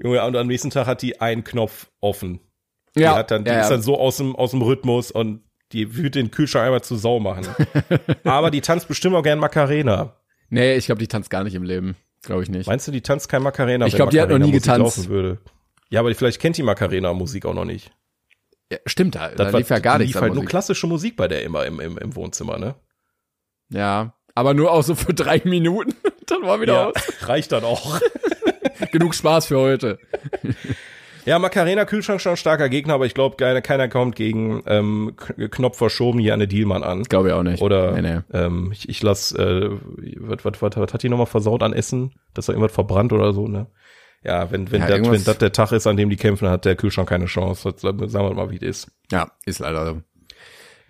[0.03, 2.41] Junge, und am nächsten Tag hat die einen Knopf offen.
[2.97, 3.77] Ja, die, hat dann, die ja, ist ja.
[3.77, 5.43] dann so aus dem, aus dem Rhythmus und
[5.73, 7.47] die wird den Kühlschrank einmal zu Sau machen.
[8.25, 10.18] Aber die tanzt bestimmt auch gern Macarena.
[10.51, 11.97] Nee, ich glaube, die tanzt gar nicht im Leben.
[12.23, 12.67] Glaube ich nicht.
[12.67, 13.87] Meinst du, die tanzt kein Macarena?
[13.87, 15.39] Ich wenn glaub, die hat noch nie Macarena-Musik getanzt.
[15.91, 17.91] Ja, aber vielleicht kennt die Macarena-Musik auch noch nicht.
[18.73, 20.51] Ja, stimmt, da, da Das war- lief ja gar nichts lief an halt nur Musik.
[20.51, 22.75] klassische Musik bei der immer im, im, im Wohnzimmer, ne?
[23.71, 25.95] Ja, aber nur auch so für drei Minuten.
[26.27, 26.95] Dann war wieder Ja, aus.
[27.29, 28.01] reicht dann auch.
[28.93, 29.99] Genug Spaß für heute.
[31.29, 35.15] Ja, Macarena Kühlschrank schon ein starker Gegner, aber ich glaube, keiner, keiner kommt gegen ähm,
[35.51, 37.03] Knopf verschoben hier eine Dielmann an.
[37.03, 37.63] Glaube ich auch nicht.
[37.63, 38.21] Oder Nee, nee.
[38.33, 39.69] Ähm, ich, ich lass, äh,
[40.17, 42.15] was, was, was, was hat die nochmal versaut an Essen?
[42.33, 43.67] Dass er irgendwas verbrannt oder so, ne?
[44.25, 46.65] Ja, wenn, wenn Ja, das wenn das der Tag ist, an dem die kämpfen, hat
[46.65, 47.73] der Kühlschrank keine Chance.
[47.73, 48.93] Das, sagen wir mal, wie es ist.
[49.13, 50.03] Ja, ist leider so.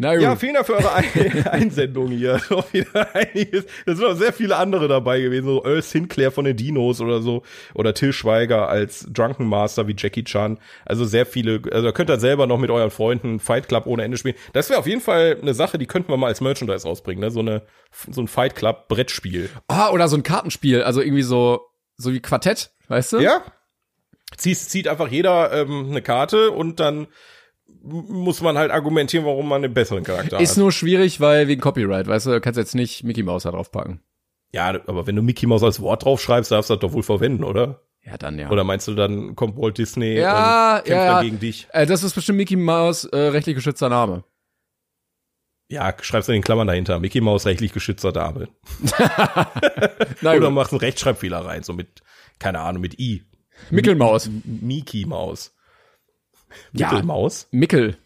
[0.01, 0.23] Na gut.
[0.23, 2.41] Ja, vielen Dank für eure Ein Einsendung hier.
[2.51, 3.67] Noch wieder einiges.
[3.85, 5.47] Da sind noch sehr viele andere dabei gewesen.
[5.47, 7.43] So Earl Sinclair von den Dinos oder so.
[7.75, 10.59] Oder Till Schweiger als Drunken Master wie Jackie Chan.
[10.85, 11.61] Also sehr viele.
[11.73, 14.37] Also könnt ihr selber noch mit euren Freunden Fight Club ohne Ende spielen.
[14.53, 17.21] Das wäre auf jeden Fall eine Sache, die könnten wir mal als Merchandise rausbringen.
[17.21, 17.33] Ne?
[17.33, 17.63] So, eine,
[18.09, 19.51] so ein Fight Club Brettspiel.
[19.67, 21.61] Ah, oder so ein Kartenspiel, also irgendwie so,
[21.97, 23.19] so wie Quartett, weißt du?
[23.19, 23.43] Ja.
[24.37, 27.09] Zieht, zieht einfach jeder ähm, eine Karte und dann
[27.89, 30.59] muss man halt argumentieren, warum man den besseren Charakter Ist hat.
[30.59, 33.71] nur schwierig, weil wegen Copyright, weißt du, du kannst jetzt nicht Mickey Mouse da drauf
[33.73, 34.01] packen.
[34.53, 37.45] Ja, aber wenn du Mickey Mouse als Wort draufschreibst, darfst du das doch wohl verwenden,
[37.45, 37.83] oder?
[38.05, 38.49] Ja, dann ja.
[38.51, 41.67] Oder meinst du, dann kommt Walt Disney Ja, und kämpft ja, dann gegen dich?
[41.73, 44.25] äh, das ist bestimmt Mickey Mouse äh, rechtlich geschützter Name.
[45.71, 46.99] Ja, schreibst du in den Klammern dahinter.
[46.99, 48.49] Mickey Mouse rechtlich geschützter Dame.
[50.23, 52.03] Na Oder machst einen Rechtschreibfehler rein, so mit,
[52.39, 53.25] keine Ahnung, mit I.
[53.71, 54.31] Mickelmaus.
[54.45, 54.57] Mickey Maus.
[54.57, 54.67] Ja.
[54.67, 55.55] Mickey Maus?
[57.51, 57.97] Mickel.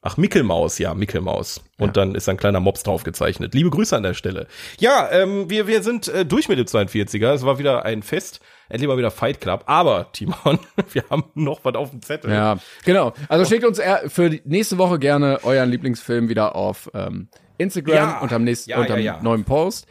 [0.00, 1.60] Ach, Mickelmaus, ja, Mickelmaus.
[1.76, 3.52] Und dann ist ein kleiner Mops drauf gezeichnet.
[3.52, 4.46] Liebe Grüße an der Stelle.
[4.78, 7.32] Ja, ähm, wir, wir sind äh, durch mit dem 42er.
[7.32, 8.40] Es war wieder ein Fest.
[8.68, 9.64] Endlich mal wieder Fight Club.
[9.66, 10.60] Aber, Timon,
[10.92, 12.30] wir haben noch was auf dem Zettel.
[12.30, 13.12] Ja, genau.
[13.28, 17.28] Also schickt uns für die nächste Woche gerne euren Lieblingsfilm wieder auf ähm,
[17.58, 18.18] Instagram Ja.
[18.20, 19.20] unterm nächsten, Ja, ja, ja.
[19.20, 19.88] neuen Post.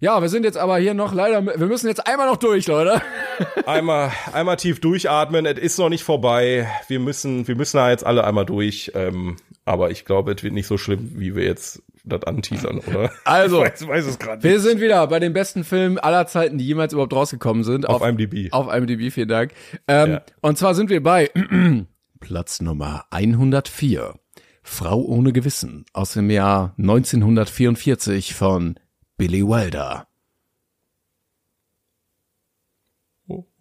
[0.00, 3.00] Ja, wir sind jetzt aber hier noch leider, wir müssen jetzt einmal noch durch, Leute.
[3.66, 5.46] Einmal, einmal tief durchatmen.
[5.46, 6.68] Es ist noch nicht vorbei.
[6.86, 8.92] Wir müssen, wir müssen da jetzt alle einmal durch.
[8.94, 13.10] Ähm, aber ich glaube, es wird nicht so schlimm, wie wir jetzt das anteasern, oder?
[13.24, 16.66] Also, weiß, weiß es gerade wir sind wieder bei den besten Filmen aller Zeiten, die
[16.66, 17.88] jemals überhaupt rausgekommen sind.
[17.88, 18.52] Auf IMDb.
[18.52, 19.52] Auf IMDb, vielen Dank.
[19.88, 20.22] Ähm, Ja.
[20.42, 21.30] Und zwar sind wir bei
[22.20, 24.14] Platz Nummer 104.
[24.62, 28.76] Frau ohne Gewissen aus dem Jahr 1944 von
[29.16, 30.06] Billy Wilder.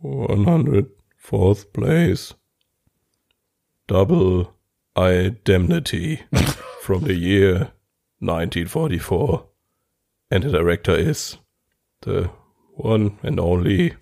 [0.03, 2.34] 104th place.
[3.88, 4.53] Double
[4.95, 6.21] Indemnity
[6.81, 7.71] from the year
[8.19, 9.45] 1944.
[10.31, 11.38] And the director is
[12.01, 12.30] the
[12.75, 13.93] one and only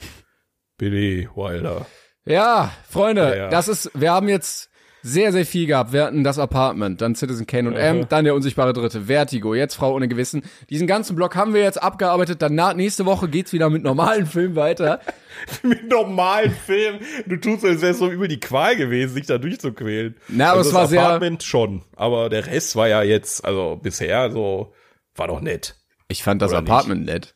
[0.78, 1.86] Billy Wilder.
[2.26, 3.49] Ja, Freunde, Ja, ja.
[3.49, 4.69] das ist, wir haben jetzt
[5.03, 5.94] sehr, sehr viel gehabt.
[5.94, 9.76] Wir hatten das Apartment, dann Citizen Kane und M, dann der unsichtbare Dritte, Vertigo, jetzt
[9.76, 10.44] Frau ohne Gewissen.
[10.69, 12.41] Diesen ganzen Block haben wir jetzt abgearbeitet.
[12.41, 14.99] Dann na, nächste Woche geht's wieder mit normalen Filmen weiter.
[15.64, 16.99] Mit normalen Filmen.
[17.26, 20.15] Du tust, als wäre es so über die Qual gewesen, sich da durchzuquälen.
[20.28, 21.84] Na, aber also es war das sehr- Apartment schon.
[21.95, 24.73] Aber der Rest war ja jetzt, also bisher so,
[25.15, 25.76] war doch nett.
[26.10, 26.69] Ich fand das Oder nicht?
[26.69, 27.34] Apartment nett.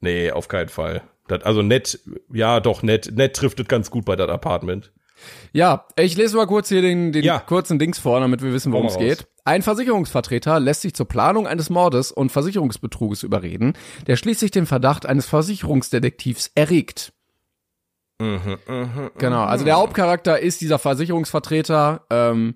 [0.00, 1.02] Nee, auf keinen Fall.
[1.28, 2.00] Das, also nett,
[2.32, 4.92] ja doch, nett, nett trifft es ganz gut bei das Apartment.
[5.52, 7.38] Ja, ich lese mal kurz hier den, den Ja.
[7.38, 9.26] kurzen Dings vor, damit wir wissen, worum es geht.
[9.44, 13.74] Ein Versicherungsvertreter lässt sich zur Planung eines Mordes und Versicherungsbetruges überreden,
[14.06, 17.12] der schließlich den Verdacht eines Versicherungsdetektivs erregt.
[18.20, 19.10] Mhm, mhm.
[19.18, 22.54] Genau, also der Hauptcharakter ist dieser Versicherungsvertreter, ähm,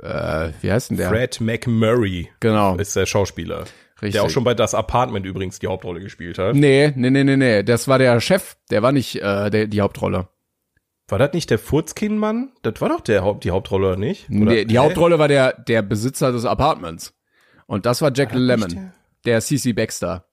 [0.00, 1.08] äh, wie heißt denn der?
[1.10, 3.64] Fred McMurray Genau, ist der Schauspieler.
[4.00, 4.12] richtig.
[4.12, 6.54] Der auch schon bei Das Apartment übrigens die Hauptrolle gespielt hat.
[6.54, 9.80] Nee, nee, nee, nee, nee, das war der Chef, der war nicht äh, der, die
[9.80, 10.28] Hauptrolle.
[11.08, 12.52] War das nicht der Furzkin-Mann?
[12.62, 14.28] Das war doch der Haupt, die Hauptrolle, oder nicht?
[14.30, 14.78] Oder, Nee, die Hä?
[14.78, 17.14] Hauptrolle war der, der Besitzer des Apartments.
[17.66, 18.92] Und das war Jack War Lemmon,
[19.24, 20.26] der CC Baxter.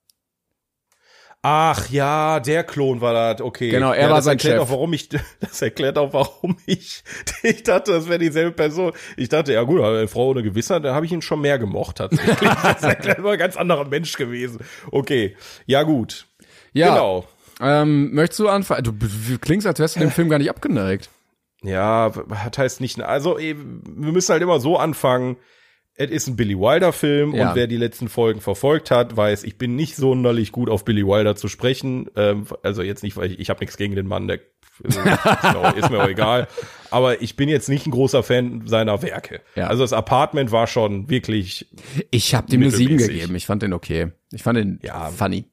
[1.44, 3.70] Ach ja, der Klon war das, okay.
[3.72, 4.68] Genau, er ja, war sein erklärt Chef.
[4.68, 7.04] Auch, warum ich, das erklärt auch, warum ich,
[7.44, 8.94] ich dachte, das wäre dieselbe Person.
[9.18, 11.58] Ich dachte, ja gut, aber eine Frau ohne Gewissheit, da habe ich ihn schon mehr
[11.58, 12.38] gemocht tatsächlich.
[12.64, 14.60] das erklärt war ein ganz anderer Mensch gewesen.
[14.92, 15.36] Okay,
[15.66, 16.28] ja gut.
[16.74, 17.26] Ja, Genau.
[17.62, 18.84] Ähm, möchtest du anfangen?
[18.84, 21.10] Du klingst, als wärst du dem Film gar nicht abgeneigt.
[21.64, 25.38] Ja, hat heißt nicht, also eben, wir müssen halt immer so anfangen.
[25.94, 27.50] Es ist ein Billy Wilder Film Ja.
[27.50, 31.06] und wer die letzten Folgen verfolgt hat, weiß, ich bin nicht sonderlich gut auf Billy
[31.06, 32.10] Wilder zu sprechen.
[32.16, 34.40] Ähm, also jetzt nicht, weil ich, ich habe nichts gegen den Mann, der
[34.84, 35.20] ist, mir
[35.60, 36.48] auch, ist mir auch egal.
[36.90, 39.42] Aber ich bin jetzt nicht ein großer Fan seiner Werke.
[39.56, 39.68] Ja.
[39.68, 41.68] Also das Apartment war schon wirklich,
[42.10, 43.14] Ich habe dem eine 7 Mittelmäßig.
[43.20, 43.36] gegeben.
[43.36, 44.12] Ich fand den okay.
[44.32, 45.10] Ich fand den Ja.
[45.12, 45.46] funny.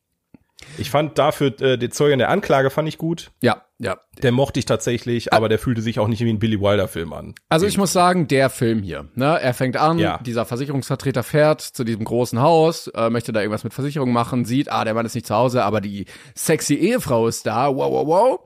[0.76, 3.30] Ich fand dafür äh, den Zeugen der Anklage fand ich gut.
[3.40, 3.96] Ja, ja.
[4.22, 7.12] Der mochte ich tatsächlich, aber der fühlte sich auch nicht wie ein Billy Wilder Film
[7.12, 7.34] an.
[7.48, 10.18] Also ich muss sagen, der Film hier, ne, er fängt an, Ja.
[10.18, 14.70] dieser Versicherungsvertreter fährt zu diesem großen Haus, äh, möchte da irgendwas mit Versicherung machen, sieht,
[14.70, 18.06] ah, der Mann ist nicht zu Hause, aber die sexy Ehefrau ist da, wow, wow,
[18.06, 18.40] wow.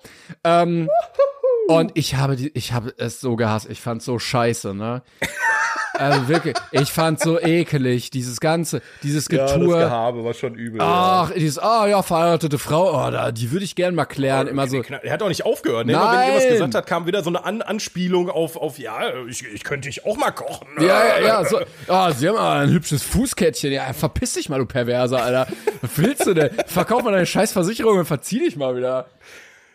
[0.45, 0.89] Ähm,
[1.69, 5.03] und ich habe die, ich habe es so gehasst, ich fand's so scheiße, ne.
[5.95, 9.79] Also wirklich, ich fand's so ekelig, dieses ganze, dieses Getue.
[9.79, 10.81] Gehabe war schon übel.
[10.83, 14.49] Ach, dieses, ah ja, verheiratete Frau, oh, da, die würde ich gern mal klären.
[14.49, 15.87] Immer so, Er hat auch nicht aufgehört.
[15.87, 15.93] Ne?
[15.93, 16.53] Immer wenn er was Nein.
[16.53, 20.05] gesagt hat, kam wieder so eine An Anspielung auf, auf ja, ich, ich könnte dich
[20.05, 20.69] auch mal kochen.
[20.81, 23.73] Ja, ja, ja, so, ah, sie haben ein hübsches Fußkettchen.
[23.73, 25.47] Ja, verpiss dich mal, du Perverser, Alter.
[25.81, 26.51] Was willst du denn?
[26.67, 29.07] Verkauf mal deine scheiß Versicherung und verzieh dich mal wieder.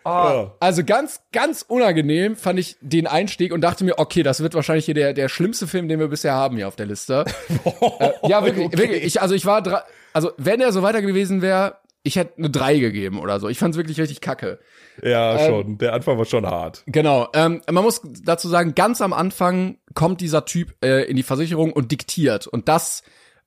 [0.07, 0.55] Ja.
[0.59, 4.85] Also ganz, ganz unangenehm fand ich den Einstieg und dachte mir, okay, das wird wahrscheinlich
[4.85, 7.25] hier der, der schlimmste Film, den wir bisher haben hier auf der Liste.
[7.99, 8.77] äh, ja, wirklich, Okay.
[8.77, 9.03] wirklich.
[9.03, 12.49] Ich, also ich war, dra- also wenn er so weiter gewesen wäre, ich hätte eine
[12.49, 13.49] 3 gegeben oder so.
[13.49, 14.59] Ich fand's wirklich richtig kacke.
[15.03, 15.77] Ja, Ähm, schon.
[15.77, 16.83] Der Anfang war schon hart.
[16.87, 17.27] Genau.
[17.33, 21.73] Ähm, man muss dazu sagen, ganz am Anfang kommt dieser Typ äh, in die Versicherung
[21.73, 22.47] und diktiert.
[22.47, 23.03] Und das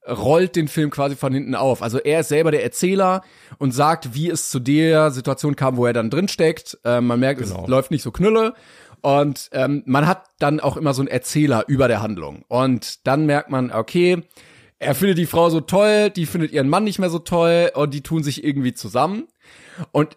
[0.08, 1.82] rollt den Film quasi von hinten auf.
[1.82, 3.22] Also er ist selber der Erzähler
[3.58, 6.78] und sagt, wie es zu der Situation kam, wo er dann drin steckt.
[6.84, 7.62] Ähm, man merkt, Genau.
[7.64, 8.54] es läuft nicht so knülle.
[9.02, 12.44] Und ähm, man hat dann auch immer so einen Erzähler über der Handlung.
[12.48, 14.22] Und dann merkt man, okay,
[14.78, 17.92] er findet die Frau so toll, die findet ihren Mann nicht mehr so toll und
[17.94, 19.28] die tun sich irgendwie zusammen.
[19.92, 20.16] Und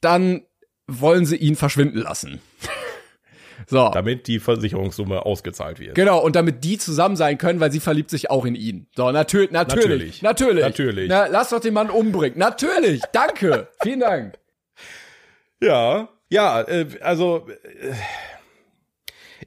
[0.00, 0.42] dann
[0.86, 2.40] wollen sie ihn verschwinden lassen.
[3.70, 3.90] so.
[3.92, 5.94] Damit die Versicherungssumme ausgezahlt wird.
[5.94, 8.86] Genau, und damit die zusammen sein können, weil sie verliebt sich auch in ihn.
[8.96, 10.22] So, natürlich, natürlich, Natürlich.
[10.22, 10.64] natürlich.
[10.64, 11.08] Natürlich.
[11.08, 12.38] Na, lass doch den Mann umbringen.
[12.38, 14.38] Natürlich, danke, vielen Dank.
[15.62, 17.92] Ja, ja, äh, also äh,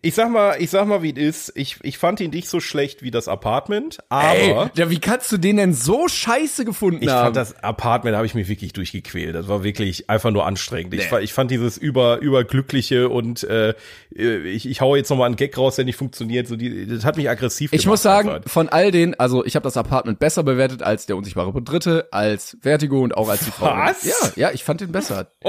[0.01, 1.51] ich sag mal, ich sag mal, wie es ist.
[1.57, 5.31] Ich, ich fand ihn nicht so schlecht wie das Apartment, aber Ey, ja, wie kannst
[5.31, 7.25] du den denn so scheiße gefunden ich haben?
[7.25, 9.35] fand das Apartment habe ich mich wirklich durchgequält.
[9.35, 10.93] Das war wirklich einfach nur anstrengend.
[10.93, 13.73] Ich, fa- ich fand dieses über überglückliche und äh,
[14.11, 16.47] ich, ich hau jetzt noch mal einen Gag raus, der nicht funktioniert.
[16.47, 17.91] So die, das hat mich aggressiv Ich gemacht.
[17.93, 18.49] muss sagen, einfach.
[18.49, 22.57] von all den, also ich habe das Apartment besser bewertet als der unsichtbare Dritte, als
[22.61, 23.67] Vertigo und auch als die Frau.
[23.75, 24.03] Was?
[24.03, 24.13] Ja,
[24.47, 25.27] ja, ich fand den besser.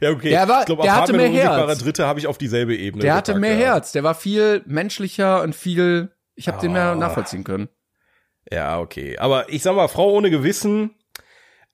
[0.00, 0.30] ja okay.
[0.30, 1.78] Der war- ich glaub, der hatte Apartment mehr und Unsichtbarer Herz.
[1.80, 3.02] Dritte habe ich auf dieselbe Ebene.
[3.02, 3.72] Der hatte gepackt, mehr ja.
[3.74, 6.94] Herz, der war viel menschlicher und viel, ich habe den mehr Ah.
[6.94, 7.68] nachvollziehen können.
[8.50, 9.18] Ja, okay.
[9.18, 10.94] Aber ich sag mal, Frau ohne Gewissen,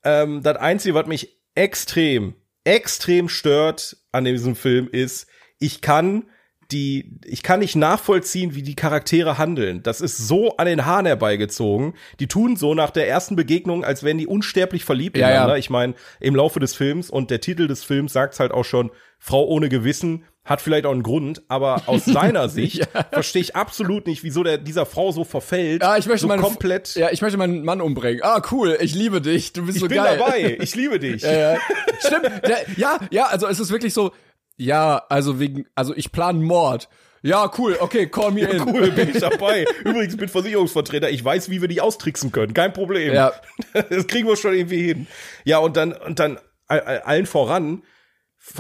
[0.05, 2.35] ähm, das Einzige, was mich extrem,
[2.65, 5.27] extrem stört an diesem Film ist,
[5.59, 6.25] ich kann
[6.73, 9.83] die, ich kann nicht nachvollziehen, wie die Charaktere handeln.
[9.83, 11.93] Das ist so an den Haaren herbeigezogen.
[12.21, 15.55] Die tun so nach der ersten Begegnung, als wären die unsterblich verliebt Ja, ineinander.
[15.55, 15.59] ja.
[15.59, 18.91] Ich meine, im Laufe des Films und der Titel des Films sagt's halt auch schon,
[19.19, 24.07] Frau ohne Gewissen hat vielleicht auch einen Grund, aber aus seiner Sicht verstehe ich absolut
[24.07, 25.83] nicht, wieso der dieser Frau so verfällt.
[25.83, 26.95] Ja, ich möchte so meine, komplett.
[26.97, 28.21] Ja, ich möchte meinen Mann umbringen.
[28.23, 30.19] Ah, cool, ich liebe dich, du bist Ich so bin geil.
[30.19, 31.23] dabei, ich liebe dich.
[31.23, 31.59] Ja, ja.
[31.99, 32.31] Stimmt.
[32.77, 34.13] Ja, ja, also es ist wirklich so,
[34.57, 36.89] ja, also wegen, also ich plane Mord.
[37.23, 38.61] Ja, cool, okay, call me in.
[38.69, 39.65] Cool, bin ich dabei.
[39.83, 43.15] Übrigens bin Versicherungsvertreter, ich weiß, wie wir die austricksen können, kein Problem.
[43.15, 43.33] Ja.
[43.89, 45.07] Das kriegen wir schon irgendwie hin.
[45.45, 47.83] Ja, und dann, und dann all- all- allen voran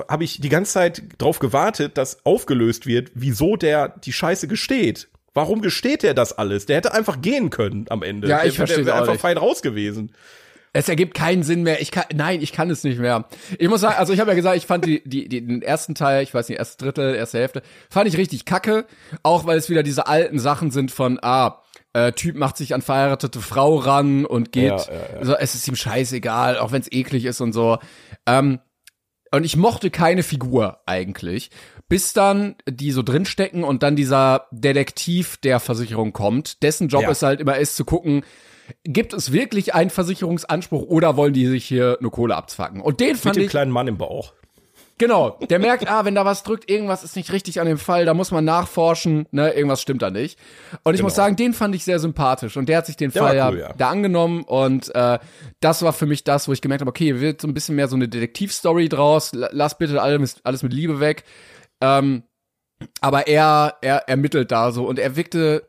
[0.08, 5.08] habe ich die ganze Zeit drauf gewartet, dass aufgelöst wird, wieso der die Scheiße gesteht.
[5.34, 6.66] Warum gesteht der das alles?
[6.66, 8.28] Der hätte einfach gehen können am Ende.
[8.28, 9.20] Ja, ich der, versteh's der wäre einfach nicht.
[9.22, 10.12] fein raus gewesen.
[10.72, 11.80] Es ergibt keinen Sinn mehr.
[11.80, 13.26] Ich kann, nein, ich kann es nicht mehr.
[13.58, 15.94] Ich muss sagen, also ich habe ja gesagt, ich fand die, die, die, den ersten
[15.94, 18.84] Teil, ich weiß nicht, erste Drittel, erste Hälfte, fand ich richtig kacke.
[19.22, 21.62] Auch weil es wieder diese alten Sachen sind von, ah,
[21.92, 24.86] äh, Typ macht sich an verheiratete Frau ran und geht, Ja,
[25.18, 27.78] ja, So, es ist ihm scheißegal, auch wenn es eklig ist und so.
[28.26, 28.58] Ähm,
[29.34, 31.50] und ich mochte keine Figur eigentlich,
[31.88, 37.10] bis dann die so drinstecken und dann dieser Detektiv der Versicherung kommt, dessen Job Ja.
[37.10, 38.24] es halt immer ist zu gucken,
[38.84, 42.80] gibt es wirklich einen Versicherungsanspruch oder wollen die sich hier eine Kohle abzwacken?
[42.80, 44.32] Und den Mit fand dem ich, kleinen Mann im Bauch.
[44.98, 48.04] Genau, der merkt, ah, wenn da was drückt, irgendwas ist nicht richtig an dem Fall,
[48.04, 50.38] da muss man nachforschen, ne, irgendwas stimmt da nicht.
[50.82, 51.24] Und ich muss Genau.
[51.24, 53.48] sagen, den fand ich sehr sympathisch und der hat sich den Der Fall war ja,
[53.50, 53.72] cool, ja.
[53.76, 55.18] da angenommen und äh,
[55.60, 57.88] das war für mich das, wo ich gemerkt habe, okay, wird so ein bisschen mehr
[57.88, 61.24] so eine Detektivstory draus, lass bitte alles, alles mit Liebe weg.
[61.80, 62.22] Ähm,
[63.00, 65.68] aber er, er ermittelt da so und er wirkte,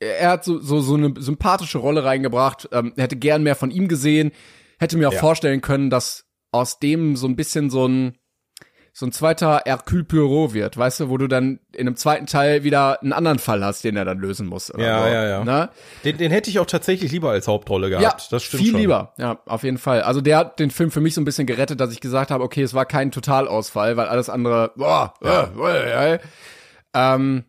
[0.00, 3.88] er hat so, so, so eine sympathische Rolle reingebracht, ähm, hätte gern mehr von ihm
[3.88, 4.32] gesehen,
[4.78, 5.20] hätte mir auch Ja.
[5.20, 8.16] vorstellen können, dass aus dem so ein bisschen so ein,
[8.96, 12.62] so ein zweiter Hercule Poirot wird, weißt du, wo du dann in einem zweiten Teil
[12.62, 14.68] wieder einen anderen Fall hast, den er dann lösen muss.
[14.68, 15.44] Ja, so, ja, ja.
[15.44, 15.68] Ne?
[16.04, 18.04] Den, den hätte ich auch tatsächlich lieber als Hauptrolle gehabt.
[18.04, 18.80] Ja, das stimmt viel schon.
[18.80, 19.12] lieber.
[19.18, 20.02] Ja, auf jeden Fall.
[20.02, 22.44] Also der hat den Film für mich so ein bisschen gerettet, dass ich gesagt habe,
[22.44, 25.50] okay, es war kein Totalausfall, weil alles andere, boah, ja.
[25.58, 26.18] äh, äh, äh.
[26.94, 27.44] Ähm,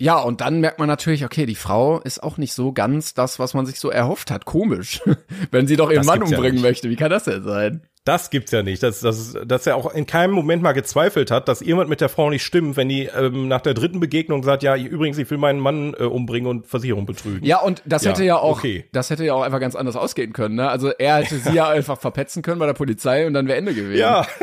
[0.00, 3.38] ja, und dann merkt man natürlich, okay, die Frau ist auch nicht so ganz das,
[3.38, 4.44] was man sich so erhofft hat.
[4.46, 5.00] Komisch.
[5.50, 6.62] Wenn sie doch ihren Das Mann ja umbringen nicht.
[6.62, 6.90] möchte.
[6.90, 7.82] Wie kann das denn sein?
[8.04, 8.82] Das gibt's ja nicht.
[8.82, 12.08] Dass, dass, dass er auch in keinem Moment mal gezweifelt hat, dass irgendwas mit der
[12.08, 15.36] Frau nicht stimmt, wenn die ähm, nach der dritten Begegnung sagt, ja, übrigens, ich will
[15.36, 17.44] meinen Mann äh, umbringen und Versicherung betrügen.
[17.44, 18.86] Ja, und das Ja, hätte ja auch, okay.
[18.92, 20.70] das hätte ja auch einfach ganz anders ausgehen können, ne?
[20.70, 23.74] Also er hätte sie ja einfach verpetzen können bei der Polizei und dann wäre Ende
[23.74, 23.98] gewesen.
[24.00, 24.26] ja.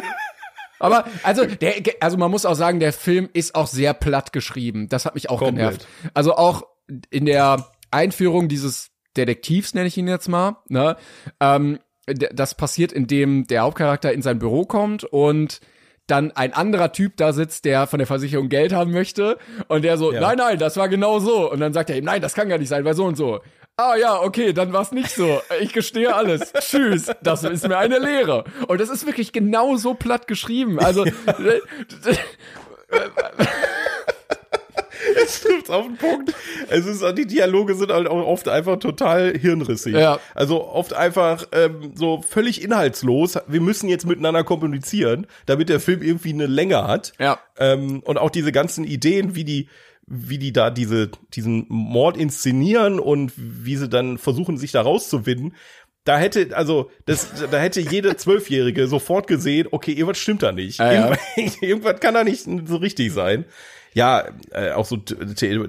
[0.79, 4.89] Aber also der also man muss auch sagen, der Film ist auch sehr platt geschrieben.
[4.89, 5.57] Das hat mich auch Komplett.
[5.57, 5.87] genervt.
[6.13, 6.67] Also auch
[7.09, 10.95] in der Einführung dieses Detektivs nenne ich ihn jetzt mal, ne?
[11.39, 15.59] Ähm, das passiert, indem der Hauptcharakter in sein Büro kommt und
[16.05, 19.37] dann ein anderer Typ da sitzt, der von der Versicherung Geld haben möchte
[19.67, 20.21] und der so, Ja.
[20.21, 21.51] nein, nein, das war genau so.
[21.51, 23.41] Und dann sagt er ihm, nein, das kann gar nicht sein, weil so und so.
[23.79, 25.39] Ah ja, okay, dann war's nicht so.
[25.61, 26.51] Ich gestehe alles.
[26.59, 27.11] Tschüss.
[27.21, 28.43] Das ist mir eine Lehre.
[28.67, 30.79] Und das ist wirklich genau so platt geschrieben.
[30.79, 31.05] Also
[35.15, 36.33] Es trifft auf den Punkt.
[36.69, 39.93] Es ist, die Dialoge sind halt auch oft einfach total hirnrissig.
[39.93, 40.19] Ja.
[40.33, 43.37] Also oft einfach ähm, so völlig inhaltslos.
[43.47, 47.13] Wir müssen jetzt miteinander kommunizieren, damit der Film irgendwie eine Länge hat.
[47.19, 47.39] Ja.
[47.59, 49.69] Ähm, und auch diese ganzen Ideen, wie die
[50.07, 55.53] wie die da diese diesen Mord inszenieren und wie sie dann versuchen sich da rauszuwinden.
[56.05, 60.79] Da hätte, also, das, da hätte jede Zwölfjährige sofort gesehen, okay, irgendwas stimmt da nicht.
[60.79, 61.17] Ja, ja.
[61.35, 63.43] Irgendwas, irgendwas kann da nicht so richtig sein.
[63.93, 64.99] Ja, äh, auch so,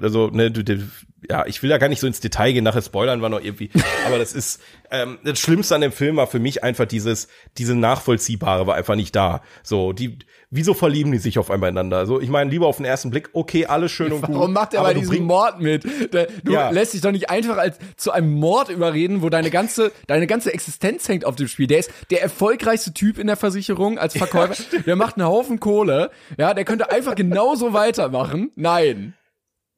[0.01, 0.87] also, ne, du, du,
[1.29, 3.69] ja, ich will da gar nicht so ins Detail gehen, nachher spoilern wir noch irgendwie.
[4.05, 7.27] Aber das ist, ähm, das Schlimmste an dem Film war für mich einfach dieses,
[7.57, 9.41] diese Nachvollziehbare war einfach nicht da.
[9.63, 10.19] So, die,
[10.49, 12.05] wieso verlieben die sich auf einmal ineinander?
[12.05, 14.35] So, ich meine, lieber auf den ersten Blick, okay, alles schön und gut.
[14.35, 15.83] Warum macht er aber bei diesem Mord mit?
[16.43, 16.69] Du Ja.
[16.69, 20.53] lässt dich doch nicht einfach als zu einem Mord überreden, wo deine ganze deine ganze
[20.53, 21.67] Existenz hängt auf dem Spiel.
[21.67, 24.55] Der ist der erfolgreichste Typ in der Versicherung als Verkäufer.
[24.85, 26.11] der macht einen Haufen Kohle.
[26.37, 28.51] Ja, der könnte einfach genauso weitermachen.
[28.55, 29.13] Nein.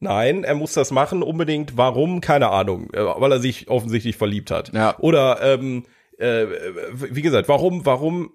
[0.03, 1.78] Nein, er muss das machen, unbedingt.
[1.78, 2.19] Warum?
[2.22, 2.90] Keine Ahnung.
[2.94, 4.73] Äh, Weil er sich offensichtlich verliebt hat.
[4.73, 4.98] Ja.
[4.99, 5.86] Oder, ähm,
[6.18, 6.45] äh,
[6.94, 8.34] wie gesagt, warum, warum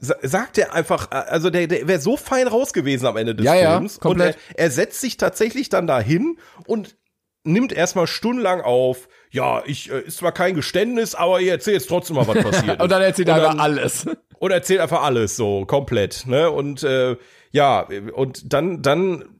[0.00, 3.34] sa- sagt er einfach, äh, also der, der wäre so fein raus gewesen am Ende
[3.34, 4.00] des Ja, ja, Films.
[4.00, 4.36] komplett.
[4.36, 6.96] Und er, er setzt sich tatsächlich dann dahin und
[7.44, 11.88] nimmt erstmal stundenlang auf, ja, ich äh, ist zwar kein Geständnis, aber ich erzähle jetzt
[11.88, 12.82] trotzdem mal, was passiert ist.
[12.82, 14.06] Und dann erzählt er einfach alles.
[14.38, 16.50] und erzählt einfach alles so komplett, ne?
[16.50, 17.16] Und äh,
[17.50, 19.31] ja, und dann dann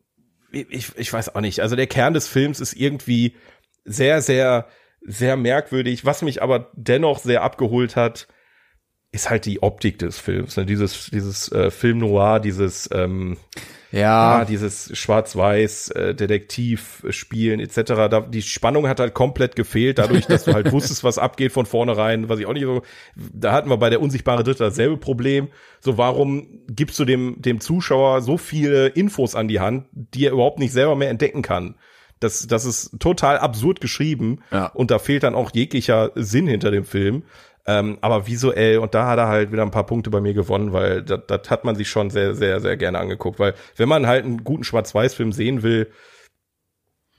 [0.53, 3.37] ich, ich weiß auch nicht, also der Kern des Films ist irgendwie
[3.85, 4.69] sehr sehr
[5.01, 8.29] sehr merkwürdig, was mich aber dennoch sehr abgeholt hat,
[9.11, 10.67] ist halt die Optik des Films, ne?
[10.67, 13.37] dieses dieses äh, Film Noir, dieses ähm,
[13.93, 14.39] Ja.
[14.41, 16.15] Ah, dieses Schwarz-Weiß äh,
[17.11, 17.75] spielen etc.
[18.11, 21.67] Da, die Spannung hat halt komplett gefehlt, dadurch, dass du halt wusstest, was abgeht von
[21.67, 22.83] vornherein, was ich auch nicht so.
[23.15, 25.49] Da hatten wir bei der unsichtbare Dritte dasselbe Problem.
[25.81, 30.33] So, warum gibst du dem dem Zuschauer so viele Infos an die Hand, die er
[30.33, 31.77] überhaupt nicht selber mehr entdecken kann?
[32.19, 34.67] Das, das ist total absurd geschrieben Ja.
[34.69, 37.25] und da fehlt dann auch jeglicher Sinn hinter dem Film.
[37.67, 40.73] Ähm, aber visuell, und da hat er halt wieder ein paar Punkte bei mir gewonnen,
[40.73, 43.39] weil das, das hat man sich schon sehr, sehr, sehr gerne angeguckt.
[43.39, 45.91] Weil wenn man halt einen guten Schwarz-Weiß-Film sehen will,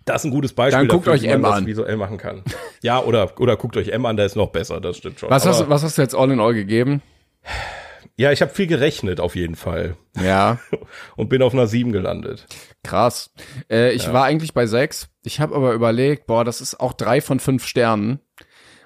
[0.06, 1.66] das ist ein gutes Beispiel, Dann guckt dafür, euch wie man M das an.
[1.66, 2.44] visuell machen kann.
[2.82, 5.30] Ja, oder, oder guckt euch M an, der ist noch besser, das stimmt schon.
[5.30, 7.02] Was Aber- hast, was hast du jetzt all in all gegeben?
[8.18, 10.60] Ja, ich habe viel gerechnet auf jeden Fall Ja,
[11.16, 12.46] und bin auf einer 7 gelandet.
[12.84, 13.32] krass.
[13.72, 15.08] Äh, ich war eigentlich bei sechs.
[15.24, 18.20] Ich habe aber überlegt, boah, das ist auch drei von fünf Sternen.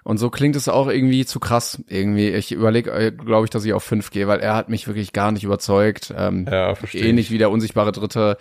[0.07, 1.83] Und so klingt es auch irgendwie zu krass.
[1.89, 5.11] Irgendwie, ich überlege, glaube ich, dass ich auf fünf gehe, weil er hat mich wirklich
[5.11, 6.13] gar nicht überzeugt.
[6.17, 7.03] Ähm, Ja, verstehe.
[7.03, 8.37] ähnlich wie der unsichtbare Dritte.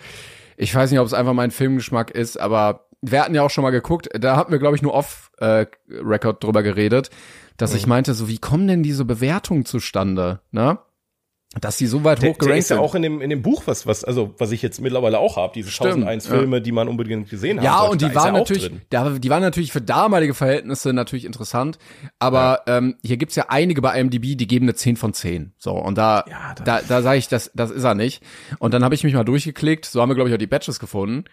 [0.57, 3.63] Ich weiß nicht, ob es einfach mein Filmgeschmack ist, aber wir hatten ja auch schon
[3.63, 7.11] mal geguckt, da hatten wir, glaube ich, nur off-Record drüber geredet,
[7.57, 7.77] dass Mhm.
[7.79, 10.79] ich meinte, so wie kommen denn diese Bewertungen zustande, ne?
[11.61, 13.87] Dass die so weit hoch gerankt ist ja auch in dem, in dem Buch, was,
[13.87, 16.31] was, also, was ich jetzt mittlerweile auch habe, diese Stimmt, 1001 ja.
[16.33, 19.31] Filme, die man unbedingt gesehen haben Ja, sollte, und da die waren natürlich, da, die
[19.31, 21.79] waren natürlich für damalige Verhältnisse natürlich interessant.
[22.19, 25.55] Aber ähm, hier gibt's ja einige bei IMDb, die geben eine 10 von 10.
[25.59, 28.23] So, und da, Ja, das- da, da sage ich, das, das ist er nicht.
[28.59, 30.79] Und dann habe ich mich mal durchgeklickt, so haben wir, glaube ich, auch die Badges
[30.79, 31.25] gefunden.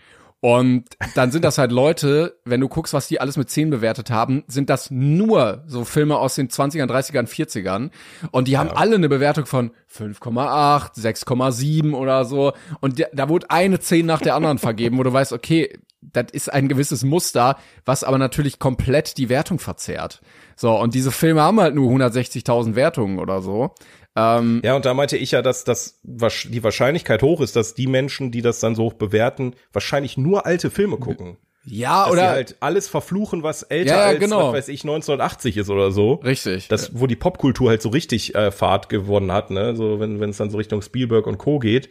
[0.46, 0.84] Und
[1.16, 4.44] dann sind das halt Leute, wenn du guckst, was die alles mit 10 bewertet haben,
[4.48, 7.92] sind das nur so Filme aus den 20ern, 30ern, 40ern.
[8.32, 12.52] Und die haben alle eine Bewertung von 5,8, 6,7 oder so.
[12.82, 16.26] Und da- da wurde eine 10 nach der anderen vergeben, wo du weißt, okay, das
[16.34, 17.56] ist ein gewisses Muster,
[17.86, 20.20] was aber natürlich komplett die Wertung verzerrt.
[20.58, 23.74] So, und diese Filme haben halt nur 160.000 Wertungen oder so.
[24.16, 27.88] Ähm, Ja, und da meinte ich ja, dass, dass die Wahrscheinlichkeit hoch ist, dass die
[27.88, 31.38] Menschen, die das dann so hoch bewerten, wahrscheinlich nur alte Filme gucken.
[31.66, 34.48] ja, Dass oder halt alles verfluchen, was älter Ja, ja, als, genau.
[34.50, 36.16] was weiß ich, 1980 ist oder so.
[36.16, 36.68] richtig.
[36.68, 40.30] Das, wo die Popkultur halt so richtig äh, Fahrt gewonnen hat, ne, so wenn wenn
[40.30, 41.60] es dann so Richtung Spielberg und Co.
[41.60, 41.90] geht,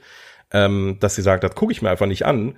[0.53, 2.57] ähm, dass sie sagt, das gucke ich mir einfach nicht an.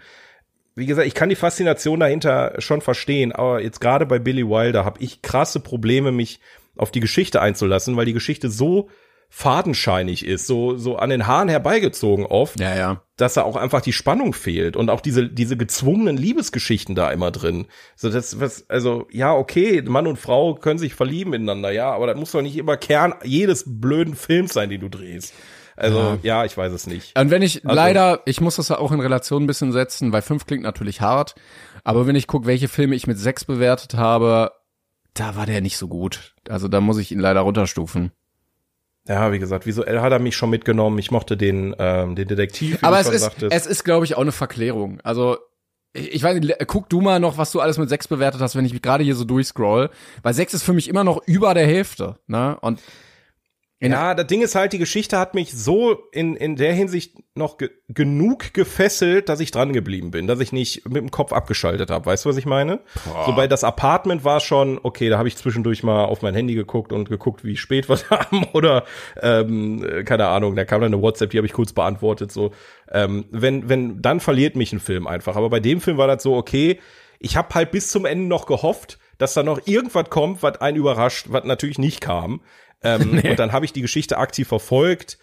[0.74, 4.84] Wie gesagt, ich kann die Faszination dahinter schon verstehen, aber jetzt gerade bei Billy Wilder
[4.84, 6.40] habe ich krasse Probleme, mich
[6.76, 8.88] auf die Geschichte einzulassen, weil die Geschichte so
[9.36, 13.02] fadenscheinig ist, so so an den Haaren herbeigezogen oft, ja, ja.
[13.16, 17.32] dass da auch einfach die Spannung fehlt und auch diese diese gezwungenen Liebesgeschichten da immer
[17.32, 17.66] drin.
[17.96, 22.06] So das was also ja okay, Mann und Frau können sich verlieben ineinander, ja, aber
[22.06, 25.34] das muss doch nicht immer Kern jedes blöden Films sein, den du drehst.
[25.74, 27.18] Also ja, ich weiß es nicht.
[27.18, 30.12] Und wenn ich Also- leider, ich muss das ja auch in Relation ein bisschen setzen,
[30.12, 31.34] weil fünf klingt natürlich hart,
[31.82, 34.52] aber wenn ich gucke, welche Filme ich mit sechs bewertet habe,
[35.12, 36.36] da war der nicht so gut.
[36.48, 38.12] Also da muss ich ihn leider runterstufen.
[39.06, 40.98] Ja, wie gesagt, visuell hat er mich schon mitgenommen.
[40.98, 43.52] Ich mochte den ähm, den Detektiv, Aber es ist, sagtest.
[43.54, 44.98] es ist, glaube ich, auch eine Verklärung.
[45.02, 45.36] Also
[45.92, 48.64] ich weiß nicht, guck du mal noch, was du alles mit sechs bewertet hast, wenn
[48.64, 49.90] ich gerade hier so durchscroll.
[50.22, 52.16] Weil sechs ist für mich immer noch über der Hälfte.
[52.26, 52.56] Ne?
[52.60, 52.80] Und
[53.92, 57.58] Ja, das Ding ist halt, die Geschichte hat mich so in, in der Hinsicht noch
[57.58, 61.90] ge genug gefesselt, dass ich dran geblieben bin, dass ich nicht mit dem Kopf abgeschaltet
[61.90, 62.06] habe.
[62.06, 62.80] Weißt du, was ich meine?
[63.26, 66.54] So bei das Apartment war schon, okay, da habe ich zwischendurch mal auf mein Handy
[66.54, 68.84] geguckt und geguckt, wie spät wir haben oder
[69.20, 72.32] ähm, äh, keine Ahnung, da kam dann eine WhatsApp, die habe ich kurz beantwortet.
[72.32, 72.52] So,
[72.90, 75.36] ähm, wenn, wenn, dann verliert mich ein Film einfach.
[75.36, 76.80] Aber bei dem Film war das so, okay,
[77.18, 80.76] ich habe halt bis zum Ende noch gehofft, dass da noch irgendwas kommt, was einen
[80.76, 82.40] überrascht, was natürlich nicht kam.
[82.84, 85.18] Ähm, Und dann habe ich die Geschichte aktiv verfolgt.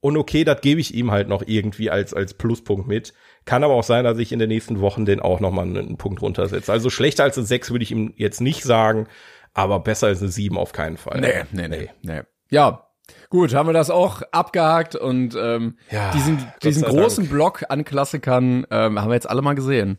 [0.00, 3.14] Und okay, das gebe ich ihm halt noch irgendwie als, als Pluspunkt mit.
[3.46, 5.96] Kann aber auch sein, dass ich in den nächsten Wochen den auch noch mal einen,
[5.96, 6.70] Punkt runtersetze.
[6.70, 9.06] Also schlechter als eine 6 würde ich ihm jetzt nicht sagen,
[9.54, 11.20] aber besser als eine 7 auf keinen Fall.
[11.20, 12.20] Nee, nee, nee, nee.
[12.50, 12.86] Ja,
[13.30, 17.30] gut, haben wir das auch abgehakt und ähm, Ja, diesen, diesen großen Dank.
[17.34, 19.98] Block an Klassikern ähm, haben wir jetzt alle mal gesehen.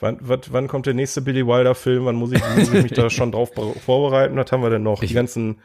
[0.00, 2.06] Wann, wat, wann kommt der nächste Billy Wilder Film?
[2.06, 4.36] Wann muss ich, muss ich mich da schon drauf be- vorbereiten?
[4.36, 5.00] Was haben wir denn noch?
[5.00, 5.60] die ganzen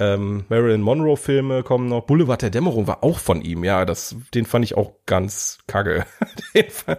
[0.00, 2.02] ähm, Marilyn Monroe Filme kommen noch.
[2.02, 3.64] Boulevard der Dämmerung war auch von ihm.
[3.64, 6.04] Ja, das, den fand ich auch ganz kacke.
[6.54, 6.98] den, fand-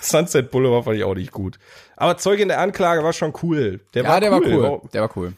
[0.00, 1.58] Sunset Boulevard fand ich auch nicht gut.
[1.96, 3.80] Aber Zeugin der Anklage war schon cool.
[3.94, 4.62] Der Ja, war der cool.
[4.62, 4.80] war cool.
[4.92, 5.32] Der war cool.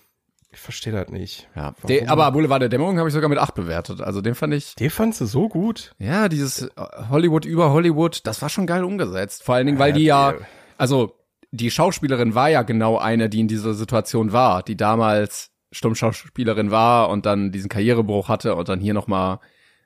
[0.52, 1.48] Ich verstehe das nicht.
[1.54, 4.00] Ja, der, aber Boulevard der Dämmerung habe ich sogar mit acht bewertet.
[4.00, 5.94] Also den fand ich, Den fandst du so gut?
[5.98, 6.70] ja, dieses
[7.10, 9.42] Hollywood über Hollywood, das war schon geil umgesetzt.
[9.44, 10.32] Vor allen Dingen, weil die ja,
[10.78, 11.12] also
[11.50, 17.08] die Schauspielerin war ja genau eine, die in dieser Situation war, die damals Stummschauspielerin war
[17.10, 19.38] und dann diesen Karrierebruch hatte und dann hier nochmal.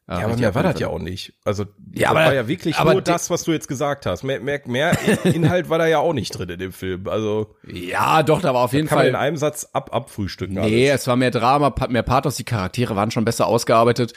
[0.09, 1.35] Äh, Ja, aber mehr war das ja auch nicht.
[1.45, 4.25] Also, Ja, das aber- war ja wirklich nur das, was du jetzt gesagt hast.
[4.25, 7.07] Mehr, mehr, mehr Inhalt war da ja auch nicht drin in dem Film.
[7.09, 9.23] Also, Ja, doch, da war auf jeden kann man in Fall.
[9.23, 10.55] einem Satz ab, abfrühstücken.
[10.57, 11.03] Nee, alles.
[11.03, 14.15] es war mehr Drama, mehr Pathos, die Charaktere waren schon besser ausgearbeitet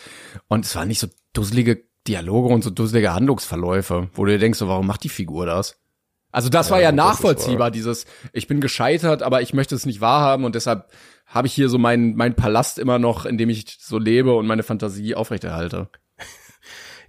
[0.48, 4.60] und es waren nicht so dusselige Dialoge und so dusselige Handlungsverläufe, wo du dir denkst,
[4.60, 5.80] so, warum macht die Figur das?
[6.32, 9.86] Also das war ja das ist nachvollziehbar, dieses, ich bin gescheitert, aber ich möchte es
[9.86, 10.88] nicht wahrhaben und deshalb
[11.34, 14.46] habe ich hier so meinen mein Palast immer noch, in dem ich so lebe und
[14.48, 15.90] meine Fantasie aufrechterhalte.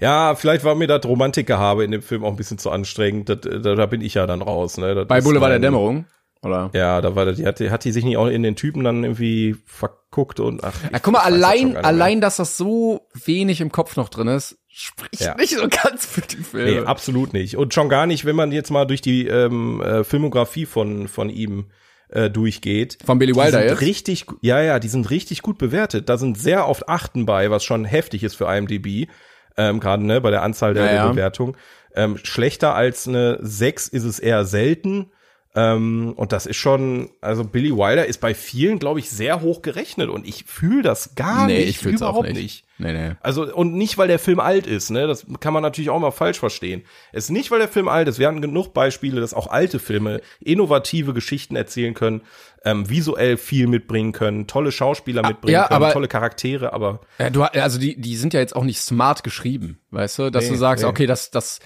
[0.01, 3.29] Ja, vielleicht war mir das Romantikgehabe in dem Film auch ein bisschen zu anstrengend.
[3.29, 4.77] Das, da, da bin ich ja dann raus.
[4.77, 4.93] Ne?
[4.95, 6.07] Das Bei ist Boulevard der Dämmerung.
[6.43, 6.71] Oder?
[6.75, 9.05] Ja, da war die hat, die hat die sich nicht auch in den Typen dann
[9.05, 10.75] irgendwie verguckt und ach.
[10.93, 14.27] Ja, guck mal, weiß das allein, allein, dass das so wenig im Kopf noch drin
[14.29, 15.37] ist, spricht Ja.
[15.37, 16.87] nicht so ganz für die Nee, Filme.
[16.89, 17.57] absolut nicht.
[17.57, 21.31] Und schon gar nicht, wenn man jetzt mal durch die ähm, äh, Filmografie von, von
[21.31, 21.71] ihm
[22.15, 22.99] äh, durchgeht.
[23.05, 23.81] Von Billy Die Wilder sind jetzt?
[23.81, 26.09] richtig, ja, ja, die sind richtig gut bewertet.
[26.09, 29.09] Da sind sehr oft Achten bei, was schon heftig ist für IMDb,
[29.57, 31.11] ähm, gerade ne, bei der Anzahl der, Ja, der.
[31.11, 31.57] Bewertung.
[31.95, 35.11] Ähm, schlechter als eine 6 ist es eher selten.
[35.57, 39.63] Ähm, und das ist schon, also Billy Wilder ist bei vielen, glaube ich, sehr hoch
[39.63, 42.35] gerechnet und ich fühle das gar nee, nicht, ich überhaupt auch nicht.
[42.35, 42.65] nicht.
[42.79, 43.13] Nee, nee.
[43.21, 45.07] Also, und nicht, weil der Film alt ist, ne?
[45.07, 46.83] Das kann man natürlich auch mal falsch verstehen.
[47.13, 48.19] Es ist nicht, weil der Film alt ist.
[48.19, 52.23] Wir hatten genug Beispiele, dass auch alte Filme innovative Geschichten erzählen können,
[52.65, 57.01] ähm, visuell viel mitbringen können, tolle Schauspieler mitbringen Ah, ja, können, aber- tolle Charaktere, aber
[57.21, 60.45] Ja, du, also die, die sind ja jetzt auch nicht smart geschrieben, weißt du, dass
[60.47, 61.61] Nee, du sagst, okay, das, das,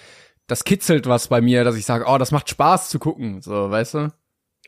[0.48, 3.70] das kitzelt was bei mir, dass ich sage, oh, das macht Spaß zu gucken, so,
[3.70, 4.12] weißt du?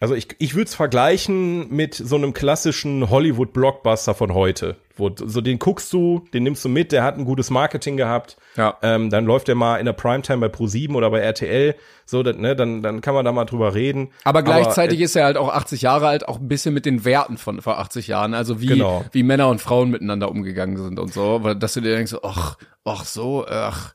[0.03, 4.77] Also ich, ich würde es vergleichen mit so einem klassischen Hollywood-Blockbuster von heute.
[4.97, 8.39] Wo, so den guckst du, den nimmst du mit, der hat ein gutes Marketing gehabt.
[8.57, 8.79] Ja.
[8.81, 11.75] Ähm, dann läuft der mal in der Primetime bei Pro7 oder bei RTL.
[12.07, 14.11] So, das, ne, dann, dann kann man da mal drüber reden.
[14.25, 17.05] Aber gleichzeitig äh, ist er halt auch 80 Jahre alt, auch ein bisschen mit den
[17.05, 19.05] Werten von vor 80 Jahren, also wie, Genau.
[19.13, 22.57] wie Männer und Frauen miteinander umgegangen sind und so, weil, dass du dir denkst, ach,
[22.85, 23.95] ach so, ach,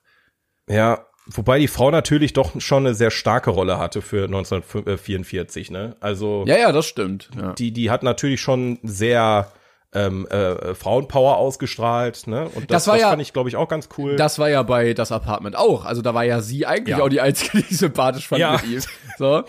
[0.70, 5.96] Ja, wobei die Frau natürlich doch schon eine sehr starke Rolle hatte für 1944, ne?
[6.00, 7.30] Also ja, ja, das stimmt.
[7.40, 7.54] Ja.
[7.54, 9.52] die, die hat natürlich schon sehr
[9.94, 12.50] ähm, äh, Frauenpower ausgestrahlt, ne?
[12.54, 14.16] Und das, Das war ja- fand ich, glaube ich, auch ganz cool.
[14.18, 15.86] Das war ja bei das Apartment auch.
[15.86, 17.04] Also da war ja sie eigentlich Ja.
[17.04, 18.52] auch die einzige, die sympathisch fand Ja.
[18.54, 18.82] mit ihm.
[19.18, 19.44] So.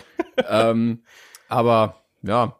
[0.49, 1.03] ähm,
[1.49, 2.55] aber ja.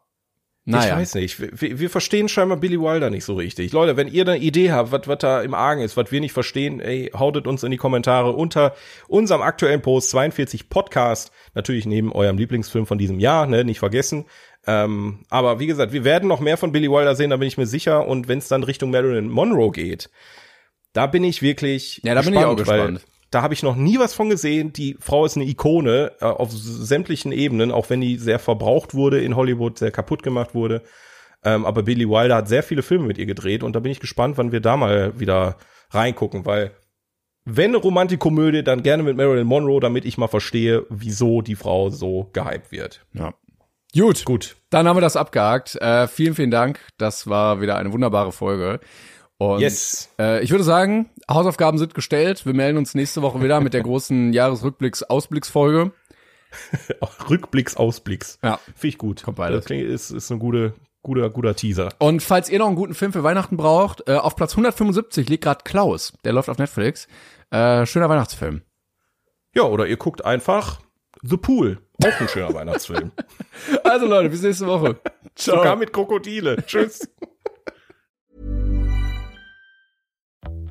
[0.70, 0.96] Naja.
[0.96, 1.62] Ich weiß nicht.
[1.62, 3.72] Wir, wir verstehen scheinbar Billy Wilder nicht so richtig.
[3.72, 6.82] Leute, wenn ihr eine Idee habt, was da im Argen ist, was wir nicht verstehen,
[6.82, 8.76] ey, hautet uns in die Kommentare unter
[9.08, 11.32] unserem aktuellen Post 42 Podcast.
[11.54, 14.26] Natürlich neben eurem Lieblingsfilm von diesem Jahr, ne, nicht vergessen.
[14.66, 17.58] Ähm, aber wie gesagt, wir werden noch mehr von Billy Wilder sehen, da bin ich
[17.58, 18.06] mir sicher.
[18.06, 20.10] Und wenn es dann Richtung Marilyn Monroe geht,
[20.92, 23.06] da bin ich wirklich Ja, da bin ich auch gespannt.
[23.32, 24.72] Da habe ich noch nie was von gesehen.
[24.74, 29.22] Die Frau ist eine Ikone äh, auf sämtlichen Ebenen, auch wenn die sehr verbraucht wurde
[29.22, 30.82] in Hollywood, sehr kaputt gemacht wurde.
[31.44, 34.00] Ähm, aber Billy Wilder hat sehr viele Filme mit ihr gedreht und da bin ich
[34.00, 35.58] gespannt, wann wir da mal wieder
[35.92, 36.72] reingucken, weil
[37.50, 41.90] wenn eine Romantikkomödie, dann gerne mit Marilyn Monroe, damit ich mal verstehe, wieso die Frau
[41.90, 43.06] so gehypt wird.
[43.14, 43.34] Ja.
[43.98, 44.26] Gut.
[44.26, 44.58] Gut.
[44.70, 45.76] Dann haben wir das abgehakt.
[45.76, 46.80] Äh, vielen, vielen Dank.
[46.98, 48.82] Das war wieder eine wunderbare Folge.
[49.40, 50.10] Und Yes.
[50.20, 52.46] äh, ich würde sagen, Hausaufgaben sind gestellt.
[52.46, 55.92] Wir melden uns nächste Woche wieder mit der großen Jahresrückblicks-Ausblicksfolge.
[57.30, 58.40] Rückblicks, Ausblicks.
[58.42, 58.60] Ja.
[58.74, 59.24] Finde ich gut.
[59.24, 59.60] Kommt beides.
[59.60, 60.74] Das klingt, ist, ist ein gute,
[61.04, 61.90] guter, guter Teaser.
[62.00, 65.44] Und falls ihr noch einen guten Film für Weihnachten braucht, äh, auf Platz 175 liegt
[65.44, 66.14] gerade Klaus.
[66.24, 67.08] Der läuft auf Netflix.
[67.52, 68.62] Äh, schöner Weihnachtsfilm.
[69.54, 70.80] Ja, oder ihr guckt einfach
[71.22, 71.80] The Pool.
[72.04, 73.12] Auch ein schöner Weihnachtsfilm.
[73.84, 75.00] Also Leute, bis nächste Woche.
[75.36, 75.58] Ciao.
[75.58, 76.64] Sogar mit Krokodile.
[76.66, 77.10] Tschüss.